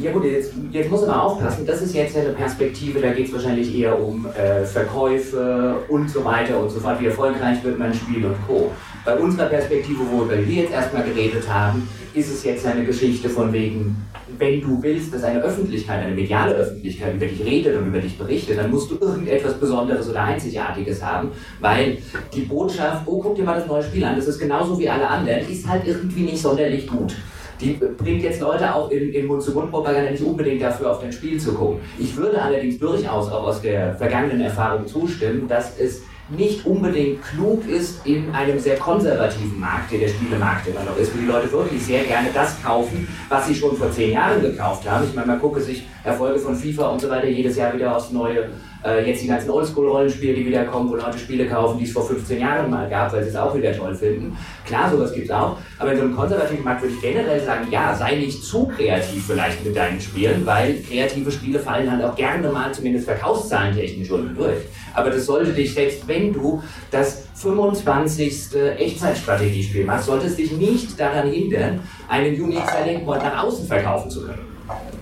ja 0.00 0.12
gut, 0.12 0.24
jetzt, 0.24 0.52
jetzt 0.70 0.90
muss 0.90 1.06
man 1.06 1.10
aufpassen, 1.10 1.64
das 1.64 1.80
ist 1.80 1.94
jetzt 1.94 2.16
eine 2.16 2.30
Perspektive, 2.30 3.00
da 3.00 3.12
geht 3.12 3.28
es 3.28 3.32
wahrscheinlich 3.32 3.74
eher 3.78 3.98
um 3.98 4.26
äh, 4.26 4.64
Verkäufe 4.64 5.76
und 5.88 6.10
so 6.10 6.24
weiter 6.24 6.58
und 6.60 6.70
so 6.70 6.80
fort, 6.80 7.00
wie 7.00 7.06
erfolgreich 7.06 7.62
wird 7.64 7.78
mein 7.78 7.94
Spiel 7.94 8.26
und 8.26 8.36
Co. 8.46 8.72
Bei 9.04 9.16
unserer 9.16 9.46
Perspektive, 9.46 10.00
worüber 10.10 10.36
wir 10.36 10.62
jetzt 10.62 10.72
erstmal 10.72 11.04
geredet 11.04 11.48
haben, 11.48 11.88
ist 12.16 12.32
es 12.32 12.44
jetzt 12.44 12.66
eine 12.66 12.84
Geschichte 12.84 13.28
von 13.28 13.52
wegen, 13.52 13.94
wenn 14.38 14.60
du 14.60 14.82
willst, 14.82 15.12
dass 15.12 15.22
eine 15.22 15.42
Öffentlichkeit, 15.42 16.04
eine 16.04 16.14
mediale 16.14 16.54
Öffentlichkeit 16.54 17.14
über 17.14 17.26
dich 17.26 17.44
redet 17.44 17.76
und 17.76 17.88
über 17.88 17.98
dich 17.98 18.16
berichtet, 18.16 18.58
dann 18.58 18.70
musst 18.70 18.90
du 18.90 18.96
irgendetwas 18.98 19.54
Besonderes 19.54 20.08
oder 20.08 20.22
Einzigartiges 20.22 21.02
haben, 21.02 21.30
weil 21.60 21.98
die 22.34 22.42
Botschaft, 22.42 23.02
oh, 23.06 23.20
guck 23.20 23.36
dir 23.36 23.44
mal 23.44 23.58
das 23.58 23.66
neue 23.66 23.82
Spiel 23.82 24.04
an, 24.04 24.16
das 24.16 24.26
ist 24.26 24.38
genauso 24.38 24.78
wie 24.78 24.88
alle 24.88 25.06
anderen, 25.06 25.46
ist 25.48 25.68
halt 25.68 25.86
irgendwie 25.86 26.22
nicht 26.22 26.38
sonderlich 26.38 26.86
gut 26.86 27.14
die 27.60 27.72
bringt 27.72 28.22
jetzt 28.22 28.40
Leute 28.40 28.74
auch 28.74 28.90
in, 28.90 29.12
in 29.14 29.26
Mund-zu-Mund-Propaganda 29.26 30.10
nicht 30.10 30.22
unbedingt 30.22 30.60
dafür, 30.60 30.90
auf 30.90 31.00
dein 31.00 31.12
Spiel 31.12 31.40
zu 31.40 31.54
gucken. 31.54 31.80
Ich 31.98 32.14
würde 32.14 32.40
allerdings 32.40 32.78
durchaus 32.78 33.30
auch 33.32 33.44
aus 33.44 33.62
der 33.62 33.94
vergangenen 33.94 34.42
Erfahrung 34.42 34.86
zustimmen, 34.86 35.48
dass 35.48 35.78
es 35.78 36.02
nicht 36.28 36.66
unbedingt 36.66 37.22
klug 37.22 37.66
ist 37.68 38.04
in 38.04 38.34
einem 38.34 38.58
sehr 38.58 38.76
konservativen 38.76 39.60
Markt, 39.60 39.92
der 39.92 40.00
der 40.00 40.08
Spielemarkt 40.08 40.66
immer 40.66 40.82
noch 40.82 40.96
ist, 40.96 41.14
wo 41.14 41.18
die 41.20 41.26
Leute 41.26 41.50
wirklich 41.52 41.82
sehr 41.82 42.04
gerne 42.04 42.28
das 42.34 42.60
kaufen, 42.62 43.06
was 43.28 43.46
sie 43.46 43.54
schon 43.54 43.76
vor 43.76 43.90
zehn 43.92 44.12
Jahren 44.12 44.40
gekauft 44.42 44.88
haben. 44.90 45.04
Ich 45.08 45.14
meine, 45.14 45.28
man 45.28 45.40
gucke 45.40 45.60
sich 45.60 45.86
Erfolge 46.02 46.38
von 46.38 46.56
FIFA 46.56 46.88
und 46.88 47.00
so 47.00 47.08
weiter 47.08 47.28
jedes 47.28 47.56
Jahr 47.56 47.72
wieder 47.74 47.96
aufs 47.96 48.10
Neue 48.10 48.48
äh, 48.86 49.08
jetzt 49.08 49.22
die 49.22 49.26
ganzen 49.26 49.50
Oldschool-Rollenspiele, 49.50 50.34
die 50.34 50.46
wieder 50.46 50.64
kommen, 50.64 50.88
wo 50.88 50.96
Leute 50.96 51.18
Spiele 51.18 51.46
kaufen, 51.46 51.78
die 51.78 51.84
es 51.84 51.92
vor 51.92 52.06
15 52.06 52.40
Jahren 52.40 52.70
mal 52.70 52.88
gab, 52.88 53.12
weil 53.12 53.22
sie 53.22 53.30
es 53.30 53.36
auch 53.36 53.54
wieder 53.54 53.72
toll 53.76 53.94
finden. 53.94 54.36
Klar, 54.64 54.90
sowas 54.90 55.12
gibt 55.12 55.26
es 55.26 55.32
auch. 55.32 55.58
Aber 55.78 55.92
in 55.92 55.98
so 55.98 56.04
einem 56.04 56.16
konservativen 56.16 56.64
Markt 56.64 56.82
würde 56.82 56.94
ich 56.94 57.00
generell 57.00 57.40
sagen, 57.40 57.66
ja, 57.70 57.94
sei 57.94 58.16
nicht 58.16 58.42
zu 58.42 58.66
kreativ 58.66 59.26
vielleicht 59.26 59.64
mit 59.64 59.76
deinen 59.76 60.00
Spielen, 60.00 60.46
weil 60.46 60.80
kreative 60.88 61.30
Spiele 61.30 61.58
fallen 61.58 61.90
halt 61.90 62.04
auch 62.04 62.14
gerne 62.14 62.48
mal 62.48 62.72
zumindest 62.72 63.06
verkaufszahlentechnisch 63.06 64.10
unten 64.10 64.36
durch. 64.36 64.58
Aber 64.96 65.10
das 65.10 65.26
sollte 65.26 65.52
dich, 65.52 65.74
selbst 65.74 66.08
wenn 66.08 66.32
du 66.32 66.62
das 66.90 67.24
25. 67.34 68.54
Echtzeitstrategiespiel 68.78 69.84
machst, 69.84 70.06
sollte 70.06 70.26
es 70.26 70.36
dich 70.36 70.52
nicht 70.52 70.98
daran 70.98 71.30
hindern, 71.30 71.80
einen 72.08 72.34
Unique 72.34 72.66
Selling 72.66 73.04
Point 73.04 73.22
nach 73.22 73.44
außen 73.44 73.66
verkaufen 73.66 74.10
zu 74.10 74.24
können. 74.24 74.46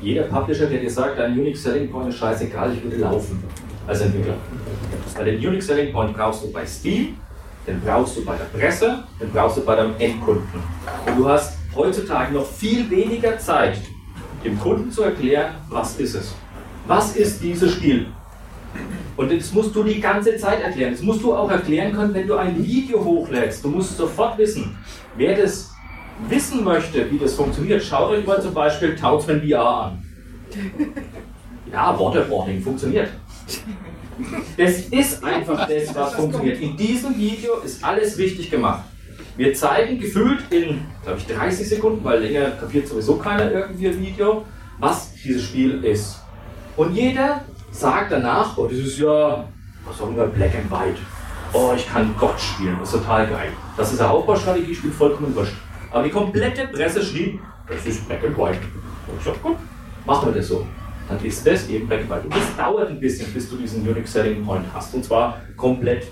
Jeder 0.00 0.24
Publisher, 0.24 0.66
der 0.66 0.80
dir 0.80 0.90
sagt, 0.90 1.18
dein 1.18 1.38
Unique 1.38 1.56
Selling 1.56 1.88
Point 1.88 2.08
ist 2.08 2.18
scheißegal, 2.18 2.72
ich 2.74 2.82
würde 2.82 2.96
laufen. 2.96 3.42
als 3.86 4.00
Entwickler. 4.00 4.34
Weil 5.16 5.24
den 5.26 5.46
Unique 5.46 5.62
Selling 5.62 5.92
Point 5.92 6.12
brauchst 6.16 6.42
du 6.42 6.50
bei 6.50 6.66
Steam, 6.66 7.16
den 7.66 7.80
brauchst 7.80 8.16
du 8.16 8.24
bei 8.24 8.34
der 8.36 8.58
Presse, 8.58 9.04
den 9.20 9.30
brauchst 9.30 9.58
du 9.58 9.60
bei 9.64 9.76
deinem 9.76 9.94
Endkunden. 10.00 10.60
Und 11.06 11.16
du 11.16 11.28
hast 11.28 11.56
heutzutage 11.74 12.34
noch 12.34 12.46
viel 12.46 12.90
weniger 12.90 13.38
Zeit, 13.38 13.78
dem 14.44 14.58
Kunden 14.58 14.90
zu 14.90 15.02
erklären, 15.02 15.54
was 15.68 16.00
ist 16.00 16.14
es. 16.16 16.34
Was 16.86 17.14
ist 17.14 17.42
dieses 17.42 17.72
Spiel? 17.72 18.06
Und 19.16 19.32
das 19.32 19.52
musst 19.52 19.74
du 19.76 19.82
die 19.82 20.00
ganze 20.00 20.36
Zeit 20.36 20.62
erklären. 20.62 20.92
Das 20.92 21.02
musst 21.02 21.22
du 21.22 21.34
auch 21.34 21.50
erklären 21.50 21.92
können, 21.92 22.14
wenn 22.14 22.26
du 22.26 22.34
ein 22.36 22.56
Video 22.64 23.02
hochlädst. 23.04 23.64
Du 23.64 23.68
musst 23.68 23.96
sofort 23.96 24.36
wissen, 24.38 24.76
wer 25.16 25.36
das 25.36 25.72
wissen 26.28 26.64
möchte, 26.64 27.10
wie 27.10 27.18
das 27.18 27.34
funktioniert. 27.34 27.82
Schaut 27.82 28.10
euch 28.10 28.26
mal 28.26 28.42
zum 28.42 28.54
Beispiel 28.54 28.96
Tautzman 28.96 29.42
VR 29.42 29.84
an. 29.84 30.02
Ja, 31.72 31.98
Waterboarding 31.98 32.62
funktioniert. 32.62 33.08
Das 34.56 34.78
ist 34.90 35.24
einfach 35.24 35.68
das, 35.68 35.92
was 35.92 36.14
funktioniert. 36.14 36.60
In 36.60 36.76
diesem 36.76 37.18
Video 37.18 37.54
ist 37.64 37.82
alles 37.82 38.16
richtig 38.16 38.48
gemacht. 38.48 38.84
Wir 39.36 39.52
zeigen 39.54 39.98
gefühlt 39.98 40.40
in, 40.50 40.82
glaube 41.02 41.18
ich, 41.18 41.26
30 41.26 41.68
Sekunden, 41.68 42.04
weil 42.04 42.20
länger 42.22 42.52
kapiert 42.52 42.86
sowieso 42.86 43.16
keiner 43.16 43.50
irgendwie 43.50 43.88
ein 43.88 44.00
Video, 44.00 44.44
was 44.78 45.12
dieses 45.14 45.42
Spiel 45.42 45.82
ist. 45.82 46.20
Und 46.76 46.94
jeder 46.94 47.44
sagt 47.74 48.12
danach, 48.12 48.56
oh, 48.56 48.66
das 48.66 48.78
ist 48.78 48.98
ja, 48.98 49.44
was 49.84 49.98
sagen 49.98 50.16
wir, 50.16 50.26
Black 50.26 50.54
and 50.54 50.70
White. 50.70 51.00
Oh, 51.52 51.72
ich 51.76 51.86
kann 51.88 52.14
Gott 52.18 52.40
spielen, 52.40 52.76
das 52.80 52.92
ist 52.92 53.00
total 53.00 53.26
geil. 53.26 53.52
Das 53.76 53.92
ist 53.92 54.00
ein 54.00 54.08
Aufbaustrategie-Spiel, 54.08 54.90
vollkommen 54.90 55.34
wurscht. 55.34 55.54
Aber 55.90 56.02
die 56.02 56.10
komplette 56.10 56.66
Presse 56.68 57.02
schrieb, 57.02 57.40
das 57.68 57.84
ist 57.86 58.06
Black 58.08 58.24
and 58.24 58.36
White. 58.36 58.60
Und 59.06 59.18
ich 59.18 59.24
sag, 59.24 59.40
gut, 59.42 59.56
machen 60.06 60.28
wir 60.28 60.40
das 60.40 60.48
so. 60.48 60.66
Dann 61.08 61.22
ist 61.22 61.46
das 61.46 61.68
eben 61.68 61.86
Black 61.86 62.00
and 62.00 62.10
White. 62.10 62.22
Und 62.24 62.34
das 62.34 62.56
dauert 62.56 62.88
ein 62.88 62.98
bisschen, 62.98 63.32
bis 63.32 63.50
du 63.50 63.56
diesen 63.56 63.86
Unique 63.88 64.08
Selling 64.08 64.44
Point 64.44 64.64
hast. 64.72 64.94
Und 64.94 65.04
zwar 65.04 65.40
komplett. 65.56 66.06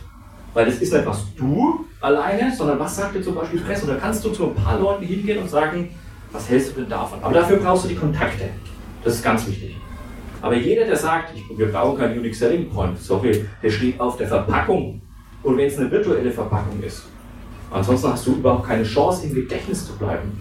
Weil 0.54 0.66
das 0.66 0.76
ist 0.76 0.92
nicht 0.92 1.06
was 1.06 1.24
du 1.34 1.86
alleine, 2.00 2.54
sondern 2.54 2.78
was 2.78 2.94
sagt 2.94 3.14
dir 3.14 3.22
zum 3.22 3.34
Beispiel 3.34 3.60
die 3.60 3.64
Presse? 3.64 3.86
Und 3.86 3.94
da 3.94 3.96
kannst 3.96 4.24
du 4.24 4.30
zu 4.30 4.48
ein 4.48 4.54
paar 4.54 4.78
Leuten 4.78 5.04
hingehen 5.04 5.38
und 5.38 5.48
sagen, 5.48 5.88
was 6.30 6.48
hältst 6.48 6.76
du 6.76 6.80
denn 6.82 6.90
davon? 6.90 7.18
Aber 7.22 7.34
dafür 7.34 7.56
brauchst 7.56 7.84
du 7.84 7.88
die 7.88 7.96
Kontakte. 7.96 8.50
Das 9.02 9.14
ist 9.14 9.24
ganz 9.24 9.46
wichtig. 9.46 9.76
Aber 10.42 10.56
jeder, 10.56 10.84
der 10.84 10.96
sagt, 10.96 11.34
ich, 11.36 11.56
wir 11.56 11.70
brauchen 11.70 11.96
keinen 11.98 12.18
Unique 12.18 12.34
Selling 12.34 12.68
Point, 12.68 12.98
sorry, 12.98 13.44
der 13.62 13.70
steht 13.70 13.98
auf 14.00 14.16
der 14.16 14.26
Verpackung. 14.26 15.00
Und 15.44 15.56
wenn 15.56 15.68
es 15.68 15.78
eine 15.78 15.90
virtuelle 15.90 16.32
Verpackung 16.32 16.82
ist, 16.82 17.04
ansonsten 17.70 18.08
hast 18.12 18.26
du 18.26 18.32
überhaupt 18.32 18.66
keine 18.66 18.82
Chance, 18.82 19.26
im 19.26 19.34
Gedächtnis 19.34 19.86
zu 19.86 19.96
bleiben. 19.96 20.32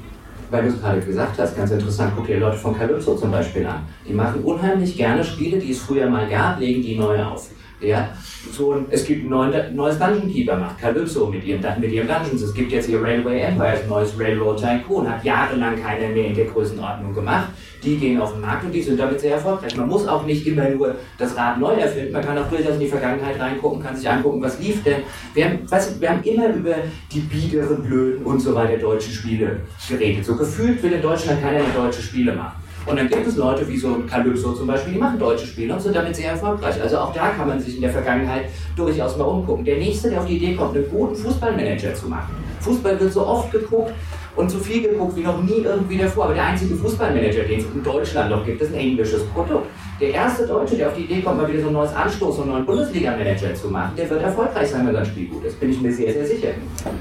Weil 0.50 0.64
du 0.64 0.70
es 0.70 0.82
gerade 0.82 1.00
gesagt 1.00 1.40
hast, 1.40 1.56
ganz 1.56 1.72
interessant, 1.72 2.14
guck 2.16 2.28
dir 2.28 2.40
Leute 2.40 2.58
von 2.58 2.76
Calypso 2.76 3.16
zum 3.16 3.32
Beispiel 3.32 3.66
an. 3.66 3.88
Die 4.06 4.14
machen 4.14 4.44
unheimlich 4.44 4.98
gerne 4.98 5.24
Spiele, 5.24 5.60
die 5.60 5.72
es 5.72 5.80
früher 5.80 6.10
mal 6.10 6.28
gab, 6.28 6.60
legen 6.60 6.82
die 6.82 6.98
neu 6.98 7.24
auf. 7.24 7.50
Ja, 7.82 8.10
so 8.52 8.74
ein, 8.74 8.86
es 8.92 9.06
gibt 9.06 9.30
ein 9.30 9.76
neues 9.76 9.98
Dungeon 9.98 10.32
Keeper, 10.32 10.56
macht 10.56 10.80
Calypso 10.80 11.26
mit 11.28 11.44
ihrem, 11.44 11.62
mit 11.80 11.92
ihrem 11.92 12.08
Dungeons. 12.08 12.42
Es 12.44 12.54
gibt 12.54 12.72
jetzt 12.72 12.86
hier 12.86 13.02
Railway 13.02 13.42
Empire, 13.42 13.80
ein 13.82 13.90
neues 13.90 14.18
Railroad 14.20 14.62
Tycoon, 14.62 15.10
hat 15.10 15.24
jahrelang 15.24 15.82
keiner 15.82 16.10
mehr 16.10 16.28
in 16.28 16.36
der 16.36 16.46
Größenordnung 16.46 17.14
gemacht. 17.14 17.50
Die 17.84 17.98
gehen 17.98 18.22
auf 18.22 18.34
den 18.34 18.42
Markt 18.42 18.66
und 18.66 18.72
die 18.72 18.84
sind 18.84 19.00
damit 19.00 19.20
sehr 19.20 19.34
erfolgreich. 19.34 19.76
Man 19.76 19.90
muss 19.90 20.08
auch 20.08 20.24
nicht 20.26 20.46
immer 20.46 20.70
nur 20.70 20.96
das 21.18 21.36
Rad 21.36 21.60
neu 21.60 21.74
erfinden, 21.74 22.12
man 22.12 22.24
kann 22.24 22.38
auch 22.38 22.48
durchaus 22.48 22.76
in 22.76 22.82
die 22.82 22.88
Vergangenheit 22.88 23.40
reingucken, 23.40 23.82
kann 23.82 23.96
sich 23.96 24.08
angucken, 24.08 24.44
was 24.44 24.60
lief 24.60 24.84
denn. 24.84 25.02
Wir 25.34 25.46
haben, 25.46 25.60
du, 25.66 26.02
wir 26.02 26.10
haben 26.10 26.24
immer 26.24 26.50
über 26.50 26.76
die 27.12 27.22
biederen, 27.22 27.82
blöden 27.82 28.24
und 28.24 28.40
so 28.40 28.54
weiter 28.54 28.78
deutschen 28.78 29.12
Spiele 29.12 29.62
geredet. 29.90 30.24
So 30.24 30.36
gefühlt 30.36 30.84
will 30.84 30.94
in 30.94 31.02
Deutschland 31.02 31.42
keiner 31.42 31.64
mehr 31.64 31.74
deutsche 31.76 32.04
Spiele 32.04 32.36
machen. 32.36 32.61
Und 32.86 32.98
dann 32.98 33.08
gibt 33.08 33.28
es 33.28 33.36
Leute 33.38 33.68
wie 33.68 33.78
so 33.78 33.96
Calypso 34.10 34.54
zum 34.54 34.68
Beispiel, 34.68 34.94
die 34.94 35.00
machen 35.00 35.20
deutsche 35.20 35.46
Spiele 35.46 35.74
und 35.74 35.82
sind 35.82 35.96
damit 35.96 36.16
sehr 36.16 36.32
erfolgreich. 36.32 36.82
Also 36.82 36.98
auch 36.98 37.14
da 37.14 37.30
kann 37.30 37.48
man 37.48 37.60
sich 37.60 37.76
in 37.76 37.82
der 37.82 37.92
Vergangenheit 37.92 38.46
durchaus 38.76 39.18
mal 39.18 39.26
umgucken. 39.26 39.64
Der 39.64 39.78
Nächste, 39.78 40.10
der 40.10 40.20
auf 40.20 40.26
die 40.26 40.38
Idee 40.38 40.56
kommt, 40.56 40.76
einen 40.76 40.90
guten 40.90 41.16
Fußballmanager 41.16 41.94
zu 41.94 42.08
machen. 42.08 42.36
Fußball 42.62 43.00
wird 43.00 43.14
so 43.14 43.26
oft 43.26 43.52
geguckt 43.52 43.92
und 44.36 44.50
so 44.50 44.58
viel 44.60 44.82
geguckt 44.82 45.16
wie 45.16 45.22
noch 45.22 45.42
nie 45.44 45.62
irgendwie 45.64 45.98
davor. 45.98 46.26
Aber 46.26 46.34
der 46.34 46.46
einzige 46.46 46.76
Fußballmanager, 46.76 47.44
den 47.44 47.60
es 47.60 47.66
in 47.66 47.84
Deutschland 47.84 48.32
noch 48.32 48.46
gibt, 48.46 48.62
ist 48.62 48.74
ein 48.74 48.80
englisches 48.80 49.24
Produkt. 49.26 49.68
Der 50.00 50.12
erste 50.12 50.48
Deutsche, 50.48 50.78
der 50.78 50.88
auf 50.88 50.96
die 50.96 51.04
Idee 51.04 51.22
kommt, 51.22 51.38
mal 51.38 51.48
wieder 51.48 51.62
so 51.62 51.68
ein 51.68 51.74
neues 51.74 51.94
Anstoß, 51.94 52.36
so 52.38 52.42
einen 52.42 52.52
neuen 52.52 52.66
Bundesliga-Manager 52.66 53.54
zu 53.54 53.68
machen, 53.70 53.92
der 53.96 54.10
wird 54.10 54.24
erfolgreich 54.24 54.70
sein, 54.70 54.88
wenn 54.88 54.94
sein 54.96 55.06
Spiel 55.06 55.28
gut 55.28 55.46
ist. 55.46 55.60
Bin 55.60 55.70
ich 55.70 55.80
mir 55.80 55.94
sehr, 55.94 56.12
sehr 56.14 56.26
sicher. 56.26 56.50
Ähm, 56.50 56.94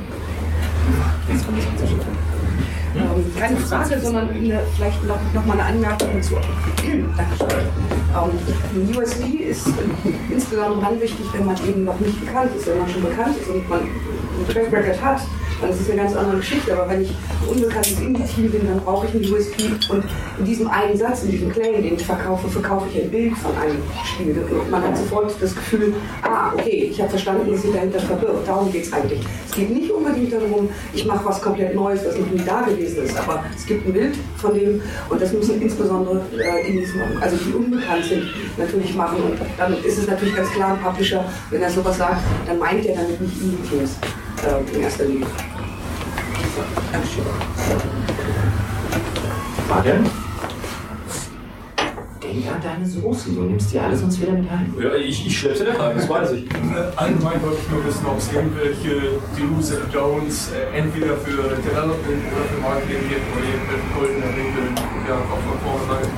keine 3.41 3.57
Frage, 3.57 3.99
sondern 3.99 4.29
eine, 4.29 4.61
vielleicht 4.77 5.03
noch, 5.05 5.19
noch 5.33 5.47
mal 5.47 5.55
eine 5.55 5.65
Anmerkung 5.65 6.09
dazu. 6.15 6.35
Dankeschön. 7.17 7.49
Ähm, 8.15 8.97
USD 8.97 9.25
ist 9.45 9.67
insbesondere 10.31 10.81
dann 10.83 11.01
wichtig, 11.01 11.27
wenn 11.33 11.47
man 11.47 11.57
eben 11.67 11.85
noch 11.85 11.99
nicht 12.01 12.21
bekannt 12.21 12.51
ist. 12.55 12.67
Wenn 12.67 12.79
man 12.79 12.91
schon 12.91 13.03
bekannt 13.03 13.37
ist 13.41 13.49
und 13.49 13.67
man 13.69 13.81
einen 13.81 14.49
Track 14.49 14.71
Record 14.71 15.03
hat, 15.03 15.21
dann 15.61 15.71
ist 15.71 15.81
es 15.81 15.91
eine 15.91 16.03
ganz 16.03 16.17
andere 16.17 16.37
Geschichte. 16.39 16.73
Aber 16.73 16.91
wenn 16.91 17.03
ich 17.03 17.13
unbekanntes 17.49 18.01
Indie-Team 18.01 18.51
bin, 18.51 18.67
dann 18.67 18.81
brauche 18.81 19.07
ich 19.07 19.15
einen 19.15 19.33
USP. 19.33 19.65
Und 19.89 20.05
in 20.39 20.45
diesem 20.45 20.69
einen 20.69 20.97
Satz, 20.97 21.25
in 21.25 21.31
diesem 21.31 21.53
Claim, 21.53 21.83
den 21.83 21.95
ich 21.95 22.05
verkaufe, 22.05 22.49
verkaufe 22.49 22.87
ich 22.93 23.03
ein 23.03 23.11
Bild 23.11 23.37
von 23.37 23.57
einem 23.57 23.79
Spiel. 24.05 24.37
Und 24.51 24.71
man 24.71 24.83
hat 24.83 24.97
sofort 24.97 25.35
das 25.41 25.55
Gefühl, 25.55 25.95
ah, 26.23 26.53
okay, 26.55 26.89
ich 26.91 27.01
habe 27.01 27.11
verstanden, 27.11 27.51
was 27.51 27.63
sich 27.63 27.73
dahinter 27.73 28.01
verbirgt. 28.01 28.47
Darum 28.47 28.73
geht 28.73 28.85
es 28.85 28.93
eigentlich. 28.93 29.21
Es 29.49 29.57
geht 29.57 29.71
nicht 29.71 29.91
unbedingt 29.91 30.33
darum, 30.33 30.69
ich 30.93 31.05
mache 31.05 31.25
was 31.25 31.43
komplett 31.43 31.75
Neues, 31.75 32.05
was 32.05 32.17
noch 32.17 32.31
nie 32.31 32.43
da 32.45 32.63
gewesen 32.63 33.05
ist. 33.05 33.17
Aber 33.19 33.45
es 33.55 33.67
gibt 33.67 33.87
ein 33.87 33.93
Bild 33.93 34.17
von 34.37 34.55
dem 34.55 34.81
und 35.09 35.21
das 35.21 35.33
müssen 35.33 35.61
insbesondere 35.61 36.23
äh, 36.39 36.69
Indies 36.69 36.95
machen. 36.95 37.19
Also 37.21 37.37
die 37.37 37.53
unbekannt 37.53 38.05
sind, 38.05 38.25
natürlich 38.57 38.95
machen. 38.95 39.23
Und 39.23 39.39
dann 39.59 39.75
ist 39.85 39.99
es 39.99 40.07
natürlich 40.07 40.35
ganz 40.35 40.51
klar, 40.51 40.75
ein 40.75 40.81
Publisher, 40.81 41.25
wenn 41.51 41.63
er 41.63 41.71
sowas 41.71 41.99
sagt, 41.99 42.23
dann 42.47 42.59
meint 42.59 42.87
er 42.87 42.97
damit 42.97 43.21
nicht 43.21 43.41
Indie-Teams 43.41 43.97
äh, 44.45 44.77
in 44.77 44.83
erster 44.83 45.05
Linie. 45.05 45.27
Dankeschön. 46.93 47.25
Fragen? 49.69 50.11
Denk 52.23 52.47
an 52.47 52.61
deine 52.63 52.87
Soßen, 52.87 53.35
du 53.35 53.43
nimmst 53.43 53.73
die 53.73 53.79
alle 53.79 53.97
sonst 53.97 54.21
wieder 54.21 54.33
mit 54.33 54.51
ein. 54.51 54.75
Ja, 54.81 54.95
ich, 54.95 55.27
ich 55.27 55.39
schleppe 55.39 55.57
sie 55.57 55.65
nicht 55.65 55.81
ein, 55.81 55.97
das 55.97 56.09
weiß 56.09 56.33
ich. 56.33 56.49
Allgemein 56.97 57.43
wollte 57.43 57.59
ich 57.63 57.71
nur 57.71 57.85
wissen, 57.85 58.07
ob 58.07 58.19
es 58.19 58.33
irgendwelche 58.33 59.19
Do's 59.37 59.73
and 59.73 59.95
Don'ts 59.95 60.53
äh, 60.53 60.79
entweder 60.79 61.17
für 61.17 61.43
Development 61.43 62.23
oder 62.33 62.45
für 62.45 62.61
Marketing 62.61 63.09
gibt 63.09 63.23
oder 63.35 63.47
irgendwelche 63.47 63.89
goldenen 63.97 64.35
Regeln, 64.35 64.75
die 64.77 65.13
einfach 65.13 65.39
von 65.39 65.59
vornherein. 65.65 66.09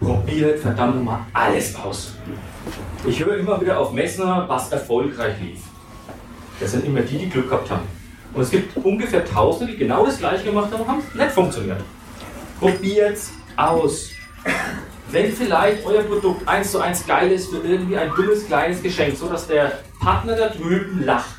Probiert 0.00 0.60
verdammt 0.60 0.96
nochmal 0.96 1.20
alles 1.32 1.74
aus. 1.76 2.14
Ich 3.06 3.24
höre 3.24 3.38
immer 3.38 3.60
wieder 3.60 3.78
auf 3.80 3.92
Messen, 3.92 4.24
was 4.24 4.70
erfolgreich 4.70 5.34
lief. 5.40 5.60
Das 6.60 6.72
sind 6.72 6.84
immer 6.84 7.00
die, 7.00 7.18
die 7.18 7.28
Glück 7.28 7.48
gehabt 7.48 7.70
haben. 7.70 7.86
Und 8.32 8.42
es 8.42 8.50
gibt 8.50 8.76
ungefähr 8.76 9.24
Tausende, 9.24 9.72
die 9.72 9.78
genau 9.78 10.04
das 10.04 10.18
gleiche 10.18 10.44
gemacht 10.44 10.72
haben 10.72 10.82
und 10.82 10.88
haben 10.88 11.02
es 11.06 11.14
nicht 11.14 11.30
funktioniert. 11.32 11.80
Probiert's 12.60 13.32
aus. 13.56 14.10
Wenn 15.10 15.32
vielleicht 15.32 15.84
euer 15.86 16.02
Produkt 16.02 16.46
eins 16.48 16.72
zu 16.72 16.80
eins 16.80 17.06
geil 17.06 17.30
ist 17.30 17.50
für 17.50 17.58
irgendwie 17.58 17.96
ein 17.96 18.10
dummes 18.14 18.46
kleines 18.46 18.82
Geschenk, 18.82 19.16
so 19.16 19.28
dass 19.28 19.46
der 19.46 19.80
Partner 20.00 20.36
da 20.36 20.48
drüben 20.48 21.04
lacht. 21.04 21.36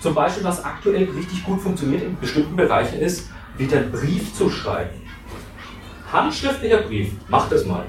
Zum 0.00 0.14
Beispiel, 0.14 0.44
was 0.44 0.64
aktuell 0.64 1.04
richtig 1.16 1.44
gut 1.44 1.60
funktioniert 1.60 2.02
in 2.02 2.18
bestimmten 2.18 2.56
Bereichen 2.56 3.00
ist, 3.00 3.28
wieder 3.56 3.78
einen 3.78 3.92
Brief 3.92 4.34
zu 4.34 4.50
schreiben. 4.50 5.00
Handschriftlicher 6.12 6.78
Brief, 6.78 7.12
macht 7.28 7.52
das 7.52 7.64
mal. 7.64 7.84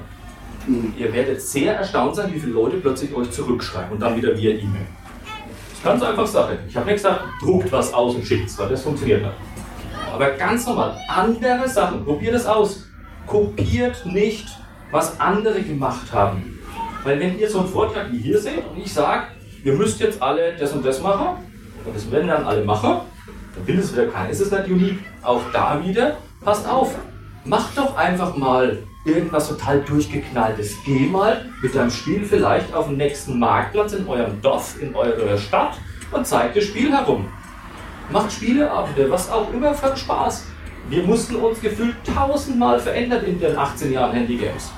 Ihr 0.98 1.12
werdet 1.12 1.40
sehr 1.40 1.76
erstaunt 1.76 2.16
sein, 2.16 2.32
wie 2.32 2.40
viele 2.40 2.52
Leute 2.52 2.78
plötzlich 2.78 3.14
euch 3.14 3.30
zurückschreiben 3.30 3.92
und 3.92 4.00
dann 4.00 4.16
wieder 4.16 4.36
via 4.36 4.50
E-Mail. 4.50 4.86
Ganz 5.86 6.02
einfach 6.02 6.26
Sache. 6.26 6.58
Ich 6.68 6.76
habe 6.76 6.86
nicht 6.86 6.96
gesagt, 6.96 7.20
druckt 7.40 7.70
was 7.70 7.94
aus 7.94 8.16
und 8.16 8.26
schickt 8.26 8.50
es, 8.50 8.58
weil 8.58 8.70
das 8.70 8.82
funktioniert 8.82 9.22
nicht. 9.22 9.34
Aber 10.12 10.30
ganz 10.30 10.66
normal, 10.66 10.98
andere 11.08 11.68
Sachen, 11.68 12.04
probiert 12.04 12.34
es 12.34 12.44
aus. 12.44 12.88
Kopiert 13.24 14.04
nicht, 14.04 14.48
was 14.90 15.20
andere 15.20 15.62
gemacht 15.62 16.12
haben. 16.12 16.58
Weil 17.04 17.20
wenn 17.20 17.38
ihr 17.38 17.48
so 17.48 17.60
einen 17.60 17.68
Vortrag 17.68 18.10
wie 18.10 18.18
hier 18.18 18.36
seht 18.36 18.64
und 18.68 18.78
ich 18.78 18.92
sage, 18.92 19.28
ihr 19.62 19.74
müsst 19.74 20.00
jetzt 20.00 20.20
alle 20.20 20.56
das 20.56 20.72
und 20.72 20.84
das 20.84 21.00
machen, 21.00 21.36
und 21.84 21.94
das 21.94 22.10
werden 22.10 22.26
dann 22.26 22.42
alle 22.42 22.64
machen, 22.64 23.02
dann 23.54 23.66
will 23.68 23.78
es 23.78 23.92
wieder 23.92 24.06
keiner. 24.06 24.28
Es 24.28 24.40
ist 24.40 24.50
nicht 24.50 24.66
unique. 24.66 24.98
Auch 25.22 25.42
da 25.52 25.80
wieder, 25.84 26.16
passt 26.44 26.68
auf. 26.68 26.96
Macht 27.44 27.78
doch 27.78 27.96
einfach 27.96 28.36
mal 28.36 28.76
irgendwas 29.06 29.48
total 29.48 29.80
durchgeknalltes. 29.80 30.74
Geh 30.84 31.06
mal 31.06 31.46
mit 31.62 31.74
deinem 31.74 31.90
Spiel 31.90 32.24
vielleicht 32.24 32.74
auf 32.74 32.88
den 32.88 32.96
nächsten 32.96 33.38
Marktplatz 33.38 33.92
in 33.92 34.06
eurem 34.06 34.40
Dorf, 34.42 34.80
in 34.80 34.94
eurer 34.94 35.38
Stadt 35.38 35.78
und 36.10 36.26
zeigt 36.26 36.56
das 36.56 36.64
Spiel 36.64 36.92
herum. 36.92 37.28
Macht 38.10 38.32
Spieleabende, 38.32 39.10
was 39.10 39.30
auch 39.30 39.52
immer 39.52 39.74
für 39.74 39.96
Spaß. 39.96 40.46
Wir 40.88 41.02
mussten 41.02 41.36
uns 41.36 41.60
gefühlt 41.60 41.96
tausendmal 42.04 42.78
verändern 42.78 43.24
in 43.24 43.40
den 43.40 43.56
18 43.56 43.92
Jahren 43.92 44.12
Handygames. 44.12 44.70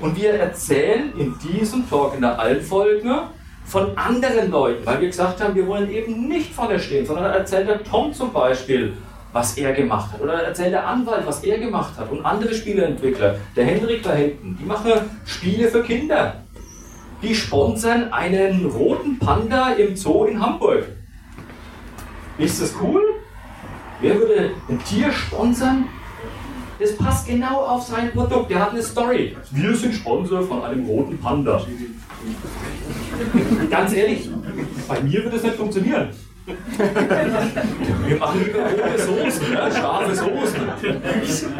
Und 0.00 0.16
wir 0.16 0.34
erzählen 0.34 1.12
in 1.16 1.36
diesem 1.38 1.88
Talk, 1.88 2.14
in 2.14 2.22
der 2.22 2.38
Allenfolge, 2.38 3.28
von 3.64 3.96
anderen 3.96 4.50
Leuten, 4.50 4.84
weil 4.84 5.00
wir 5.00 5.08
gesagt 5.08 5.40
haben, 5.40 5.54
wir 5.54 5.66
wollen 5.66 5.90
eben 5.90 6.28
nicht 6.28 6.52
vorne 6.52 6.78
stehen, 6.78 7.06
sondern 7.06 7.32
erzählt 7.32 7.68
der 7.68 7.82
Tom 7.82 8.12
zum 8.12 8.32
Beispiel, 8.32 8.94
was 9.32 9.56
er 9.56 9.72
gemacht 9.72 10.12
hat. 10.12 10.20
Oder 10.20 10.34
erzählt 10.42 10.72
der 10.72 10.86
Anwalt, 10.86 11.26
was 11.26 11.42
er 11.42 11.58
gemacht 11.58 11.96
hat. 11.98 12.10
Und 12.10 12.24
andere 12.24 12.54
Spieleentwickler, 12.54 13.36
der 13.56 13.64
Hendrik 13.64 14.02
da 14.02 14.12
hinten, 14.12 14.58
die 14.60 14.64
machen 14.64 14.92
Spiele 15.24 15.68
für 15.68 15.82
Kinder. 15.82 16.42
die 17.22 17.34
sponsern 17.34 18.12
einen 18.12 18.66
roten 18.66 19.18
Panda 19.18 19.70
im 19.72 19.94
Zoo 19.96 20.24
in 20.24 20.40
Hamburg. 20.40 20.84
Ist 22.36 22.60
das 22.60 22.74
cool? 22.82 23.00
Wer 24.00 24.18
würde 24.18 24.50
ein 24.68 24.82
Tier 24.84 25.12
sponsern? 25.12 25.86
Das 26.80 26.96
passt 26.96 27.28
genau 27.28 27.60
auf 27.60 27.84
sein 27.84 28.10
Produkt. 28.10 28.50
Der 28.50 28.58
hat 28.58 28.70
eine 28.70 28.82
Story. 28.82 29.36
Wir 29.52 29.76
sind 29.76 29.94
Sponsor 29.94 30.42
von 30.42 30.64
einem 30.64 30.84
roten 30.84 31.16
Panda. 31.18 31.64
Ganz 33.70 33.92
ehrlich, 33.92 34.28
bei 34.88 35.00
mir 35.00 35.22
würde 35.22 35.36
es 35.36 35.42
nicht 35.44 35.54
funktionieren. 35.54 36.08
Wir 36.44 38.16
machen 38.18 38.44
lieber 38.44 38.58
rote 38.60 38.98
Soßen, 38.98 39.52
ja, 39.52 39.70
scharfe 39.70 40.14
Soßen. 40.14 40.60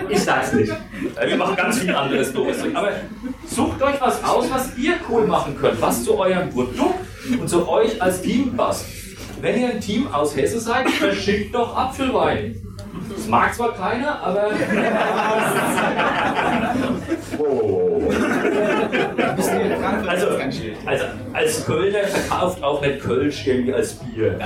Ich 0.09 0.21
sag's 0.21 0.53
nicht. 0.55 0.73
Äh, 0.73 1.29
Wir 1.29 1.37
machen 1.37 1.55
ganz 1.57 1.79
viel 1.79 1.95
anderes 1.95 2.33
Zeug. 2.33 2.57
Aber 2.75 2.91
sucht 3.47 3.81
euch 3.83 4.01
was 4.01 4.25
aus, 4.25 4.51
was 4.51 4.77
ihr 4.77 4.95
cool 5.09 5.27
machen 5.27 5.57
könnt, 5.61 5.81
was 5.81 6.03
zu 6.03 6.19
eurem 6.19 6.51
Produkt 6.51 6.99
und 7.41 7.49
zu 7.49 7.69
euch 7.69 8.01
als 8.03 8.23
Team 8.23 8.57
passt. 8.57 8.87
Wenn 9.41 9.61
ihr 9.61 9.71
ein 9.71 9.81
Team 9.81 10.13
aus 10.13 10.37
Hesse 10.37 10.59
seid, 10.61 10.89
verschickt 10.91 11.55
doch 11.55 11.77
Apfelwein. 11.77 12.61
Das 13.15 13.27
mag 13.29 13.55
zwar 13.55 13.73
keiner, 13.75 14.21
aber. 14.21 14.51
Oh. 17.39 18.03
Also, 20.07 20.27
also, 20.87 21.05
als 21.33 21.67
Kölner 21.67 22.01
verkauft 22.01 22.63
auch 22.63 22.81
nicht 22.81 23.01
Kölsch 23.01 23.47
irgendwie 23.47 23.75
als 23.75 23.95
Bier. 23.95 24.37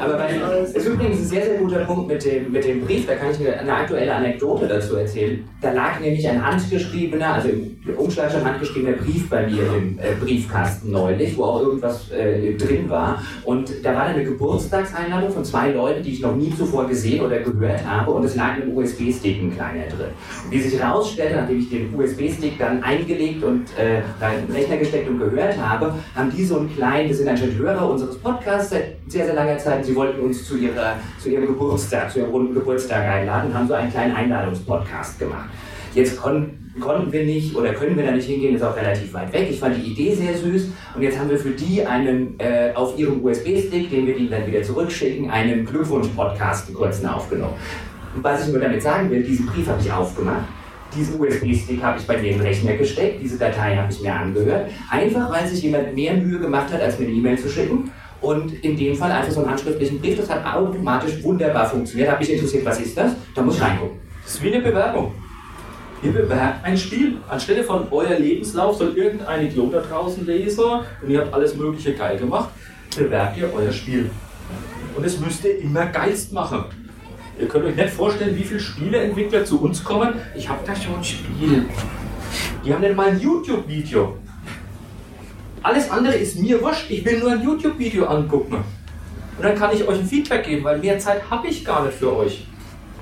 Aber 0.00 0.14
bei, 0.14 0.38
ist 0.74 0.86
übrigens 0.86 1.18
ein 1.20 1.24
sehr, 1.24 1.44
sehr 1.44 1.58
guter 1.58 1.80
Punkt 1.80 2.08
mit 2.08 2.24
dem, 2.24 2.52
mit 2.52 2.64
dem 2.64 2.84
Brief, 2.84 3.06
da 3.06 3.14
kann 3.14 3.30
ich 3.30 3.40
eine, 3.40 3.58
eine 3.58 3.74
aktuelle 3.74 4.14
Anekdote 4.14 4.66
dazu 4.66 4.96
erzählen. 4.96 5.44
Da 5.60 5.72
lag 5.72 6.00
nämlich 6.00 6.28
ein 6.28 6.44
handgeschriebener, 6.44 7.34
also 7.34 7.48
im 7.48 7.76
Umschlag 7.96 8.30
schon 8.32 8.44
handgeschriebener 8.44 8.96
Brief 8.96 9.28
bei 9.28 9.46
mir 9.46 9.62
im 9.76 9.98
äh, 9.98 10.14
Briefkasten 10.20 10.90
neulich, 10.90 11.36
wo 11.36 11.44
auch 11.44 11.60
irgendwas 11.60 12.10
äh, 12.10 12.54
drin 12.54 12.88
war. 12.88 13.22
Und 13.44 13.70
da 13.82 13.94
war 13.94 14.06
dann 14.06 14.14
eine 14.14 14.24
Geburtstagseinladung 14.24 15.30
von 15.30 15.44
zwei 15.44 15.70
Leuten, 15.70 16.02
die 16.02 16.12
ich 16.12 16.20
noch 16.20 16.34
nie 16.34 16.52
zuvor 16.56 16.86
gesehen 16.86 17.24
oder 17.24 17.38
gehört 17.40 17.84
habe. 17.86 18.10
Und 18.10 18.24
es 18.24 18.34
lag 18.36 18.54
ein 18.54 18.74
USB-Stick 18.74 19.42
ein 19.42 19.54
kleiner 19.54 19.86
drin. 19.86 20.12
Und 20.44 20.50
wie 20.50 20.60
sich 20.60 20.80
herausstellte, 20.80 21.36
nachdem 21.36 21.58
ich 21.58 21.70
den 21.70 21.94
USB-Stick 21.94 22.58
dann 22.58 22.82
eingelegt 22.82 23.33
und 23.42 23.66
äh, 23.78 23.98
in 23.98 24.46
den 24.46 24.54
Rechner 24.54 24.76
gesteckt 24.76 25.08
und 25.08 25.18
gehört 25.18 25.58
habe, 25.58 25.94
haben 26.14 26.30
die 26.30 26.44
so 26.44 26.58
einen 26.58 26.74
kleinen, 26.74 27.08
das 27.08 27.18
sind 27.18 27.28
anscheinend 27.28 27.58
Hörer 27.58 27.90
unseres 27.90 28.16
Podcasts 28.18 28.70
seit 28.70 28.96
sehr, 29.08 29.26
sehr 29.26 29.34
langer 29.34 29.58
Zeit. 29.58 29.84
Sie 29.84 29.94
wollten 29.96 30.20
uns 30.20 30.46
zu, 30.46 30.56
ihrer, 30.56 30.96
zu 31.18 31.30
ihrem 31.30 31.46
Geburtstag, 31.46 32.10
zu 32.10 32.20
ihrem 32.20 32.30
runden 32.30 32.54
Geburtstag 32.54 33.04
einladen 33.04 33.50
und 33.50 33.58
haben 33.58 33.68
so 33.68 33.74
einen 33.74 33.90
kleinen 33.90 34.14
Einladungspodcast 34.14 35.18
gemacht. 35.18 35.48
Jetzt 35.94 36.20
kon 36.20 36.58
konnten 36.80 37.12
wir 37.12 37.24
nicht 37.24 37.54
oder 37.54 37.72
können 37.72 37.96
wir 37.96 38.04
da 38.04 38.10
nicht 38.10 38.26
hingehen, 38.26 38.56
ist 38.56 38.62
auch 38.62 38.76
relativ 38.76 39.12
weit 39.14 39.32
weg. 39.32 39.46
Ich 39.48 39.60
fand 39.60 39.76
die 39.76 39.92
Idee 39.92 40.12
sehr 40.14 40.36
süß 40.36 40.70
und 40.96 41.02
jetzt 41.02 41.18
haben 41.18 41.30
wir 41.30 41.38
für 41.38 41.50
die 41.50 41.86
einen 41.86 42.34
äh, 42.40 42.72
auf 42.74 42.98
ihrem 42.98 43.24
USB-Stick, 43.24 43.90
den 43.90 44.06
wir 44.06 44.16
ihnen 44.16 44.30
dann 44.30 44.46
wieder 44.46 44.62
zurückschicken, 44.62 45.30
einen 45.30 45.64
Glückwunsch-Podcast, 45.64 46.68
einen 46.68 47.06
aufgenommen. 47.06 47.54
Und 48.16 48.24
was 48.24 48.46
ich 48.46 48.52
nur 48.52 48.60
damit 48.60 48.82
sagen 48.82 49.10
will, 49.10 49.22
diesen 49.22 49.46
Brief 49.46 49.68
habe 49.68 49.80
ich 49.80 49.92
aufgemacht. 49.92 50.44
Diesen 50.96 51.20
USB-Stick 51.20 51.82
habe 51.82 51.98
ich 51.98 52.06
bei 52.06 52.16
den 52.16 52.40
Rechner 52.40 52.74
gesteckt, 52.74 53.20
diese 53.20 53.36
Datei 53.36 53.76
habe 53.76 53.92
ich 53.92 54.00
mir 54.00 54.14
angehört, 54.14 54.70
einfach 54.90 55.30
weil 55.30 55.46
sich 55.46 55.62
jemand 55.62 55.94
mehr 55.94 56.14
Mühe 56.14 56.38
gemacht 56.38 56.72
hat, 56.72 56.80
als 56.80 56.98
mir 56.98 57.06
eine 57.06 57.14
E-Mail 57.14 57.38
zu 57.38 57.48
schicken. 57.48 57.90
Und 58.20 58.64
in 58.64 58.76
dem 58.76 58.94
Fall 58.94 59.10
einfach 59.10 59.32
so 59.32 59.40
einen 59.40 59.50
handschriftlichen 59.50 60.00
Brief, 60.00 60.16
das 60.16 60.30
hat 60.30 60.46
automatisch 60.46 61.22
wunderbar 61.22 61.68
funktioniert. 61.68 62.10
Hat 62.10 62.20
mich 62.20 62.32
interessiert, 62.32 62.64
was 62.64 62.80
ist 62.80 62.96
das? 62.96 63.12
Da 63.34 63.42
muss 63.42 63.56
ich 63.56 63.62
reingucken. 63.62 63.98
Das 64.22 64.34
ist 64.34 64.42
wie 64.42 64.54
eine 64.54 64.62
Bewerbung. 64.62 65.12
Ihr 66.02 66.12
bewerbt 66.12 66.64
ein 66.64 66.76
Spiel. 66.76 67.16
Anstelle 67.28 67.64
von 67.64 67.86
euer 67.90 68.18
Lebenslauf 68.18 68.76
soll 68.76 68.96
irgendein 68.96 69.46
Idiot 69.46 69.74
da 69.74 69.80
draußen 69.80 70.24
lesen 70.24 70.64
und 71.02 71.10
ihr 71.10 71.20
habt 71.20 71.34
alles 71.34 71.56
Mögliche 71.56 71.94
geil 71.94 72.18
gemacht, 72.18 72.50
bewerbt 72.96 73.36
ihr 73.36 73.52
euer 73.52 73.72
Spiel. 73.72 74.10
Und 74.96 75.04
es 75.04 75.18
müsst 75.18 75.44
ihr 75.44 75.58
immer 75.58 75.86
geilst 75.86 76.32
machen. 76.32 76.64
Ihr 77.38 77.48
könnt 77.48 77.64
euch 77.64 77.74
nicht 77.74 77.90
vorstellen, 77.90 78.36
wie 78.36 78.44
viele 78.44 78.60
Spieleentwickler 78.60 79.44
zu 79.44 79.60
uns 79.60 79.82
kommen. 79.82 80.14
Ich 80.36 80.48
habe 80.48 80.60
da 80.64 80.74
schon 80.74 80.96
ein 80.96 81.04
Spiel. 81.04 81.66
Die 82.64 82.72
haben 82.72 82.80
nicht 82.80 82.94
mal 82.94 83.08
ein 83.08 83.20
YouTube-Video. 83.20 84.16
Alles 85.62 85.90
andere 85.90 86.14
ist 86.14 86.38
mir 86.38 86.60
wurscht. 86.62 86.90
Ich 86.90 87.04
will 87.04 87.18
nur 87.18 87.32
ein 87.32 87.42
YouTube-Video 87.42 88.06
angucken. 88.06 88.56
Und 89.36 89.42
dann 89.42 89.56
kann 89.56 89.74
ich 89.74 89.86
euch 89.86 89.98
ein 89.98 90.06
Feedback 90.06 90.44
geben, 90.44 90.62
weil 90.64 90.78
mehr 90.78 90.98
Zeit 90.98 91.28
habe 91.28 91.48
ich 91.48 91.64
gar 91.64 91.84
nicht 91.84 91.98
für 91.98 92.16
euch. 92.16 92.46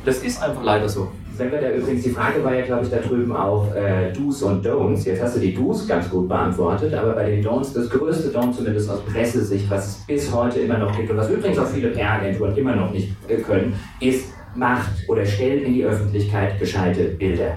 Das 0.05 0.19
ist 0.19 0.43
einfach 0.43 0.63
leider 0.63 0.89
so. 0.89 1.13
Wenn 1.37 1.51
wir 1.51 1.61
da 1.61 1.71
übrigens, 1.71 2.03
die 2.03 2.11
Frage 2.11 2.45
war 2.45 2.55
ja, 2.55 2.65
glaube 2.65 2.85
ich, 2.85 2.91
da 2.91 2.99
drüben 2.99 3.35
auch 3.35 3.75
äh, 3.75 4.13
Do's 4.13 4.43
und 4.43 4.65
Don'ts. 4.67 5.07
Jetzt 5.07 5.23
hast 5.23 5.37
du 5.37 5.41
die 5.41 5.55
Do's 5.55 5.87
ganz 5.89 6.11
gut 6.11 6.29
beantwortet, 6.29 6.93
aber 6.93 7.13
bei 7.13 7.31
den 7.31 7.45
Don'ts, 7.45 7.73
das 7.75 7.89
größte 7.89 8.37
Don't 8.37 8.53
zumindest 8.53 8.91
aus 8.91 9.01
Pressesicht, 9.01 9.71
was 9.71 9.89
es 9.89 10.07
bis 10.07 10.33
heute 10.33 10.61
immer 10.61 10.79
noch 10.79 10.95
gibt 10.95 11.11
und 11.11 11.17
was 11.17 11.31
übrigens 11.31 11.59
auch 11.59 11.67
viele 11.67 11.89
PR-Agenturen 11.89 12.55
immer 12.57 12.77
noch 12.77 12.93
nicht 12.93 13.15
äh, 13.29 13.37
können, 13.37 13.75
ist, 14.01 14.27
macht 14.55 15.09
oder 15.09 15.25
stellt 15.25 15.65
in 15.65 15.75
die 15.75 15.85
Öffentlichkeit 15.85 16.59
gescheite 16.59 17.05
Bilder. 17.05 17.57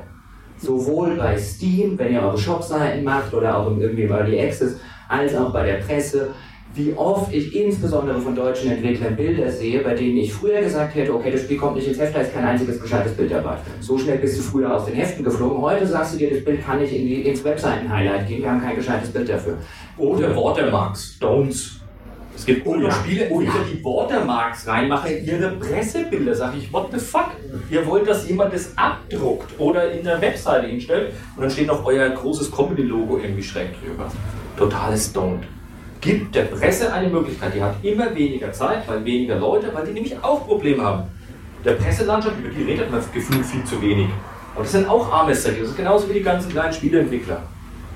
Sowohl 0.58 1.16
bei 1.18 1.38
Steam, 1.38 2.00
wenn 2.00 2.14
ihr 2.14 2.22
eure 2.22 2.38
Shopseiten 2.38 3.04
macht 3.04 3.34
oder 3.34 3.58
auch 3.58 3.70
irgendwie 3.78 4.04
im 4.04 4.12
Early 4.12 4.40
Access, 4.40 4.80
als 5.10 5.36
auch 5.36 5.52
bei 5.52 5.66
der 5.66 5.76
Presse 5.76 6.30
wie 6.76 6.94
oft 6.94 7.34
ich 7.34 7.56
insbesondere 7.56 8.20
von 8.20 8.36
deutschen 8.36 8.70
Entwicklern 8.70 9.16
Bilder 9.16 9.50
sehe, 9.50 9.82
bei 9.82 9.94
denen 9.94 10.18
ich 10.18 10.34
früher 10.34 10.62
gesagt 10.62 10.94
hätte, 10.96 11.14
okay, 11.14 11.32
das 11.32 11.42
Spiel 11.44 11.58
kommt 11.58 11.78
nicht 11.78 11.88
ins 11.88 12.00
Heft, 12.00 12.16
da 12.16 12.20
ist 12.20 12.34
kein 12.34 12.44
einziges 12.44 12.82
gescheites 12.82 13.14
Bild 13.14 13.32
dabei. 13.32 13.58
So 13.80 13.98
schnell 13.98 14.18
bist 14.18 14.38
du 14.38 14.42
früher 14.42 14.76
aus 14.76 14.86
den 14.86 14.96
Heften 14.96 15.24
geflogen. 15.24 15.62
Heute 15.62 15.88
sagst 15.88 16.14
du 16.14 16.18
dir, 16.18 16.32
das 16.32 16.44
Bild 16.44 16.66
kann 16.66 16.80
nicht 16.80 16.94
in 16.94 17.08
die, 17.08 17.22
ins 17.22 17.44
Webseiten-Highlight 17.44 18.28
gehen, 18.28 18.42
wir 18.44 18.52
haben 18.52 18.62
kein 18.62 18.76
gescheites 18.76 19.10
Bild 19.10 19.30
dafür. 19.30 19.58
Oder 19.98 20.36
Watermarks, 20.36 21.18
Don'ts. 21.22 21.78
Es 22.36 22.46
gibt 22.46 22.68
Oh 22.68 22.76
ja. 22.76 22.92
Spiele, 22.92 23.28
Oh 23.32 23.40
ja. 23.40 23.52
die 23.72 23.82
Watermarks 23.82 24.68
reinmachen 24.68 25.10
in 25.10 25.26
ihre 25.26 25.52
Pressebilder. 25.52 26.36
Sag 26.36 26.58
ich, 26.58 26.72
what 26.74 26.90
the 26.92 27.00
fuck? 27.00 27.32
Ihr 27.72 27.86
wollt, 27.88 28.06
dass 28.10 28.28
jemand 28.28 28.54
das 28.54 28.78
abdruckt 28.78 29.58
oder 29.58 29.90
in 29.94 30.04
der 30.04 30.20
Webseite 30.20 30.68
hinstellt 30.68 31.14
und 31.38 31.44
dann 31.44 31.50
steht 31.50 31.68
noch 31.68 31.86
euer 31.86 32.10
großes 32.10 32.52
Comedy-Logo 32.52 33.20
irgendwie 33.20 33.44
schräg 33.44 33.70
drüber. 33.82 34.12
Totales 34.58 35.16
Don't. 35.16 35.44
Gibt 36.06 36.36
der 36.36 36.44
Presse 36.44 36.94
eine 36.94 37.10
Möglichkeit. 37.10 37.56
Die 37.56 37.64
hat 37.64 37.78
immer 37.82 38.16
weniger 38.16 38.52
Zeit, 38.52 38.88
weil 38.88 39.04
weniger 39.04 39.38
Leute, 39.38 39.74
weil 39.74 39.88
die 39.88 39.92
nämlich 39.92 40.16
auch 40.24 40.46
Probleme 40.46 40.84
haben. 40.84 41.06
Der 41.66 41.72
Presselandschaft, 41.72 42.36
über 42.38 42.50
die 42.50 42.62
redet 42.62 42.92
man 42.92 43.02
gefühlt 43.12 43.44
viel 43.44 43.64
zu 43.64 43.82
wenig. 43.82 44.06
Und 44.54 44.66
das 44.66 44.72
sind 44.72 44.88
auch 44.88 45.12
arme 45.12 45.34
Säcke. 45.34 45.62
Das 45.62 45.70
ist 45.70 45.78
genauso 45.78 46.08
wie 46.08 46.14
die 46.14 46.22
ganzen 46.22 46.52
kleinen 46.52 46.72
Spieleentwickler. 46.72 47.42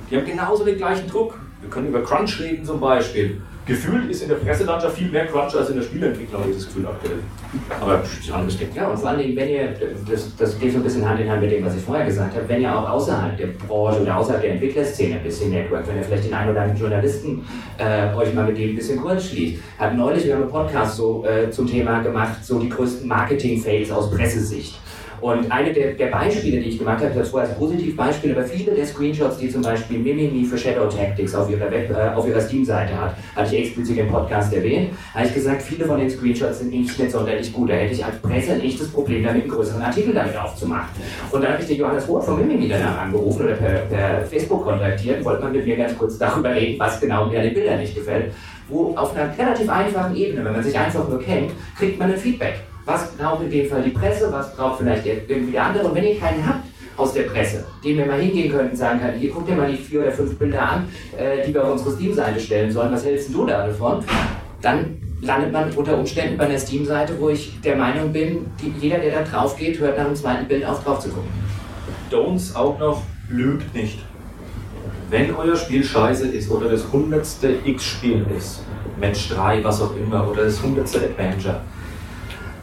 Die 0.10 0.18
haben 0.18 0.26
genauso 0.26 0.66
den 0.66 0.78
gleichen 0.78 1.08
Druck. 1.08 1.40
Wir 1.62 1.70
können 1.70 1.90
über 1.90 2.02
Crunch 2.02 2.40
reden 2.40 2.66
zum 2.66 2.80
Beispiel. 2.80 3.42
Gefühlt 3.70 4.10
ist 4.10 4.24
in 4.24 4.30
der 4.30 4.36
Presselandschaft 4.38 4.98
viel 4.98 5.10
mehr 5.10 5.28
Crunch 5.28 5.56
als 5.56 5.70
in 5.70 5.76
der 5.76 5.84
Spieleentwicklung, 5.84 6.42
habe 6.42 6.50
ich 6.50 6.58
das 6.58 6.66
Gefühl 6.66 6.88
aktuell. 6.88 7.20
Aber 7.80 8.04
anderes 8.34 8.58
Ding. 8.58 8.70
Ja, 8.74 8.88
und 8.88 8.98
vor 8.98 9.14
Dingen, 9.14 9.36
wenn 9.36 9.48
ihr, 9.48 9.76
das, 10.10 10.36
das 10.36 10.60
geht 10.60 10.72
so 10.72 10.80
ein 10.80 10.84
bisschen 10.84 11.08
Hand 11.08 11.20
in 11.20 11.30
Hand 11.30 11.42
mit 11.42 11.52
dem, 11.52 11.64
was 11.64 11.76
ich 11.76 11.84
vorher 11.84 12.04
gesagt 12.04 12.36
habe, 12.36 12.50
wenn 12.50 12.64
ihr 12.64 12.76
auch 12.76 12.90
außerhalb 12.90 13.38
der 13.38 13.48
Branche 13.68 14.02
oder 14.02 14.18
außerhalb 14.18 14.42
der 14.42 14.54
Entwicklerszene 14.54 15.18
ein 15.18 15.24
bisschen 15.24 15.52
network, 15.52 15.88
wenn 15.88 15.98
ihr 15.98 16.04
vielleicht 16.04 16.26
den 16.26 16.34
einen 16.34 16.50
oder 16.50 16.62
anderen 16.62 16.82
Journalisten 16.82 17.46
äh, 17.78 18.12
euch 18.16 18.34
mal 18.34 18.48
mit 18.48 18.58
dem 18.58 18.72
ein 18.72 18.76
bisschen 18.76 19.00
kurz 19.00 19.26
schließt. 19.26 19.62
Hat 19.78 19.96
neulich, 19.96 20.26
wir 20.26 20.34
haben 20.34 20.42
einen 20.42 20.52
Podcast 20.52 20.96
so 20.96 21.24
äh, 21.26 21.52
zum 21.52 21.68
Thema 21.68 22.02
gemacht, 22.02 22.44
so 22.44 22.58
die 22.58 22.70
größten 22.70 23.08
Marketing-Fails 23.08 23.92
aus 23.92 24.10
Pressesicht. 24.10 24.80
Und 25.22 25.52
eine 25.52 25.74
der, 25.74 25.94
der 25.94 26.08
Beispiele, 26.08 26.60
die 26.60 26.70
ich 26.70 26.80
gemacht 26.80 27.04
habe, 27.04 27.14
das 27.14 27.32
war 27.34 27.42
als 27.42 27.56
Positivbeispiel, 27.56 28.32
aber 28.32 28.44
viele 28.44 28.74
der 28.74 28.86
Screenshots, 28.86 29.38
die 29.38 29.50
zum 29.50 29.62
Beispiel 29.62 30.00
Mimimi 30.00 30.46
für 30.46 30.58
Shadow 30.58 30.88
Tactics 30.88 31.36
auf 31.36 31.50
ihrer, 31.50 31.72
äh, 31.72 32.30
ihrer 32.30 32.42
Steam-Seite 32.42 33.00
hat, 33.00 33.16
hatte 33.36 33.56
ich 33.56 33.66
explizit 33.66 33.98
im 33.98 34.08
Podcast 34.08 34.54
erwähnt, 34.54 34.92
habe 35.14 35.26
ich 35.26 35.34
gesagt, 35.34 35.62
viele 35.62 35.86
von 35.86 36.00
den 36.00 36.10
Screenshots 36.10 36.60
sind 36.60 36.72
nicht, 36.72 36.98
nicht 36.98 37.12
sonderlich 37.12 37.52
gut. 37.52 37.70
Da 37.70 37.74
hätte 37.74 37.94
ich 37.94 38.04
als 38.04 38.18
Presse 38.18 38.54
ein 38.54 38.62
echtes 38.62 38.90
Problem 38.92 39.24
damit, 39.24 39.44
einen 39.44 39.52
größeren 39.52 39.82
Artikel 39.82 40.14
damit 40.14 40.38
aufzumachen. 40.38 40.90
Und 41.32 41.44
dann 41.44 41.54
habe 41.54 41.62
ich 41.62 41.68
den 41.68 41.78
Johannes 41.78 42.08
Rohr 42.08 42.22
von 42.22 42.38
Mimimi 42.38 42.70
danach 42.70 43.00
angerufen 43.00 43.44
oder 43.44 43.56
per, 43.56 43.80
per 43.90 44.22
Facebook 44.26 44.64
kontaktiert 44.64 45.20
und 45.20 45.26
wollte 45.26 45.44
mal 45.44 45.52
mit 45.52 45.66
mir 45.66 45.78
ganz 45.78 45.98
kurz 45.98 46.18
darüber 46.18 46.54
reden, 46.54 46.80
was 46.80 47.00
genau 47.00 47.26
mir 47.26 47.40
an 47.40 47.46
den 47.46 47.54
Bildern 47.54 47.80
nicht 47.80 47.96
gefällt. 47.96 48.34
Wo 48.68 48.94
auf 48.96 49.16
einer 49.16 49.36
relativ 49.38 49.68
einfachen 49.70 50.16
Ebene, 50.16 50.46
wenn 50.46 50.54
man 50.54 50.64
sich 50.64 50.78
einfach 50.78 51.08
nur 51.10 51.20
kennt, 51.20 51.52
kriegt 51.78 52.00
man 52.00 52.12
ein 52.12 52.18
Feedback. 52.18 52.62
Was 52.90 53.12
braucht 53.12 53.44
in 53.44 53.52
dem 53.52 53.70
Fall 53.70 53.84
die 53.84 53.92
Presse, 53.92 54.32
was 54.32 54.56
braucht 54.56 54.80
vielleicht 54.80 55.06
irgendwie 55.06 55.52
der 55.52 55.66
andere? 55.66 55.88
Und 55.88 55.94
wenn 55.94 56.06
ihr 56.06 56.20
keinen 56.20 56.44
habt 56.44 56.66
aus 56.98 57.14
der 57.14 57.22
Presse, 57.24 57.64
dem 57.84 57.98
wir 58.00 58.08
mal 58.08 58.20
hingehen 58.20 58.52
können 58.52 58.72
und 58.72 58.76
sagen 58.76 59.00
können, 59.00 59.20
hier 59.20 59.30
guck 59.30 59.46
dir 59.46 59.54
mal 59.54 59.70
die 59.72 59.78
vier 59.78 60.02
oder 60.02 60.12
fünf 60.12 60.36
Bilder 60.40 60.60
an, 60.60 60.90
äh, 61.16 61.46
die 61.46 61.54
wir 61.54 61.64
auf 61.64 61.74
unsere 61.74 61.92
Steam-Seite 61.92 62.40
stellen 62.40 62.72
sollen, 62.72 62.92
was 62.92 63.06
hältst 63.06 63.32
du 63.32 63.46
da 63.46 63.68
davon? 63.68 64.04
Dann 64.64 64.98
landet 65.22 65.54
man 65.54 65.72
unter 65.74 66.00
Umständen 66.00 66.36
bei 66.36 66.46
einer 66.46 66.58
Steam-Seite, 66.58 67.14
wo 67.20 67.30
ich 67.30 67.62
der 67.62 67.76
Meinung 67.76 68.12
bin, 68.12 68.48
die, 68.60 68.74
jeder, 68.82 68.98
der 68.98 69.22
da 69.22 69.22
drauf 69.22 69.56
geht, 69.56 69.80
hört 69.80 69.96
nach 69.96 70.06
dem 70.06 70.16
zweiten 70.16 70.48
Bild 70.48 70.66
auf, 70.66 70.84
drauf 70.84 71.00
zu 71.00 71.10
gucken. 71.10 71.30
Don'ts 72.10 72.56
auch 72.56 72.80
noch, 72.80 73.04
lügt 73.30 73.72
nicht. 73.76 74.00
Wenn 75.12 75.36
euer 75.36 75.56
Spiel 75.56 75.84
scheiße 75.84 76.28
ist 76.30 76.50
oder 76.50 76.70
das 76.70 76.92
hundertste 76.92 77.54
X-Spiel 77.66 78.26
ist, 78.36 78.64
Match 79.00 79.30
3, 79.30 79.64
was 79.64 79.80
auch 79.80 79.96
immer, 79.96 80.28
oder 80.28 80.46
das 80.46 80.60
hundertste 80.64 81.02
Adventure, 81.02 81.62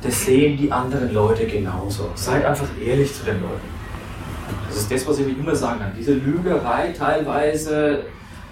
das 0.03 0.25
sehen 0.25 0.57
die 0.57 0.71
anderen 0.71 1.13
Leute 1.13 1.47
genauso. 1.47 2.11
Seid 2.15 2.45
einfach 2.45 2.69
ehrlich 2.85 3.13
zu 3.15 3.25
den 3.25 3.41
Leuten. 3.41 3.77
Das 4.69 4.79
ist 4.79 4.93
das, 4.93 5.07
was 5.07 5.19
ich 5.19 5.39
immer 5.39 5.55
sagen 5.55 5.81
kann. 5.81 5.93
Diese 5.99 6.13
Lügerei 6.15 6.93
teilweise, 6.97 8.05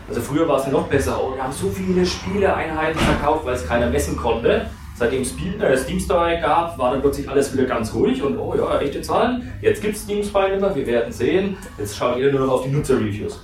also 0.08 0.20
früher 0.20 0.48
war 0.48 0.58
es 0.58 0.66
noch 0.68 0.88
besser, 0.88 1.20
oh, 1.22 1.34
wir 1.34 1.42
haben 1.42 1.52
so 1.52 1.68
viele 1.68 2.04
Spieleeinheiten 2.04 2.98
verkauft, 2.98 3.44
weil 3.44 3.54
es 3.54 3.66
keiner 3.66 3.90
messen 3.90 4.16
konnte. 4.16 4.66
Seitdem 4.96 5.22
es 5.22 5.32
äh, 5.32 5.76
Steam 5.76 5.98
Store 5.98 6.38
gab, 6.40 6.78
war 6.78 6.92
dann 6.92 7.00
plötzlich 7.00 7.28
alles 7.28 7.52
wieder 7.52 7.64
ganz 7.64 7.92
ruhig 7.92 8.22
und 8.22 8.38
oh 8.38 8.54
ja, 8.56 8.78
echte 8.78 9.02
Zahlen. 9.02 9.52
Jetzt 9.60 9.82
gibt 9.82 9.96
es 9.96 10.02
Steam 10.02 10.22
Spy 10.22 10.56
nicht 10.56 10.76
wir 10.76 10.86
werden 10.86 11.12
sehen. 11.12 11.56
Jetzt 11.76 11.96
schaut 11.96 12.16
jeder 12.16 12.30
nur 12.30 12.46
noch 12.46 12.52
auf 12.54 12.62
die 12.64 12.70
Nutzer-Reviews. 12.70 13.42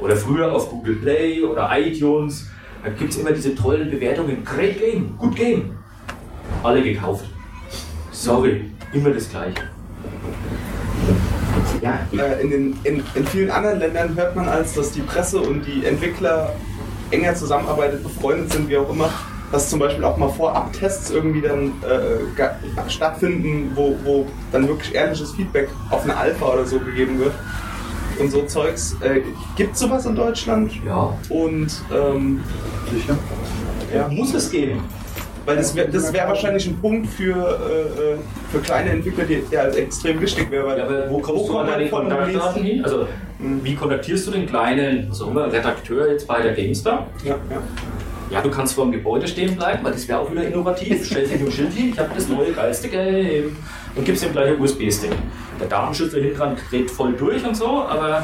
Oder 0.00 0.16
früher 0.16 0.50
auf 0.50 0.70
Google 0.70 0.96
Play 0.96 1.42
oder 1.42 1.70
iTunes. 1.78 2.48
Da 2.82 2.90
gibt 2.90 3.10
es 3.12 3.18
immer 3.18 3.32
diese 3.32 3.54
tollen 3.54 3.90
Bewertungen. 3.90 4.44
Great 4.44 4.78
Game, 4.78 5.16
Good 5.18 5.36
Game. 5.36 5.77
Alle 6.62 6.82
gekauft. 6.82 7.24
Sorry, 8.10 8.64
immer 8.92 9.10
das 9.10 9.28
Gleiche. 9.30 9.62
Ja, 11.82 12.00
Äh, 12.12 12.42
in, 12.42 12.50
den, 12.50 12.78
in, 12.84 13.02
in 13.14 13.26
vielen 13.26 13.50
anderen 13.50 13.78
Ländern 13.78 14.14
hört 14.16 14.34
man 14.34 14.48
als, 14.48 14.74
dass 14.74 14.92
die 14.92 15.00
Presse 15.02 15.40
und 15.40 15.64
die 15.64 15.84
Entwickler 15.86 16.52
enger 17.10 17.34
zusammenarbeitet, 17.34 18.02
befreundet 18.02 18.52
sind, 18.52 18.68
wie 18.68 18.76
auch 18.76 18.90
immer, 18.90 19.08
dass 19.52 19.70
zum 19.70 19.78
Beispiel 19.78 20.04
auch 20.04 20.16
mal 20.16 20.28
Vorab-Tests 20.28 21.10
irgendwie 21.10 21.40
dann 21.40 21.72
äh, 21.82 22.90
stattfinden, 22.90 23.72
wo, 23.74 23.96
wo 24.04 24.26
dann 24.52 24.66
wirklich 24.68 24.94
ehrliches 24.94 25.32
Feedback 25.32 25.68
auf 25.90 26.04
eine 26.04 26.16
Alpha 26.16 26.46
oder 26.46 26.66
so 26.66 26.78
gegeben 26.80 27.18
wird. 27.18 27.32
Und 28.18 28.30
so 28.32 28.42
Zeugs. 28.42 28.96
Äh, 29.00 29.20
Gibt 29.56 29.74
es 29.74 29.80
sowas 29.80 30.04
in 30.04 30.16
Deutschland? 30.16 30.72
Ja. 30.84 31.16
Und 31.28 31.70
ähm, 31.94 32.40
Ja. 33.94 34.08
Muss 34.08 34.34
es 34.34 34.50
geben. 34.50 34.82
Weil 35.48 35.56
das 35.56 35.74
wäre 35.74 35.88
das 35.88 36.12
wär 36.12 36.28
wahrscheinlich 36.28 36.66
ein 36.66 36.78
Punkt 36.80 37.06
für, 37.08 37.34
äh, 37.34 38.12
äh, 38.14 38.16
für 38.52 38.58
kleine 38.60 38.90
Entwickler, 38.90 39.24
die, 39.24 39.42
der 39.50 39.62
halt 39.62 39.76
extrem 39.76 40.20
wichtig 40.20 40.50
wäre. 40.50 40.66
weil- 40.66 40.78
Ja, 40.78 40.86
wo 41.10 41.18
kommst 41.18 41.42
du 41.48 41.52
kommt 41.52 41.60
an 41.60 41.66
man 41.66 41.78
deine 41.78 41.88
von 41.90 42.08
Kontaktdaten 42.08 42.62
hin? 42.62 42.84
Also, 42.84 43.06
wie 43.38 43.74
kontaktierst 43.74 44.26
du 44.26 44.30
den 44.32 44.46
kleinen, 44.46 45.06
was 45.10 45.20
immer, 45.20 45.52
Redakteur 45.52 46.10
jetzt 46.10 46.26
bei 46.26 46.40
der 46.42 46.52
GameStar? 46.52 47.06
Ja, 47.24 47.30
ja. 47.50 47.62
Ja, 48.30 48.42
du 48.42 48.50
kannst 48.50 48.74
vor 48.74 48.84
dem 48.84 48.92
Gebäude 48.92 49.26
stehen 49.26 49.56
bleiben, 49.56 49.82
weil 49.82 49.92
das 49.92 50.06
wäre 50.06 50.18
auch 50.20 50.30
wieder 50.30 50.42
innovativ. 50.46 51.02
Stellst 51.06 51.32
dich 51.32 51.40
im 51.40 51.50
Schild 51.50 51.72
hin, 51.72 51.90
ich 51.94 51.98
habe 51.98 52.10
das 52.14 52.28
neue 52.28 52.52
geilste 52.52 52.88
Game 52.88 53.56
und 53.96 54.04
gibst 54.04 54.22
ihm 54.22 54.32
gleich 54.32 54.48
einen 54.48 54.60
USB-Stick. 54.60 55.12
Der 55.58 55.66
Datenschutz 55.66 56.12
da 56.12 56.18
hinten 56.18 56.36
dran 56.36 56.56
dreht 56.70 56.90
voll 56.90 57.14
durch 57.14 57.42
und 57.46 57.56
so, 57.56 57.66
aber 57.84 58.22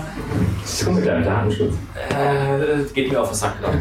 so 0.62 0.90
mit 0.92 1.06
deinem 1.06 1.24
Datenschutz. 1.24 1.72
äh, 2.10 2.84
geht 2.92 3.10
mir 3.10 3.20
auf 3.22 3.30
den 3.30 3.34
Sack 3.34 3.58
gerade. 3.62 3.78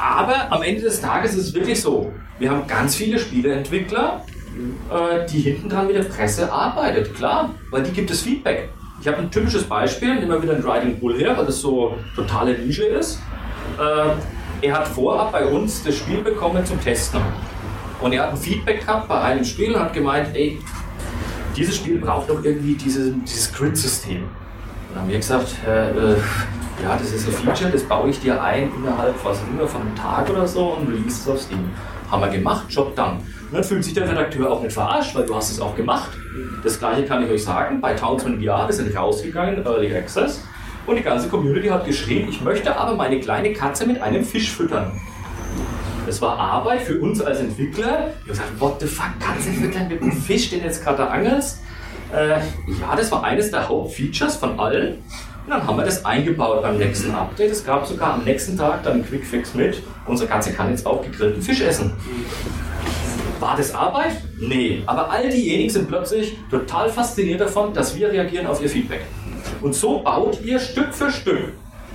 Aber 0.00 0.50
am 0.50 0.62
Ende 0.62 0.80
des 0.80 1.02
Tages 1.02 1.34
ist 1.34 1.48
es 1.48 1.54
wirklich 1.54 1.78
so. 1.78 2.10
Wir 2.38 2.50
haben 2.50 2.66
ganz 2.66 2.96
viele 2.96 3.18
Spieleentwickler, 3.18 4.24
äh, 4.90 5.26
die 5.26 5.40
hinten 5.40 5.68
dran 5.68 5.86
mit 5.86 5.96
der 5.96 6.04
Presse 6.04 6.50
arbeitet, 6.50 7.14
klar, 7.14 7.54
weil 7.70 7.82
die 7.82 7.90
gibt 7.90 8.10
es 8.10 8.22
Feedback. 8.22 8.70
Ich 9.02 9.06
habe 9.06 9.18
ein 9.18 9.30
typisches 9.30 9.64
Beispiel, 9.64 10.26
wir 10.26 10.42
wieder 10.42 10.54
ein 10.54 10.62
Riding 10.62 10.98
Bull 10.98 11.18
her, 11.18 11.36
weil 11.36 11.44
das 11.44 11.60
so 11.60 11.98
totale 12.16 12.58
Nische 12.58 12.84
ist. 12.84 13.20
Äh, 13.78 14.66
er 14.66 14.78
hat 14.78 14.88
vorab 14.88 15.32
bei 15.32 15.44
uns 15.44 15.82
das 15.84 15.96
Spiel 15.96 16.22
bekommen 16.22 16.64
zum 16.64 16.80
Testen. 16.80 17.20
Und 18.00 18.12
er 18.12 18.22
hat 18.22 18.30
ein 18.30 18.36
Feedback 18.38 18.80
gehabt 18.80 19.06
bei 19.06 19.20
einem 19.20 19.44
Spiel 19.44 19.74
und 19.74 19.80
hat 19.80 19.92
gemeint, 19.92 20.34
ey, 20.34 20.58
dieses 21.54 21.76
Spiel 21.76 21.98
braucht 21.98 22.30
doch 22.30 22.42
irgendwie 22.42 22.74
diese, 22.74 23.12
dieses 23.12 23.52
Grid-System. 23.52 24.24
Und 24.90 24.96
dann 24.96 25.02
haben 25.04 25.10
wir 25.10 25.18
gesagt, 25.18 25.54
äh, 25.68 26.14
ja, 26.82 26.96
das 26.98 27.12
ist 27.12 27.28
ein 27.28 27.32
Feature, 27.32 27.70
das 27.70 27.84
baue 27.84 28.10
ich 28.10 28.18
dir 28.18 28.42
ein 28.42 28.72
innerhalb 28.76 29.14
was 29.24 29.38
immer 29.48 29.68
von 29.68 29.82
einem 29.82 29.94
Tag 29.94 30.28
oder 30.28 30.48
so 30.48 30.72
und 30.72 30.88
release 30.88 31.20
es 31.20 31.28
auf 31.28 31.40
Steam. 31.40 31.70
Haben 32.10 32.22
wir 32.22 32.28
gemacht, 32.28 32.64
Job 32.70 32.96
dann. 32.96 33.18
Und 33.18 33.52
dann 33.52 33.62
fühlt 33.62 33.84
sich 33.84 33.94
der 33.94 34.08
Redakteur 34.08 34.50
auch 34.50 34.60
nicht 34.62 34.72
verarscht, 34.72 35.14
weil 35.14 35.26
du 35.26 35.36
hast 35.36 35.52
es 35.52 35.60
auch 35.60 35.76
gemacht. 35.76 36.10
Das 36.64 36.80
gleiche 36.80 37.04
kann 37.04 37.24
ich 37.24 37.30
euch 37.30 37.44
sagen, 37.44 37.80
bei 37.80 37.94
Townsend 37.94 38.44
VR 38.44 38.68
er 38.68 38.82
nicht 38.82 38.96
rausgegangen, 38.96 39.64
Early 39.64 39.94
Access. 39.94 40.42
Und 40.86 40.96
die 40.96 41.02
ganze 41.02 41.28
Community 41.28 41.68
hat 41.68 41.84
geschrien, 41.84 42.28
ich 42.28 42.40
möchte 42.40 42.76
aber 42.76 42.96
meine 42.96 43.20
kleine 43.20 43.52
Katze 43.52 43.86
mit 43.86 44.02
einem 44.02 44.24
Fisch 44.24 44.50
füttern. 44.50 44.90
Das 46.04 46.20
war 46.20 46.36
Arbeit 46.36 46.80
für 46.82 46.98
uns 46.98 47.20
als 47.20 47.38
Entwickler. 47.38 47.84
Wir 47.84 47.92
haben 47.92 48.26
gesagt, 48.26 48.60
what 48.60 48.80
the 48.80 48.86
fuck, 48.88 49.20
Katze 49.20 49.50
füttern 49.50 49.86
mit 49.86 50.02
einem 50.02 50.10
Fisch, 50.10 50.50
den 50.50 50.64
jetzt 50.64 50.82
gerade 50.82 51.08
angelst? 51.08 51.60
Äh, 52.14 52.38
ja, 52.80 52.96
das 52.96 53.10
war 53.12 53.24
eines 53.24 53.50
der 53.50 53.68
Hauptfeatures 53.68 54.36
von 54.36 54.58
allen. 54.58 54.94
Und 55.44 55.50
dann 55.50 55.66
haben 55.66 55.76
wir 55.76 55.84
das 55.84 56.04
eingebaut 56.04 56.62
beim 56.62 56.78
nächsten 56.78 57.12
Update. 57.12 57.50
Es 57.50 57.64
gab 57.64 57.86
sogar 57.86 58.14
am 58.14 58.24
nächsten 58.24 58.56
Tag 58.56 58.82
dann 58.82 58.94
einen 58.94 59.06
Quickfix 59.06 59.54
mit. 59.54 59.82
Unsere 60.06 60.28
Katze 60.28 60.52
kann 60.52 60.70
jetzt 60.70 60.86
auch 60.86 61.02
gegrillten 61.02 61.42
Fisch 61.42 61.60
essen. 61.60 61.92
War 63.40 63.56
das 63.56 63.74
Arbeit? 63.74 64.12
Nee. 64.38 64.82
Aber 64.86 65.10
all 65.10 65.28
diejenigen 65.30 65.70
sind 65.70 65.88
plötzlich 65.88 66.36
total 66.50 66.90
fasziniert 66.90 67.40
davon, 67.40 67.72
dass 67.72 67.96
wir 67.96 68.10
reagieren 68.10 68.46
auf 68.46 68.62
ihr 68.62 68.68
Feedback. 68.68 69.00
Und 69.62 69.74
so 69.74 70.00
baut 70.00 70.40
ihr 70.44 70.60
Stück 70.60 70.92
für 70.92 71.10
Stück 71.10 71.52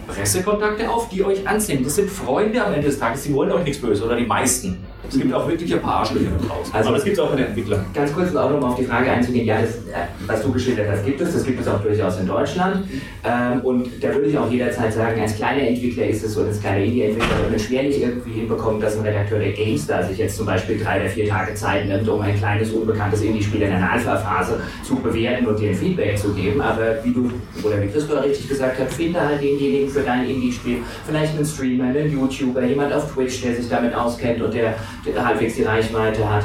Pressekontakte 0.07 0.89
auf, 0.89 1.09
die 1.09 1.23
euch 1.23 1.47
ansehen. 1.47 1.83
Das 1.83 1.95
sind 1.95 2.09
Freunde 2.09 2.63
am 2.63 2.73
Ende 2.73 2.87
des 2.87 2.99
Tages, 2.99 3.23
die 3.23 3.33
wollen 3.33 3.51
euch 3.51 3.63
nichts 3.63 3.81
Böses 3.81 4.03
oder 4.03 4.15
die 4.15 4.25
meisten. 4.25 4.85
Es 5.09 5.17
gibt 5.17 5.33
auch 5.33 5.47
wirklich 5.47 5.73
ein 5.73 5.81
paar 5.81 5.95
Arschlöcher 5.97 6.31
da 6.39 6.47
draußen. 6.47 6.73
Also- 6.73 6.87
Aber 6.89 6.97
das 6.97 7.05
gibt 7.05 7.17
es 7.17 7.23
auch 7.23 7.31
in 7.31 7.37
den 7.37 7.45
Entwicklern. 7.47 7.85
Ganz 7.93 8.13
kurz 8.13 8.31
um 8.31 8.37
auch 8.37 8.49
nochmal 8.49 8.71
auf 8.71 8.75
die 8.77 8.85
Frage 8.85 9.11
einzugehen, 9.11 9.45
ja, 9.45 9.61
das, 9.61 9.75
äh, 9.75 10.05
was 10.27 10.41
du 10.41 10.51
geschildert 10.51 10.87
hast, 10.91 11.05
gibt 11.05 11.21
es, 11.21 11.33
das 11.33 11.45
gibt 11.45 11.59
es 11.61 11.67
auch 11.67 11.81
durchaus 11.81 12.19
in 12.19 12.27
Deutschland. 12.27 12.85
Ähm, 13.23 13.61
und 13.61 13.87
da 14.03 14.09
würde 14.13 14.27
ich 14.27 14.37
auch 14.37 14.49
jederzeit 14.51 14.93
sagen, 14.93 15.19
als 15.21 15.35
kleiner 15.35 15.61
Entwickler 15.67 16.05
ist 16.07 16.23
es 16.23 16.33
so, 16.33 16.43
als 16.43 16.59
kleiner 16.59 16.83
Indie-Entwickler 16.83 17.37
wird 17.39 17.51
man 17.51 17.59
schwerlich 17.59 18.01
irgendwie 18.01 18.31
hinbekommen, 18.31 18.79
dass 18.81 18.97
ein 18.97 19.03
Redakteur 19.03 19.39
der 19.39 19.51
GameStar 19.53 20.03
sich 20.03 20.17
jetzt 20.17 20.37
zum 20.37 20.45
Beispiel 20.45 20.77
drei 20.83 20.99
oder 21.01 21.09
vier 21.09 21.27
Tage 21.27 21.53
Zeit 21.55 21.87
nimmt, 21.87 22.07
um 22.07 22.21
ein 22.21 22.35
kleines, 22.37 22.71
unbekanntes 22.71 23.21
Indie-Spiel 23.21 23.61
in 23.61 23.71
einer 23.71 23.91
Alpha-Phase 23.91 24.59
zu 24.83 24.95
bewerten 24.97 25.45
und 25.47 25.59
dir 25.59 25.69
ein 25.69 25.75
Feedback 25.75 26.17
zu 26.17 26.33
geben. 26.33 26.61
Aber 26.61 27.03
wie 27.03 27.11
du, 27.11 27.31
oder 27.63 27.81
wie 27.81 27.87
Christoph 27.87 28.23
richtig 28.23 28.49
gesagt 28.49 28.79
hat, 28.79 28.91
finde 28.91 29.19
halt 29.21 29.41
denjenigen 29.41 29.89
für 29.89 30.01
dein 30.01 30.27
Indie-Spiel, 30.29 30.77
vielleicht 31.07 31.35
einen 31.35 31.45
Streamer, 31.45 31.85
einen 31.85 32.11
YouTuber, 32.11 32.63
jemand 32.63 32.93
auf 32.93 33.11
Twitch, 33.13 33.41
der 33.41 33.55
sich 33.55 33.69
damit 33.69 33.93
auskennt 33.95 34.41
und 34.41 34.53
der 34.53 34.75
halbwegs 35.13 35.55
die 35.55 35.63
Reichweite 35.63 36.29
hat. 36.29 36.43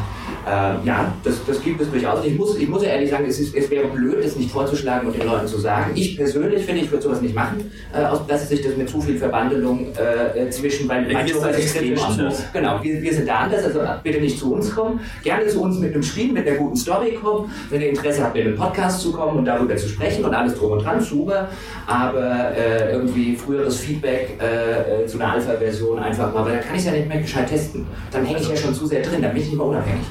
Ähm, 0.50 0.80
ja, 0.84 1.12
das, 1.22 1.44
das 1.46 1.62
gibt 1.62 1.80
es 1.80 1.90
durchaus. 1.90 2.24
Ich 2.24 2.36
muss, 2.36 2.56
ich 2.56 2.68
muss 2.68 2.82
ja 2.82 2.88
ehrlich 2.88 3.10
sagen, 3.10 3.24
es, 3.28 3.38
ist, 3.38 3.54
es 3.54 3.70
wäre 3.70 3.86
blöd, 3.86 4.24
das 4.24 4.34
nicht 4.34 4.50
vorzuschlagen 4.50 5.06
und 5.06 5.16
den 5.16 5.26
Leuten 5.26 5.46
zu 5.46 5.58
sagen. 5.58 5.92
Ich 5.94 6.16
persönlich 6.16 6.64
finde, 6.64 6.82
ich 6.82 6.90
würde 6.90 7.04
sowas 7.04 7.20
nicht 7.20 7.34
machen, 7.34 7.70
äh, 7.94 8.04
aus 8.04 8.26
dass 8.26 8.48
sich 8.48 8.60
das 8.62 8.76
mit 8.76 8.88
zu 8.88 9.00
viel 9.00 9.16
Verbandelung 9.16 9.92
äh, 9.94 10.46
äh, 10.46 10.50
zwischen, 10.50 10.88
weil 10.88 11.10
Ja, 11.10 11.20
hier 11.20 11.36
ist 11.36 11.44
extrem 11.44 11.98
anders. 11.98 12.44
Genau, 12.52 12.82
wir, 12.82 13.00
wir 13.00 13.14
sind 13.14 13.28
da 13.28 13.40
anders, 13.40 13.64
also 13.64 13.80
bitte 14.02 14.20
nicht 14.20 14.38
zu 14.38 14.54
uns 14.54 14.74
kommen. 14.74 14.98
Gerne 15.22 15.46
zu 15.46 15.62
uns 15.62 15.78
mit 15.78 15.94
einem 15.94 16.02
Spiel, 16.02 16.32
mit 16.32 16.48
einer 16.48 16.56
guten 16.56 16.76
Story 16.76 17.12
kommen. 17.12 17.52
Wenn 17.70 17.82
ihr 17.82 17.90
Interesse 17.90 18.24
habt, 18.24 18.36
in 18.36 18.48
einen 18.48 18.56
Podcast 18.56 19.00
zu 19.00 19.12
kommen 19.12 19.38
und 19.38 19.44
darüber 19.44 19.76
zu 19.76 19.88
sprechen 19.88 20.24
und 20.24 20.34
alles 20.34 20.54
drum 20.54 20.72
und 20.72 20.84
dran, 20.84 21.00
super. 21.00 21.48
Aber 21.86 22.56
äh, 22.56 22.92
irgendwie 22.92 23.36
früheres 23.36 23.78
Feedback 23.78 24.38
äh, 24.40 25.02
äh, 25.02 25.06
zu 25.06 25.18
einer 25.18 25.34
Alpha-Version 25.34 25.98
einfach 25.98 26.34
mal, 26.34 26.44
weil 26.44 26.54
dann 26.54 26.64
kann 26.64 26.74
ich 26.74 26.80
es 26.80 26.86
ja 26.86 26.92
nicht 26.92 27.08
mehr 27.08 27.20
gescheit 27.20 27.48
testen. 27.48 27.86
Dann 28.10 28.24
hänge 28.24 28.40
ich 28.40 28.48
ja 28.48 28.56
schon 28.56 28.74
zu 28.74 28.86
sehr 28.86 29.02
drin, 29.02 29.22
dann 29.22 29.32
bin 29.32 29.42
ich 29.42 29.48
nicht 29.48 29.56
mehr 29.56 29.66
unabhängig. 29.66 30.06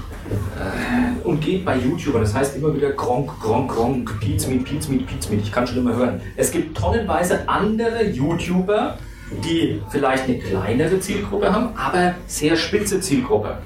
Und 1.23 1.41
geht 1.41 1.65
bei 1.65 1.77
YouTubern, 1.77 2.21
das 2.21 2.33
heißt 2.33 2.57
immer 2.57 2.75
wieder 2.75 2.91
Gronk, 2.91 3.39
Gronk, 3.39 3.71
Gronk, 3.71 4.19
Pizmeet, 4.19 4.63
Pizmeet, 4.65 5.07
Pizmeet. 5.07 5.41
Ich 5.41 5.51
kann 5.51 5.65
schon 5.65 5.77
immer 5.77 5.95
hören. 5.95 6.21
Es 6.35 6.51
gibt 6.51 6.77
tonnenweise 6.77 7.47
andere 7.47 8.05
YouTuber, 8.05 8.97
die 9.43 9.81
vielleicht 9.89 10.25
eine 10.25 10.39
kleinere 10.39 10.99
Zielgruppe 10.99 11.53
haben, 11.53 11.69
aber 11.75 12.15
sehr 12.27 12.55
spitze 12.55 12.99
Zielgruppe. 12.99 13.57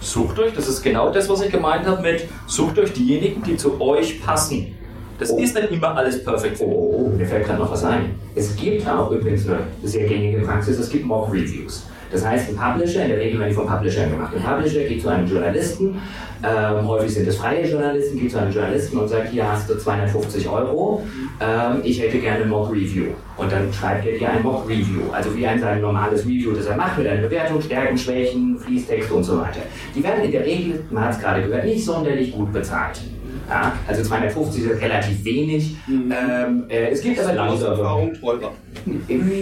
Sucht 0.00 0.38
euch, 0.38 0.52
das 0.52 0.68
ist 0.68 0.82
genau 0.82 1.10
das, 1.10 1.28
was 1.28 1.42
ich 1.42 1.50
gemeint 1.50 1.86
habe 1.86 2.02
mit, 2.02 2.26
sucht 2.46 2.78
euch 2.78 2.92
diejenigen, 2.92 3.42
die 3.42 3.56
zu 3.56 3.80
euch 3.80 4.22
passen. 4.22 4.74
Das 5.18 5.30
ist 5.30 5.54
nicht 5.54 5.70
immer 5.70 5.96
alles 5.96 6.22
perfekt. 6.22 6.58
Oh, 6.60 6.64
oh, 6.64 7.04
oh, 7.06 7.16
mir 7.16 7.26
fällt 7.26 7.46
gerade 7.46 7.58
noch 7.58 7.70
was 7.70 7.84
ein. 7.84 8.14
Es 8.34 8.54
gibt 8.54 8.86
auch 8.86 9.10
übrigens 9.10 9.48
eine 9.48 9.60
sehr 9.82 10.06
gängige 10.06 10.40
Praxis, 10.40 10.78
es 10.78 10.90
gibt 10.90 11.06
Mock-Reviews. 11.06 11.86
Das 12.12 12.24
heißt, 12.24 12.50
ein 12.50 12.56
Publisher, 12.56 13.02
in 13.02 13.08
der 13.08 13.18
Regel 13.18 13.40
werden 13.40 13.50
die 13.50 13.54
vom 13.54 13.66
Publisher 13.66 14.06
gemacht. 14.06 14.32
Ein 14.36 14.42
Publisher 14.42 14.84
geht 14.84 15.02
zu 15.02 15.08
einem 15.08 15.26
Journalisten, 15.26 16.00
ähm, 16.44 16.86
häufig 16.86 17.14
sind 17.14 17.26
es 17.26 17.36
freie 17.36 17.66
Journalisten, 17.66 18.18
geht 18.18 18.30
zu 18.30 18.38
einem 18.38 18.52
Journalisten 18.52 18.98
und 18.98 19.08
sagt, 19.08 19.30
hier 19.30 19.50
hast 19.50 19.68
du 19.68 19.76
250 19.76 20.48
Euro, 20.48 21.02
ähm, 21.40 21.80
ich 21.82 22.00
hätte 22.00 22.18
gerne 22.18 22.44
ein 22.44 22.50
Mock-Review. 22.50 23.06
Und 23.36 23.50
dann 23.50 23.72
schreibt 23.72 24.06
er 24.06 24.18
dir 24.18 24.30
ein 24.30 24.42
Mock-Review, 24.42 25.10
also 25.12 25.34
wie 25.34 25.46
ein 25.46 25.58
sein 25.58 25.80
normales 25.80 26.24
Review, 26.24 26.52
das 26.52 26.66
er 26.66 26.76
macht, 26.76 26.98
mit 26.98 27.06
einer 27.06 27.22
Bewertung, 27.22 27.60
Stärken, 27.60 27.98
Schwächen, 27.98 28.58
Fließtext 28.58 29.10
und 29.10 29.24
so 29.24 29.40
weiter. 29.40 29.60
Die 29.94 30.02
werden 30.02 30.24
in 30.24 30.30
der 30.30 30.44
Regel, 30.44 30.84
man 30.90 31.04
hat 31.06 31.14
es 31.14 31.20
gerade 31.20 31.42
gehört, 31.42 31.64
nicht 31.64 31.84
sonderlich 31.84 32.32
gut 32.32 32.52
bezahlt. 32.52 33.00
Ja, 33.48 33.72
also 33.86 34.02
250 34.02 34.64
ist 34.64 34.80
relativ 34.82 35.24
wenig. 35.24 35.76
Ähm, 35.88 36.64
äh, 36.68 36.88
es 36.90 37.00
gibt 37.00 37.18
aber 37.20 37.48
Aus 37.48 37.60
Leute, 37.60 37.72
Erfahrung 37.72 38.14
teurer. 38.14 38.52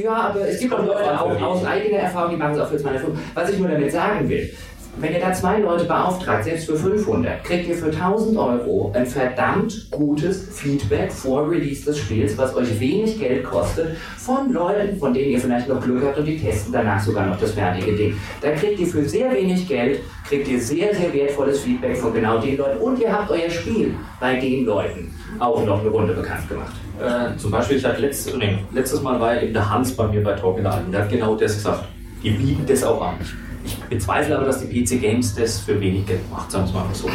ja, 0.04 0.12
aber 0.12 0.48
es 0.48 0.60
gibt 0.60 0.74
auch 0.74 0.84
Leute 0.84 1.20
auch 1.20 1.42
aus 1.42 1.64
eigener 1.64 1.98
Erfahrung, 1.98 2.30
die 2.32 2.36
machen 2.36 2.54
es 2.54 2.60
auch 2.60 2.68
für 2.68 2.76
250. 2.76 3.24
Was 3.34 3.50
ich 3.50 3.58
nur 3.58 3.68
damit 3.68 3.90
sagen 3.92 4.28
will, 4.28 4.50
wenn 4.96 5.12
ihr 5.12 5.20
da 5.20 5.32
zwei 5.32 5.58
Leute 5.58 5.84
beauftragt, 5.84 6.44
selbst 6.44 6.66
für 6.66 6.76
500, 6.76 7.42
kriegt 7.42 7.68
ihr 7.68 7.74
für 7.74 7.86
1000 7.86 8.36
Euro 8.38 8.92
ein 8.94 9.06
verdammt 9.06 9.90
gutes 9.90 10.48
Feedback 10.52 11.10
vor 11.12 11.50
Release 11.50 11.84
des 11.84 11.98
Spiels, 11.98 12.38
was 12.38 12.54
euch 12.54 12.78
wenig 12.78 13.18
Geld 13.18 13.44
kostet, 13.44 13.96
von 14.18 14.52
Leuten, 14.52 14.96
von 14.98 15.12
denen 15.12 15.32
ihr 15.32 15.40
vielleicht 15.40 15.68
noch 15.68 15.80
Glück 15.80 16.04
habt 16.04 16.18
und 16.18 16.24
die 16.26 16.38
testen 16.38 16.72
danach 16.72 17.02
sogar 17.02 17.26
noch 17.26 17.38
das 17.38 17.52
fertige 17.52 17.92
Ding. 17.92 18.16
Da 18.40 18.52
kriegt 18.52 18.78
ihr 18.78 18.86
für 18.86 19.04
sehr 19.04 19.32
wenig 19.32 19.66
Geld, 19.66 20.00
kriegt 20.28 20.48
ihr 20.48 20.60
sehr, 20.60 20.94
sehr 20.94 21.12
wertvolles 21.12 21.60
Feedback 21.60 21.96
von 21.96 22.14
genau 22.14 22.38
den 22.38 22.56
Leuten 22.56 22.78
und 22.78 22.98
ihr 23.00 23.12
habt 23.12 23.30
euer 23.30 23.50
Spiel 23.50 23.94
bei 24.20 24.36
den 24.36 24.64
Leuten 24.64 25.12
auch 25.40 25.64
noch 25.64 25.80
eine 25.80 25.88
Runde 25.88 26.14
bekannt 26.14 26.48
gemacht. 26.48 26.74
Äh, 27.00 27.36
zum 27.36 27.50
Beispiel, 27.50 27.78
ich 27.78 27.84
hatte 27.84 28.00
letztes, 28.00 28.36
nee, 28.36 28.58
letztes 28.72 29.02
Mal 29.02 29.20
war 29.20 29.42
eben 29.42 29.52
der 29.52 29.68
Hans 29.68 29.94
bei 29.96 30.06
mir 30.06 30.22
bei 30.22 30.34
Talk 30.34 30.58
in 30.58 30.64
der 30.64 30.74
Alten, 30.74 30.92
der 30.92 31.02
hat 31.02 31.10
genau 31.10 31.34
das 31.34 31.54
gesagt. 31.54 31.84
Die 32.22 32.30
bieten 32.30 32.64
das 32.66 32.84
auch 32.84 33.02
an. 33.02 33.16
Ich 33.64 33.82
bezweifle 33.84 34.36
aber, 34.36 34.46
dass 34.46 34.60
die 34.60 34.66
PC 34.66 35.00
Games 35.00 35.34
das 35.34 35.60
für 35.60 35.80
wenig 35.80 36.06
Geld 36.06 36.30
macht, 36.30 36.50
sagen 36.50 36.64
wir 36.64 36.68
es 36.68 36.74
mal 36.74 36.94
so. 36.94 37.08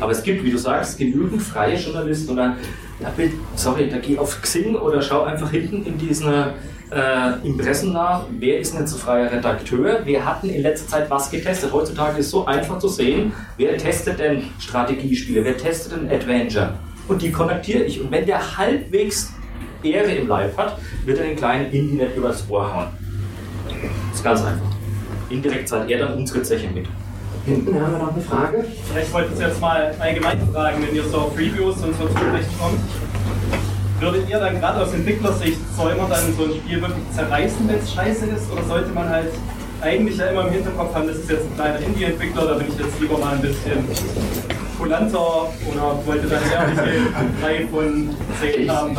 Aber 0.00 0.12
es 0.12 0.22
gibt, 0.22 0.44
wie 0.44 0.50
du 0.50 0.58
sagst, 0.58 0.98
genügend 0.98 1.42
freie 1.42 1.76
Journalisten 1.76 2.30
und 2.30 2.36
dann, 2.36 2.56
sorry, 3.56 3.88
da 3.88 3.98
geh 3.98 4.18
auf 4.18 4.40
Xing 4.42 4.74
oder 4.74 5.00
schau 5.00 5.22
einfach 5.22 5.50
hinten 5.50 5.84
in 5.86 5.96
diesen 5.96 6.28
äh, 6.90 7.46
Impressen 7.46 7.92
nach, 7.92 8.24
wer 8.38 8.58
ist 8.58 8.74
denn 8.74 8.82
ein 8.82 8.86
freier 8.86 9.32
Redakteur, 9.32 10.00
wer 10.04 10.24
hat 10.24 10.42
denn 10.42 10.50
in 10.50 10.62
letzter 10.62 10.88
Zeit 10.88 11.10
was 11.10 11.30
getestet. 11.30 11.72
Heutzutage 11.72 12.18
ist 12.18 12.26
es 12.26 12.30
so 12.30 12.44
einfach 12.44 12.78
zu 12.78 12.88
sehen, 12.88 13.32
wer 13.56 13.76
testet 13.78 14.18
denn 14.18 14.44
Strategiespiele, 14.58 15.44
wer 15.44 15.56
testet 15.56 15.92
denn 15.92 16.10
Adventure. 16.10 16.74
Und 17.08 17.22
die 17.22 17.32
kontaktiere 17.32 17.84
ich. 17.84 18.00
Und 18.00 18.10
wenn 18.10 18.26
der 18.26 18.56
halbwegs 18.56 19.32
Ehre 19.82 20.12
im 20.12 20.28
Leib 20.28 20.56
hat, 20.56 20.78
wird 21.04 21.18
er 21.18 21.26
den 21.26 21.36
kleinen 21.36 21.70
Indie 21.72 21.96
nicht 21.96 22.16
übers 22.16 22.44
Ohr 22.48 22.74
hauen. 22.74 22.86
Das 24.10 24.18
ist 24.18 24.24
ganz 24.24 24.40
einfach. 24.42 24.73
Indirekt 25.34 25.68
zahlt 25.68 25.90
er 25.90 25.98
dann 25.98 26.14
unsere 26.14 26.42
Zeche 26.42 26.68
mit. 26.70 26.86
Hinten 27.44 27.74
haben 27.74 27.92
wir 27.92 27.98
noch 27.98 28.14
eine 28.14 28.22
Frage. 28.22 28.64
Vielleicht 28.90 29.12
wollte 29.12 29.30
ich 29.34 29.40
jetzt 29.40 29.60
mal 29.60 29.94
allgemein 29.98 30.38
fragen, 30.52 30.82
wenn 30.86 30.94
ihr 30.94 31.04
so 31.04 31.18
auf 31.18 31.36
Reviews 31.36 31.76
und 31.82 31.94
so 31.96 32.06
zurecht 32.06 32.48
kommt, 32.58 32.78
würdet 34.00 34.28
ihr 34.28 34.38
dann 34.38 34.60
gerade 34.60 34.80
aus 34.80 34.94
Entwicklersicht, 34.94 35.58
soll 35.76 35.94
man 35.96 36.08
dann 36.08 36.32
so 36.36 36.44
ein 36.44 36.52
Spiel 36.52 36.80
wirklich 36.80 37.10
zerreißen, 37.14 37.68
wenn 37.68 37.78
es 37.78 37.92
scheiße 37.92 38.26
ist, 38.26 38.50
oder 38.52 38.62
sollte 38.64 38.90
man 38.92 39.08
halt 39.08 39.32
eigentlich 39.80 40.16
ja 40.16 40.26
immer 40.26 40.46
im 40.46 40.52
Hinterkopf 40.52 40.94
haben, 40.94 41.08
das 41.08 41.16
ist 41.16 41.30
jetzt 41.30 41.44
ein 41.44 41.54
kleiner 41.54 41.78
Indie-Entwickler, 41.80 42.46
da 42.46 42.54
bin 42.54 42.68
ich 42.68 42.78
jetzt 42.78 43.00
lieber 43.00 43.18
mal 43.18 43.34
ein 43.34 43.42
bisschen 43.42 43.84
kulanter 44.78 45.48
oder 45.70 45.98
wollte 46.04 46.26
dann 46.28 46.42
eher 46.42 46.66
drei 47.40 47.66
von 47.66 48.10
zehn 48.40 48.70
haben? 48.70 48.96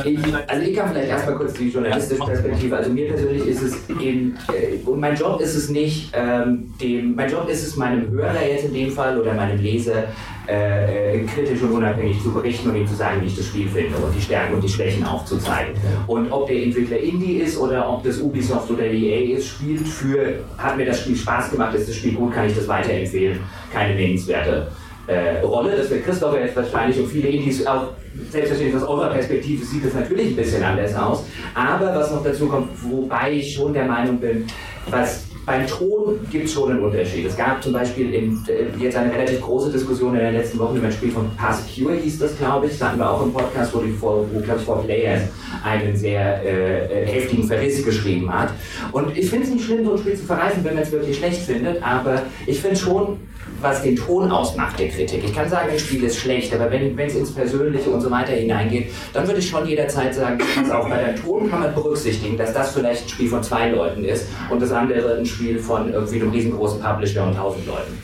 Also 0.47 0.61
ich 0.61 0.75
kann 0.75 0.89
vielleicht 0.89 1.09
erstmal 1.09 1.35
kurz 1.35 1.53
die 1.53 1.69
journalistische 1.69 2.23
Perspektive. 2.23 2.77
Also 2.77 2.91
mir 2.91 3.07
persönlich 3.07 3.47
ist 3.47 3.61
es 3.61 3.89
eben, 3.89 4.37
äh, 4.53 4.77
und 4.85 4.99
mein 4.99 5.15
Job 5.15 5.39
ist 5.41 5.55
es 5.55 5.69
nicht, 5.69 6.11
ähm, 6.13 6.73
dem, 6.81 7.15
mein 7.15 7.29
Job 7.29 7.49
ist 7.49 7.65
es 7.65 7.75
meinem 7.75 8.09
Hörer 8.09 8.45
jetzt 8.47 8.65
in 8.65 8.73
dem 8.73 8.91
Fall 8.91 9.19
oder 9.19 9.33
meinem 9.33 9.59
Leser 9.59 10.05
äh, 10.47 11.15
äh, 11.15 11.25
kritisch 11.25 11.61
und 11.63 11.71
unabhängig 11.71 12.21
zu 12.21 12.31
berichten 12.31 12.69
und 12.69 12.75
ihm 12.75 12.87
zu 12.87 12.95
sagen, 12.95 13.21
wie 13.21 13.25
ich 13.25 13.35
das 13.35 13.47
Spiel 13.47 13.67
finde 13.67 13.97
und 13.97 14.15
die 14.15 14.21
Stärken 14.21 14.55
und 14.55 14.63
die 14.63 14.69
Schwächen 14.69 15.03
aufzuzeigen. 15.03 15.73
Und 16.05 16.31
ob 16.31 16.47
der 16.47 16.61
Entwickler 16.61 16.97
Indie 16.97 17.37
ist 17.37 17.57
oder 17.57 17.89
ob 17.89 18.03
das 18.03 18.19
Ubisoft 18.19 18.69
oder 18.69 18.87
die 18.87 19.09
EA 19.09 19.37
ist, 19.37 19.47
spielt 19.47 19.87
für, 19.87 20.39
hat 20.57 20.77
mir 20.77 20.85
das 20.85 21.01
Spiel 21.01 21.15
Spaß 21.15 21.51
gemacht, 21.51 21.73
ist 21.73 21.89
das 21.89 21.95
Spiel 21.95 22.13
gut, 22.13 22.33
kann 22.33 22.47
ich 22.47 22.55
das 22.55 22.67
weiterempfehlen, 22.67 23.39
keine 23.73 23.95
nennenswerte 23.95 24.67
äh, 25.07 25.39
Rolle. 25.39 25.77
Das 25.77 25.89
wird 25.89 26.05
Christopher 26.05 26.39
jetzt 26.39 26.55
wahrscheinlich 26.55 26.99
und 26.99 27.07
viele 27.07 27.29
Indies 27.29 27.65
auch 27.65 27.87
selbstverständlich 28.29 28.81
aus 28.81 28.87
eurer 28.87 29.09
Perspektive 29.09 29.65
sieht 29.65 29.85
es 29.85 29.93
natürlich 29.93 30.27
ein 30.27 30.35
bisschen 30.35 30.63
anders 30.63 30.95
aus. 30.95 31.25
Aber 31.53 31.95
was 31.95 32.11
noch 32.11 32.23
dazu 32.23 32.47
kommt, 32.47 32.69
wobei 32.83 33.33
ich 33.33 33.53
schon 33.53 33.73
der 33.73 33.85
Meinung 33.85 34.19
bin, 34.19 34.45
was 34.89 35.25
beim 35.45 35.67
Ton 35.67 36.19
gibt 36.31 36.45
es 36.45 36.53
schon 36.53 36.71
einen 36.71 36.83
Unterschied. 36.83 37.25
Es 37.25 37.37
gab 37.37 37.61
zum 37.61 37.73
Beispiel 37.73 38.13
in, 38.13 38.43
äh, 38.47 38.83
jetzt 38.83 38.97
eine 38.97 39.13
relativ 39.13 39.41
große 39.41 39.71
Diskussion 39.71 40.15
in 40.15 40.21
den 40.21 40.33
letzten 40.33 40.57
Wochen 40.57 40.77
über 40.77 40.87
ein 40.87 40.91
Spiel 40.91 41.11
von 41.11 41.29
Parsecure, 41.35 41.93
hieß 41.95 42.19
das, 42.19 42.37
glaube 42.37 42.65
ich. 42.65 42.77
Das 42.77 42.89
hatten 42.89 42.99
wir 42.99 43.09
auch 43.09 43.23
im 43.23 43.31
Podcast, 43.31 43.73
wo, 43.75 43.79
die 43.79 43.91
vor, 43.91 44.25
wo 44.33 44.39
glaube 44.39 44.59
ich, 44.59 44.65
vor 44.65 44.83
Players 44.83 45.23
einen 45.63 45.95
sehr 45.95 46.43
äh, 46.43 47.03
äh, 47.03 47.07
heftigen 47.07 47.43
Verriss 47.43 47.83
geschrieben 47.83 48.31
hat. 48.33 48.49
Und 48.91 49.15
ich 49.15 49.29
finde 49.29 49.45
es 49.45 49.53
nicht 49.53 49.65
schlimm, 49.65 49.85
so 49.85 49.93
ein 49.93 49.97
Spiel 49.99 50.15
zu 50.15 50.25
verreißen, 50.25 50.63
wenn 50.63 50.73
man 50.73 50.83
es 50.83 50.91
wirklich 50.91 51.17
schlecht 51.17 51.41
findet, 51.41 51.81
aber 51.83 52.23
ich 52.47 52.59
finde 52.59 52.75
schon, 52.75 53.19
was 53.61 53.81
den 53.81 53.95
Ton 53.95 54.31
ausmacht 54.31 54.79
der 54.79 54.89
Kritik. 54.89 55.23
Ich 55.23 55.33
kann 55.33 55.49
sagen, 55.49 55.69
ein 55.71 55.79
Spiel 55.79 56.03
ist 56.03 56.17
schlecht, 56.17 56.53
aber 56.53 56.69
wenn 56.71 56.97
es 56.97 57.15
ins 57.15 57.31
Persönliche 57.31 57.89
und 57.89 58.01
so 58.01 58.11
weiter 58.11 58.33
hineingeht, 58.33 58.91
dann 59.13 59.25
würde 59.27 59.39
ich 59.39 59.49
schon 59.49 59.67
jederzeit 59.67 60.13
sagen, 60.13 60.39
pass 60.55 60.69
auf, 60.71 60.89
bei 60.89 60.97
der 60.97 61.15
Ton 61.15 61.49
kann 61.49 61.61
man 61.61 61.73
berücksichtigen, 61.73 62.37
dass 62.37 62.53
das 62.53 62.73
vielleicht 62.73 63.05
ein 63.05 63.09
Spiel 63.09 63.29
von 63.29 63.43
zwei 63.43 63.69
Leuten 63.69 64.03
ist 64.03 64.27
und 64.49 64.61
das 64.61 64.71
andere 64.71 65.17
ein 65.17 65.25
Spiel 65.25 65.34
von 65.59 65.91
irgendwie 65.91 66.21
einem 66.21 66.31
riesengroßen 66.31 66.81
Publisher 66.81 67.25
und 67.25 67.35
tausend 67.35 67.65
Leuten. 67.67 67.97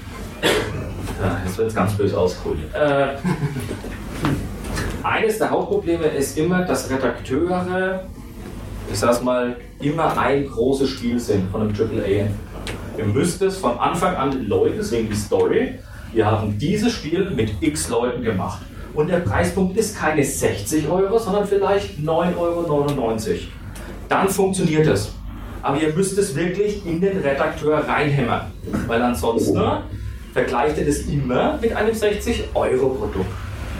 Jetzt 1.45 1.57
wird 1.57 1.67
es 1.67 1.75
ganz 1.75 1.93
böse 1.93 2.17
ausgeholt. 2.17 2.59
Äh, 2.73 3.15
eines 5.03 5.37
der 5.37 5.49
Hauptprobleme 5.49 6.05
ist 6.05 6.37
immer, 6.37 6.63
dass 6.63 6.89
Redakteure, 6.89 8.03
ich 8.91 8.97
sag's 8.97 9.21
mal, 9.21 9.55
immer 9.79 10.17
ein 10.17 10.47
großes 10.47 10.89
Spiel 10.89 11.19
sind 11.19 11.49
von 11.51 11.61
einem 11.61 11.73
AAA. 11.73 12.27
Ihr 12.97 13.05
müsst 13.05 13.41
es 13.41 13.57
von 13.57 13.77
Anfang 13.77 14.15
an 14.15 14.47
Leute, 14.47 14.75
deswegen 14.77 15.09
die 15.09 15.15
Story, 15.15 15.79
wir 16.13 16.25
haben 16.25 16.57
dieses 16.57 16.91
Spiel 16.91 17.29
mit 17.31 17.51
x 17.61 17.89
Leuten 17.89 18.21
gemacht. 18.21 18.61
Und 18.93 19.07
der 19.07 19.19
Preispunkt 19.19 19.77
ist 19.77 19.97
keine 19.97 20.23
60 20.23 20.89
Euro, 20.89 21.17
sondern 21.17 21.47
vielleicht 21.47 21.97
9,99 21.99 22.37
Euro. 22.37 22.65
Dann 24.09 24.27
funktioniert 24.27 24.87
es. 24.87 25.13
Aber 25.61 25.79
ihr 25.79 25.93
müsst 25.93 26.17
es 26.17 26.35
wirklich 26.35 26.85
in 26.85 26.99
den 27.01 27.19
Redakteur 27.19 27.77
reinhämmern. 27.87 28.47
Weil 28.87 29.01
ansonsten 29.01 29.59
vergleicht 30.33 30.77
ihr 30.77 30.85
das 30.85 30.99
immer 31.01 31.57
mit 31.61 31.75
einem 31.75 31.93
60-Euro-Produkt. 31.93 33.29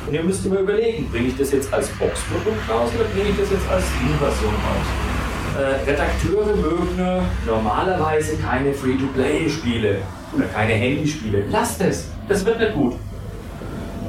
Und 0.08 0.14
ihr 0.14 0.24
müsst 0.24 0.46
immer 0.46 0.60
überlegen, 0.60 1.08
bringe 1.12 1.28
ich 1.28 1.38
das 1.38 1.52
jetzt 1.52 1.74
als 1.74 1.88
Boxprodukt 1.90 2.70
raus 2.70 2.90
oder 2.96 3.06
bringe 3.06 3.30
ich 3.30 3.38
das 3.38 3.52
jetzt 3.52 3.70
als 3.70 3.84
Steam-Version 3.86 4.54
raus? 4.54 4.88
Äh, 5.60 5.90
Redakteure 5.90 6.56
mögen 6.56 7.26
normalerweise 7.46 8.38
keine 8.38 8.74
Free-to-Play-Spiele 8.74 9.98
oder 10.36 10.46
keine 10.46 10.74
Handyspiele. 10.74 11.44
Lasst 11.50 11.82
es, 11.82 12.10
das 12.28 12.46
wird 12.46 12.60
nicht 12.60 12.74
gut. 12.74 12.94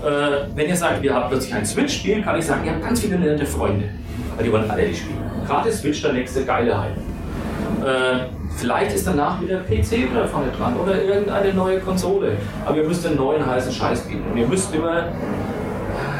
Äh, 0.04 0.46
wenn 0.54 0.68
ihr 0.68 0.76
sagt, 0.76 1.04
ihr 1.04 1.14
habt 1.14 1.30
plötzlich 1.30 1.54
ein 1.54 1.66
Switch-Spiel, 1.66 2.22
kann 2.22 2.38
ich 2.38 2.46
sagen, 2.46 2.64
ihr 2.64 2.72
habt 2.72 2.82
ganz 2.82 3.00
viele 3.00 3.18
nette 3.18 3.46
Freunde. 3.46 3.88
Weil 4.36 4.44
die 4.44 4.52
wollen 4.52 4.70
alle 4.70 4.86
die 4.86 4.96
spielen. 4.96 5.18
Gerade 5.46 5.70
Switch 5.70 6.00
der 6.02 6.12
nächste 6.12 6.44
geile 6.44 6.80
Hype. 6.80 6.96
Äh, 7.82 8.26
vielleicht 8.56 8.94
ist 8.94 9.06
danach 9.06 9.40
wieder 9.40 9.58
PC 9.60 10.10
wieder 10.10 10.26
vorne 10.28 10.52
dran 10.56 10.76
oder 10.76 11.02
irgendeine 11.02 11.52
neue 11.52 11.80
Konsole. 11.80 12.36
Aber 12.64 12.76
ihr 12.76 12.84
müsst 12.84 13.06
einen 13.06 13.16
neuen 13.16 13.44
heißen 13.44 13.72
Scheiß 13.72 14.02
bieten. 14.02 14.24
Und 14.30 14.36
ihr 14.36 14.46
müsst 14.46 14.74
immer 14.74 15.06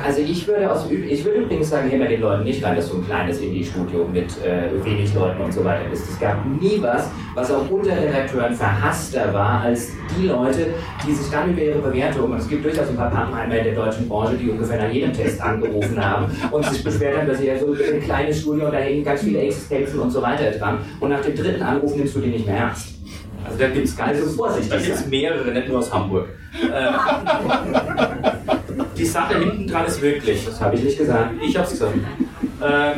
Also 0.04 0.20
ich 0.20 0.46
würde, 0.48 0.70
aus, 0.70 0.86
ich 0.90 1.24
würde 1.24 1.40
übrigens 1.40 1.70
sagen, 1.70 1.88
hämmer 1.88 2.06
den 2.06 2.20
Leuten 2.20 2.44
nicht 2.44 2.64
rein, 2.64 2.74
dass 2.74 2.90
du 2.90 2.96
ein 2.96 3.06
kleines 3.06 3.40
Indie-Studio 3.40 4.08
mit 4.12 4.30
äh, 4.44 4.84
wenig 4.84 5.14
Leuten 5.14 5.40
und 5.40 5.52
so 5.52 5.64
weiter 5.64 5.84
bist. 5.88 6.08
Es 6.08 6.18
gab 6.18 6.44
nie 6.60 6.78
was, 6.80 7.08
was 7.34 7.50
auch 7.50 7.68
unter 7.70 7.92
Redakteuren 7.92 8.54
verhasster 8.54 9.32
war, 9.32 9.60
als 9.60 9.92
die 10.18 10.26
Leute, 10.26 10.68
die 11.06 11.12
sich 11.12 11.30
dann 11.30 11.52
über 11.52 11.62
ihre 11.62 11.78
Bewertung, 11.78 12.32
und 12.32 12.38
es 12.38 12.48
gibt 12.48 12.64
durchaus 12.64 12.88
ein 12.88 12.96
paar 12.96 13.10
Pappenheimer 13.10 13.56
in 13.56 13.64
der 13.64 13.74
deutschen 13.74 14.08
Branche, 14.08 14.34
die 14.34 14.50
ungefähr 14.50 14.82
nach 14.82 14.92
jedem 14.92 15.12
Test 15.12 15.40
angerufen 15.40 16.04
haben 16.04 16.26
und 16.50 16.64
sich 16.66 16.82
beschwert 16.82 17.18
haben, 17.18 17.28
dass 17.28 17.38
sie 17.38 17.46
ja 17.46 17.58
so 17.58 17.72
ein 17.72 18.02
kleines 18.02 18.40
Studio 18.40 18.66
und 18.66 18.72
da 18.72 18.78
hängen 18.78 19.04
ganz 19.04 19.22
viele 19.22 19.40
Existenzen 19.40 20.00
und 20.00 20.10
so 20.10 20.20
weiter 20.20 20.50
dran. 20.50 20.78
Und 21.00 21.10
nach 21.10 21.20
dem 21.20 21.36
dritten 21.36 21.62
Anruf 21.62 21.94
nimmst 21.94 22.16
du 22.16 22.20
die 22.20 22.30
nicht 22.30 22.46
mehr 22.46 22.56
ernst. 22.56 22.88
Also 23.44 23.58
da 23.58 23.68
gibt 23.68 23.86
es 23.86 23.98
Also 23.98 24.26
vorsichtig 24.36 24.70
Da 24.70 24.76
gibt 24.78 24.94
es 24.94 25.06
mehrere, 25.06 25.50
nicht 25.50 25.68
nur 25.68 25.78
aus 25.78 25.92
Hamburg. 25.92 26.28
Die 29.02 29.08
Sache 29.08 29.36
hinten 29.36 29.66
dran 29.66 29.84
ist 29.84 30.00
wirklich. 30.00 30.44
Das 30.44 30.60
habe 30.60 30.76
ich 30.76 30.84
nicht 30.84 30.96
gesagt. 30.96 31.30
Ich 31.42 31.56
habe 31.56 31.66
es 31.66 31.72
gesagt. 31.72 31.94
Äh, 32.60 32.92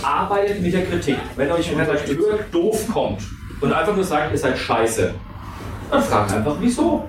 arbeitet 0.00 0.62
mit 0.62 0.72
der 0.72 0.84
Kritik. 0.84 1.16
Wenn 1.34 1.50
euch 1.50 1.72
ein 1.72 1.80
Redakteur 1.80 2.38
doof 2.52 2.86
kommt 2.92 3.22
und 3.60 3.72
einfach 3.72 3.96
nur 3.96 4.04
sagt, 4.04 4.30
ihr 4.30 4.38
seid 4.38 4.56
scheiße, 4.56 5.12
dann 5.90 6.02
fragt 6.02 6.32
einfach, 6.32 6.54
wieso. 6.60 7.08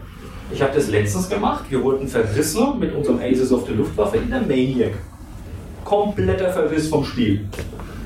Ich 0.51 0.59
habe 0.59 0.71
das 0.73 0.89
letztens 0.89 1.29
gemacht. 1.29 1.65
Wir 1.69 1.83
wurden 1.83 2.07
verrissen 2.07 2.79
mit 2.79 2.95
unserem 2.95 3.19
Aces 3.19 3.51
of 3.51 3.67
the 3.67 3.73
Luftwaffe 3.73 4.17
in 4.17 4.31
der 4.31 4.41
Maniac. 4.41 4.93
Kompletter 5.85 6.51
Verriss 6.51 6.87
vom 6.87 7.05
Spiel. 7.05 7.47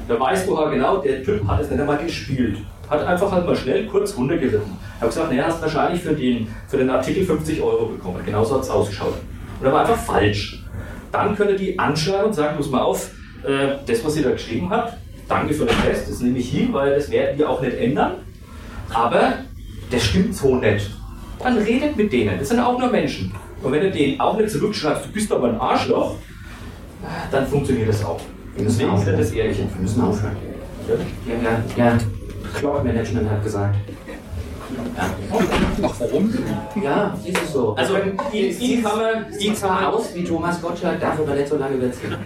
Da 0.10 0.20
weißt 0.20 0.46
du 0.50 0.58
halt 0.58 0.74
genau, 0.74 0.98
der 0.98 1.24
Typ 1.24 1.48
hat 1.48 1.62
es 1.62 1.70
nicht 1.70 1.80
einmal 1.80 1.98
gespielt. 2.00 2.58
Hat 2.90 3.06
einfach 3.06 3.32
halt 3.32 3.46
mal 3.46 3.56
schnell 3.56 3.88
kurz 3.88 4.18
runtergeritten. 4.18 4.74
Ich 4.98 5.02
habe 5.02 5.08
gesagt, 5.08 5.32
naja, 5.32 5.46
hast 5.48 5.62
wahrscheinlich 5.62 6.02
für 6.04 6.14
den, 6.14 6.50
für 6.68 6.76
den 6.76 6.90
Artikel 6.90 7.24
50 7.24 7.62
Euro 7.62 7.86
bekommen. 7.86 8.20
Genauso 8.26 8.56
hat 8.56 8.64
es 8.64 8.70
ausgeschaut. 8.70 9.14
Und 9.64 9.70
er 9.70 9.74
war 9.76 9.82
einfach 9.82 9.98
falsch. 9.98 10.62
Dann 11.14 11.38
könnt 11.38 11.52
ihr 11.52 11.58
die 11.58 11.80
anschreiben 11.80 12.26
und 12.26 12.34
sagen, 12.34 12.58
muss 12.58 12.70
mal 12.70 12.82
auf, 12.82 13.12
äh, 13.46 13.76
das, 13.86 14.04
was 14.04 14.18
ihr 14.18 14.24
da 14.24 14.32
geschrieben 14.32 14.70
habt, 14.70 14.98
danke 15.30 15.54
für 15.54 15.64
den 15.66 15.78
Test, 15.84 16.10
das 16.10 16.20
nehme 16.20 16.38
ich 16.38 16.50
hin, 16.50 16.74
weil 16.74 16.94
das 16.94 17.10
werden 17.10 17.38
wir 17.38 17.50
auch 17.50 17.62
nicht 17.62 17.78
ändern. 17.78 18.16
Aber 18.94 19.36
das 19.90 20.04
stimmt 20.04 20.36
so 20.36 20.58
nicht. 20.58 20.92
Dann 21.42 21.58
redet 21.60 21.96
mit 21.96 22.12
denen, 22.12 22.38
das 22.40 22.50
sind 22.50 22.60
auch 22.60 22.78
nur 22.78 22.90
Menschen. 22.90 23.34
Und 23.62 23.72
wenn 23.72 23.84
du 23.84 23.92
denen 23.92 24.20
auch 24.20 24.38
nicht 24.38 24.50
zurückschreibst, 24.50 25.06
du 25.06 25.12
bist 25.14 25.32
aber 25.32 25.48
ein 25.48 25.58
Arschloch, 25.62 26.16
dann 27.32 27.48
funktioniert 27.48 27.88
das 27.88 28.04
auch. 28.04 28.20
Wir 28.56 28.66
müssen 28.66 28.80
Deswegen 28.80 28.98
aufhören. 28.98 29.18
das 29.18 29.32
ehrlich. 29.32 29.58
Wir 29.60 29.82
müssen 29.82 30.02
aufhören. 30.02 30.36
Ja? 30.90 31.34
Ja, 31.78 31.92
ja. 31.92 31.98
Clock 32.54 32.84
Management 32.84 33.30
hat 33.30 33.42
gesagt. 33.42 33.76
Ach, 35.84 35.94
warum? 36.00 36.34
Ja, 36.82 37.16
ist 37.26 37.38
es 37.44 37.54
so. 37.54 37.76
Also, 37.76 37.96
ihn, 38.32 38.60
ihn- 38.60 38.84
kann 38.84 38.98
man, 38.98 39.22
man- 39.24 39.34
sieht 39.34 39.58
zwar 39.58 39.94
aus 39.94 40.14
wie 40.16 40.24
Thomas 40.24 40.62
Gottschalk, 40.62 41.00
darf 41.00 41.20
aber 41.20 41.34
nicht 41.36 41.48
so 41.48 41.58
lange 41.58 41.76
überziehen. 41.76 42.16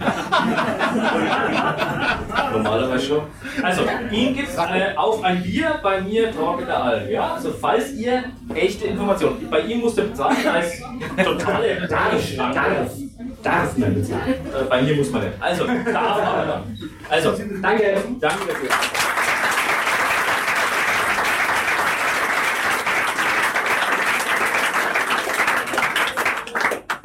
Normalerweise 2.54 3.06
schon. 3.06 3.22
Also, 3.62 3.82
ihn 4.12 4.36
gibt 4.36 4.50
es 4.50 4.56
äh, 4.56 4.96
auf 4.96 5.24
ein 5.24 5.42
Bier 5.44 5.80
bei 5.82 6.02
mir 6.02 6.32
Talk 6.36 6.62
in 6.62 6.68
der 6.68 6.84
Alm. 6.84 7.10
Ja? 7.10 7.34
Also, 7.36 7.52
falls 7.60 7.92
ihr 7.94 8.24
echte 8.54 8.88
Informationen. 8.88 9.48
Bei 9.50 9.62
ihm 9.62 9.82
müsst 9.82 9.98
ihr 9.98 10.04
bezahlen 10.06 10.38
als 10.54 10.82
totale 11.24 11.88
Darf, 11.88 12.12
Darschranke. 12.12 12.56
darf, 12.56 12.92
darf 13.44 13.78
man 13.78 13.94
bezahlen. 13.94 14.34
Äh, 14.34 14.64
bei 14.70 14.82
mir 14.82 14.96
muss 14.96 15.12
man 15.12 15.22
nicht. 15.24 15.34
Also, 15.40 15.66
darf 15.66 16.18
aber 16.22 16.46
dann. 16.46 16.78
Also, 17.10 17.32
Danke. 17.62 17.98
danke 18.20 18.48
dafür. 18.48 18.70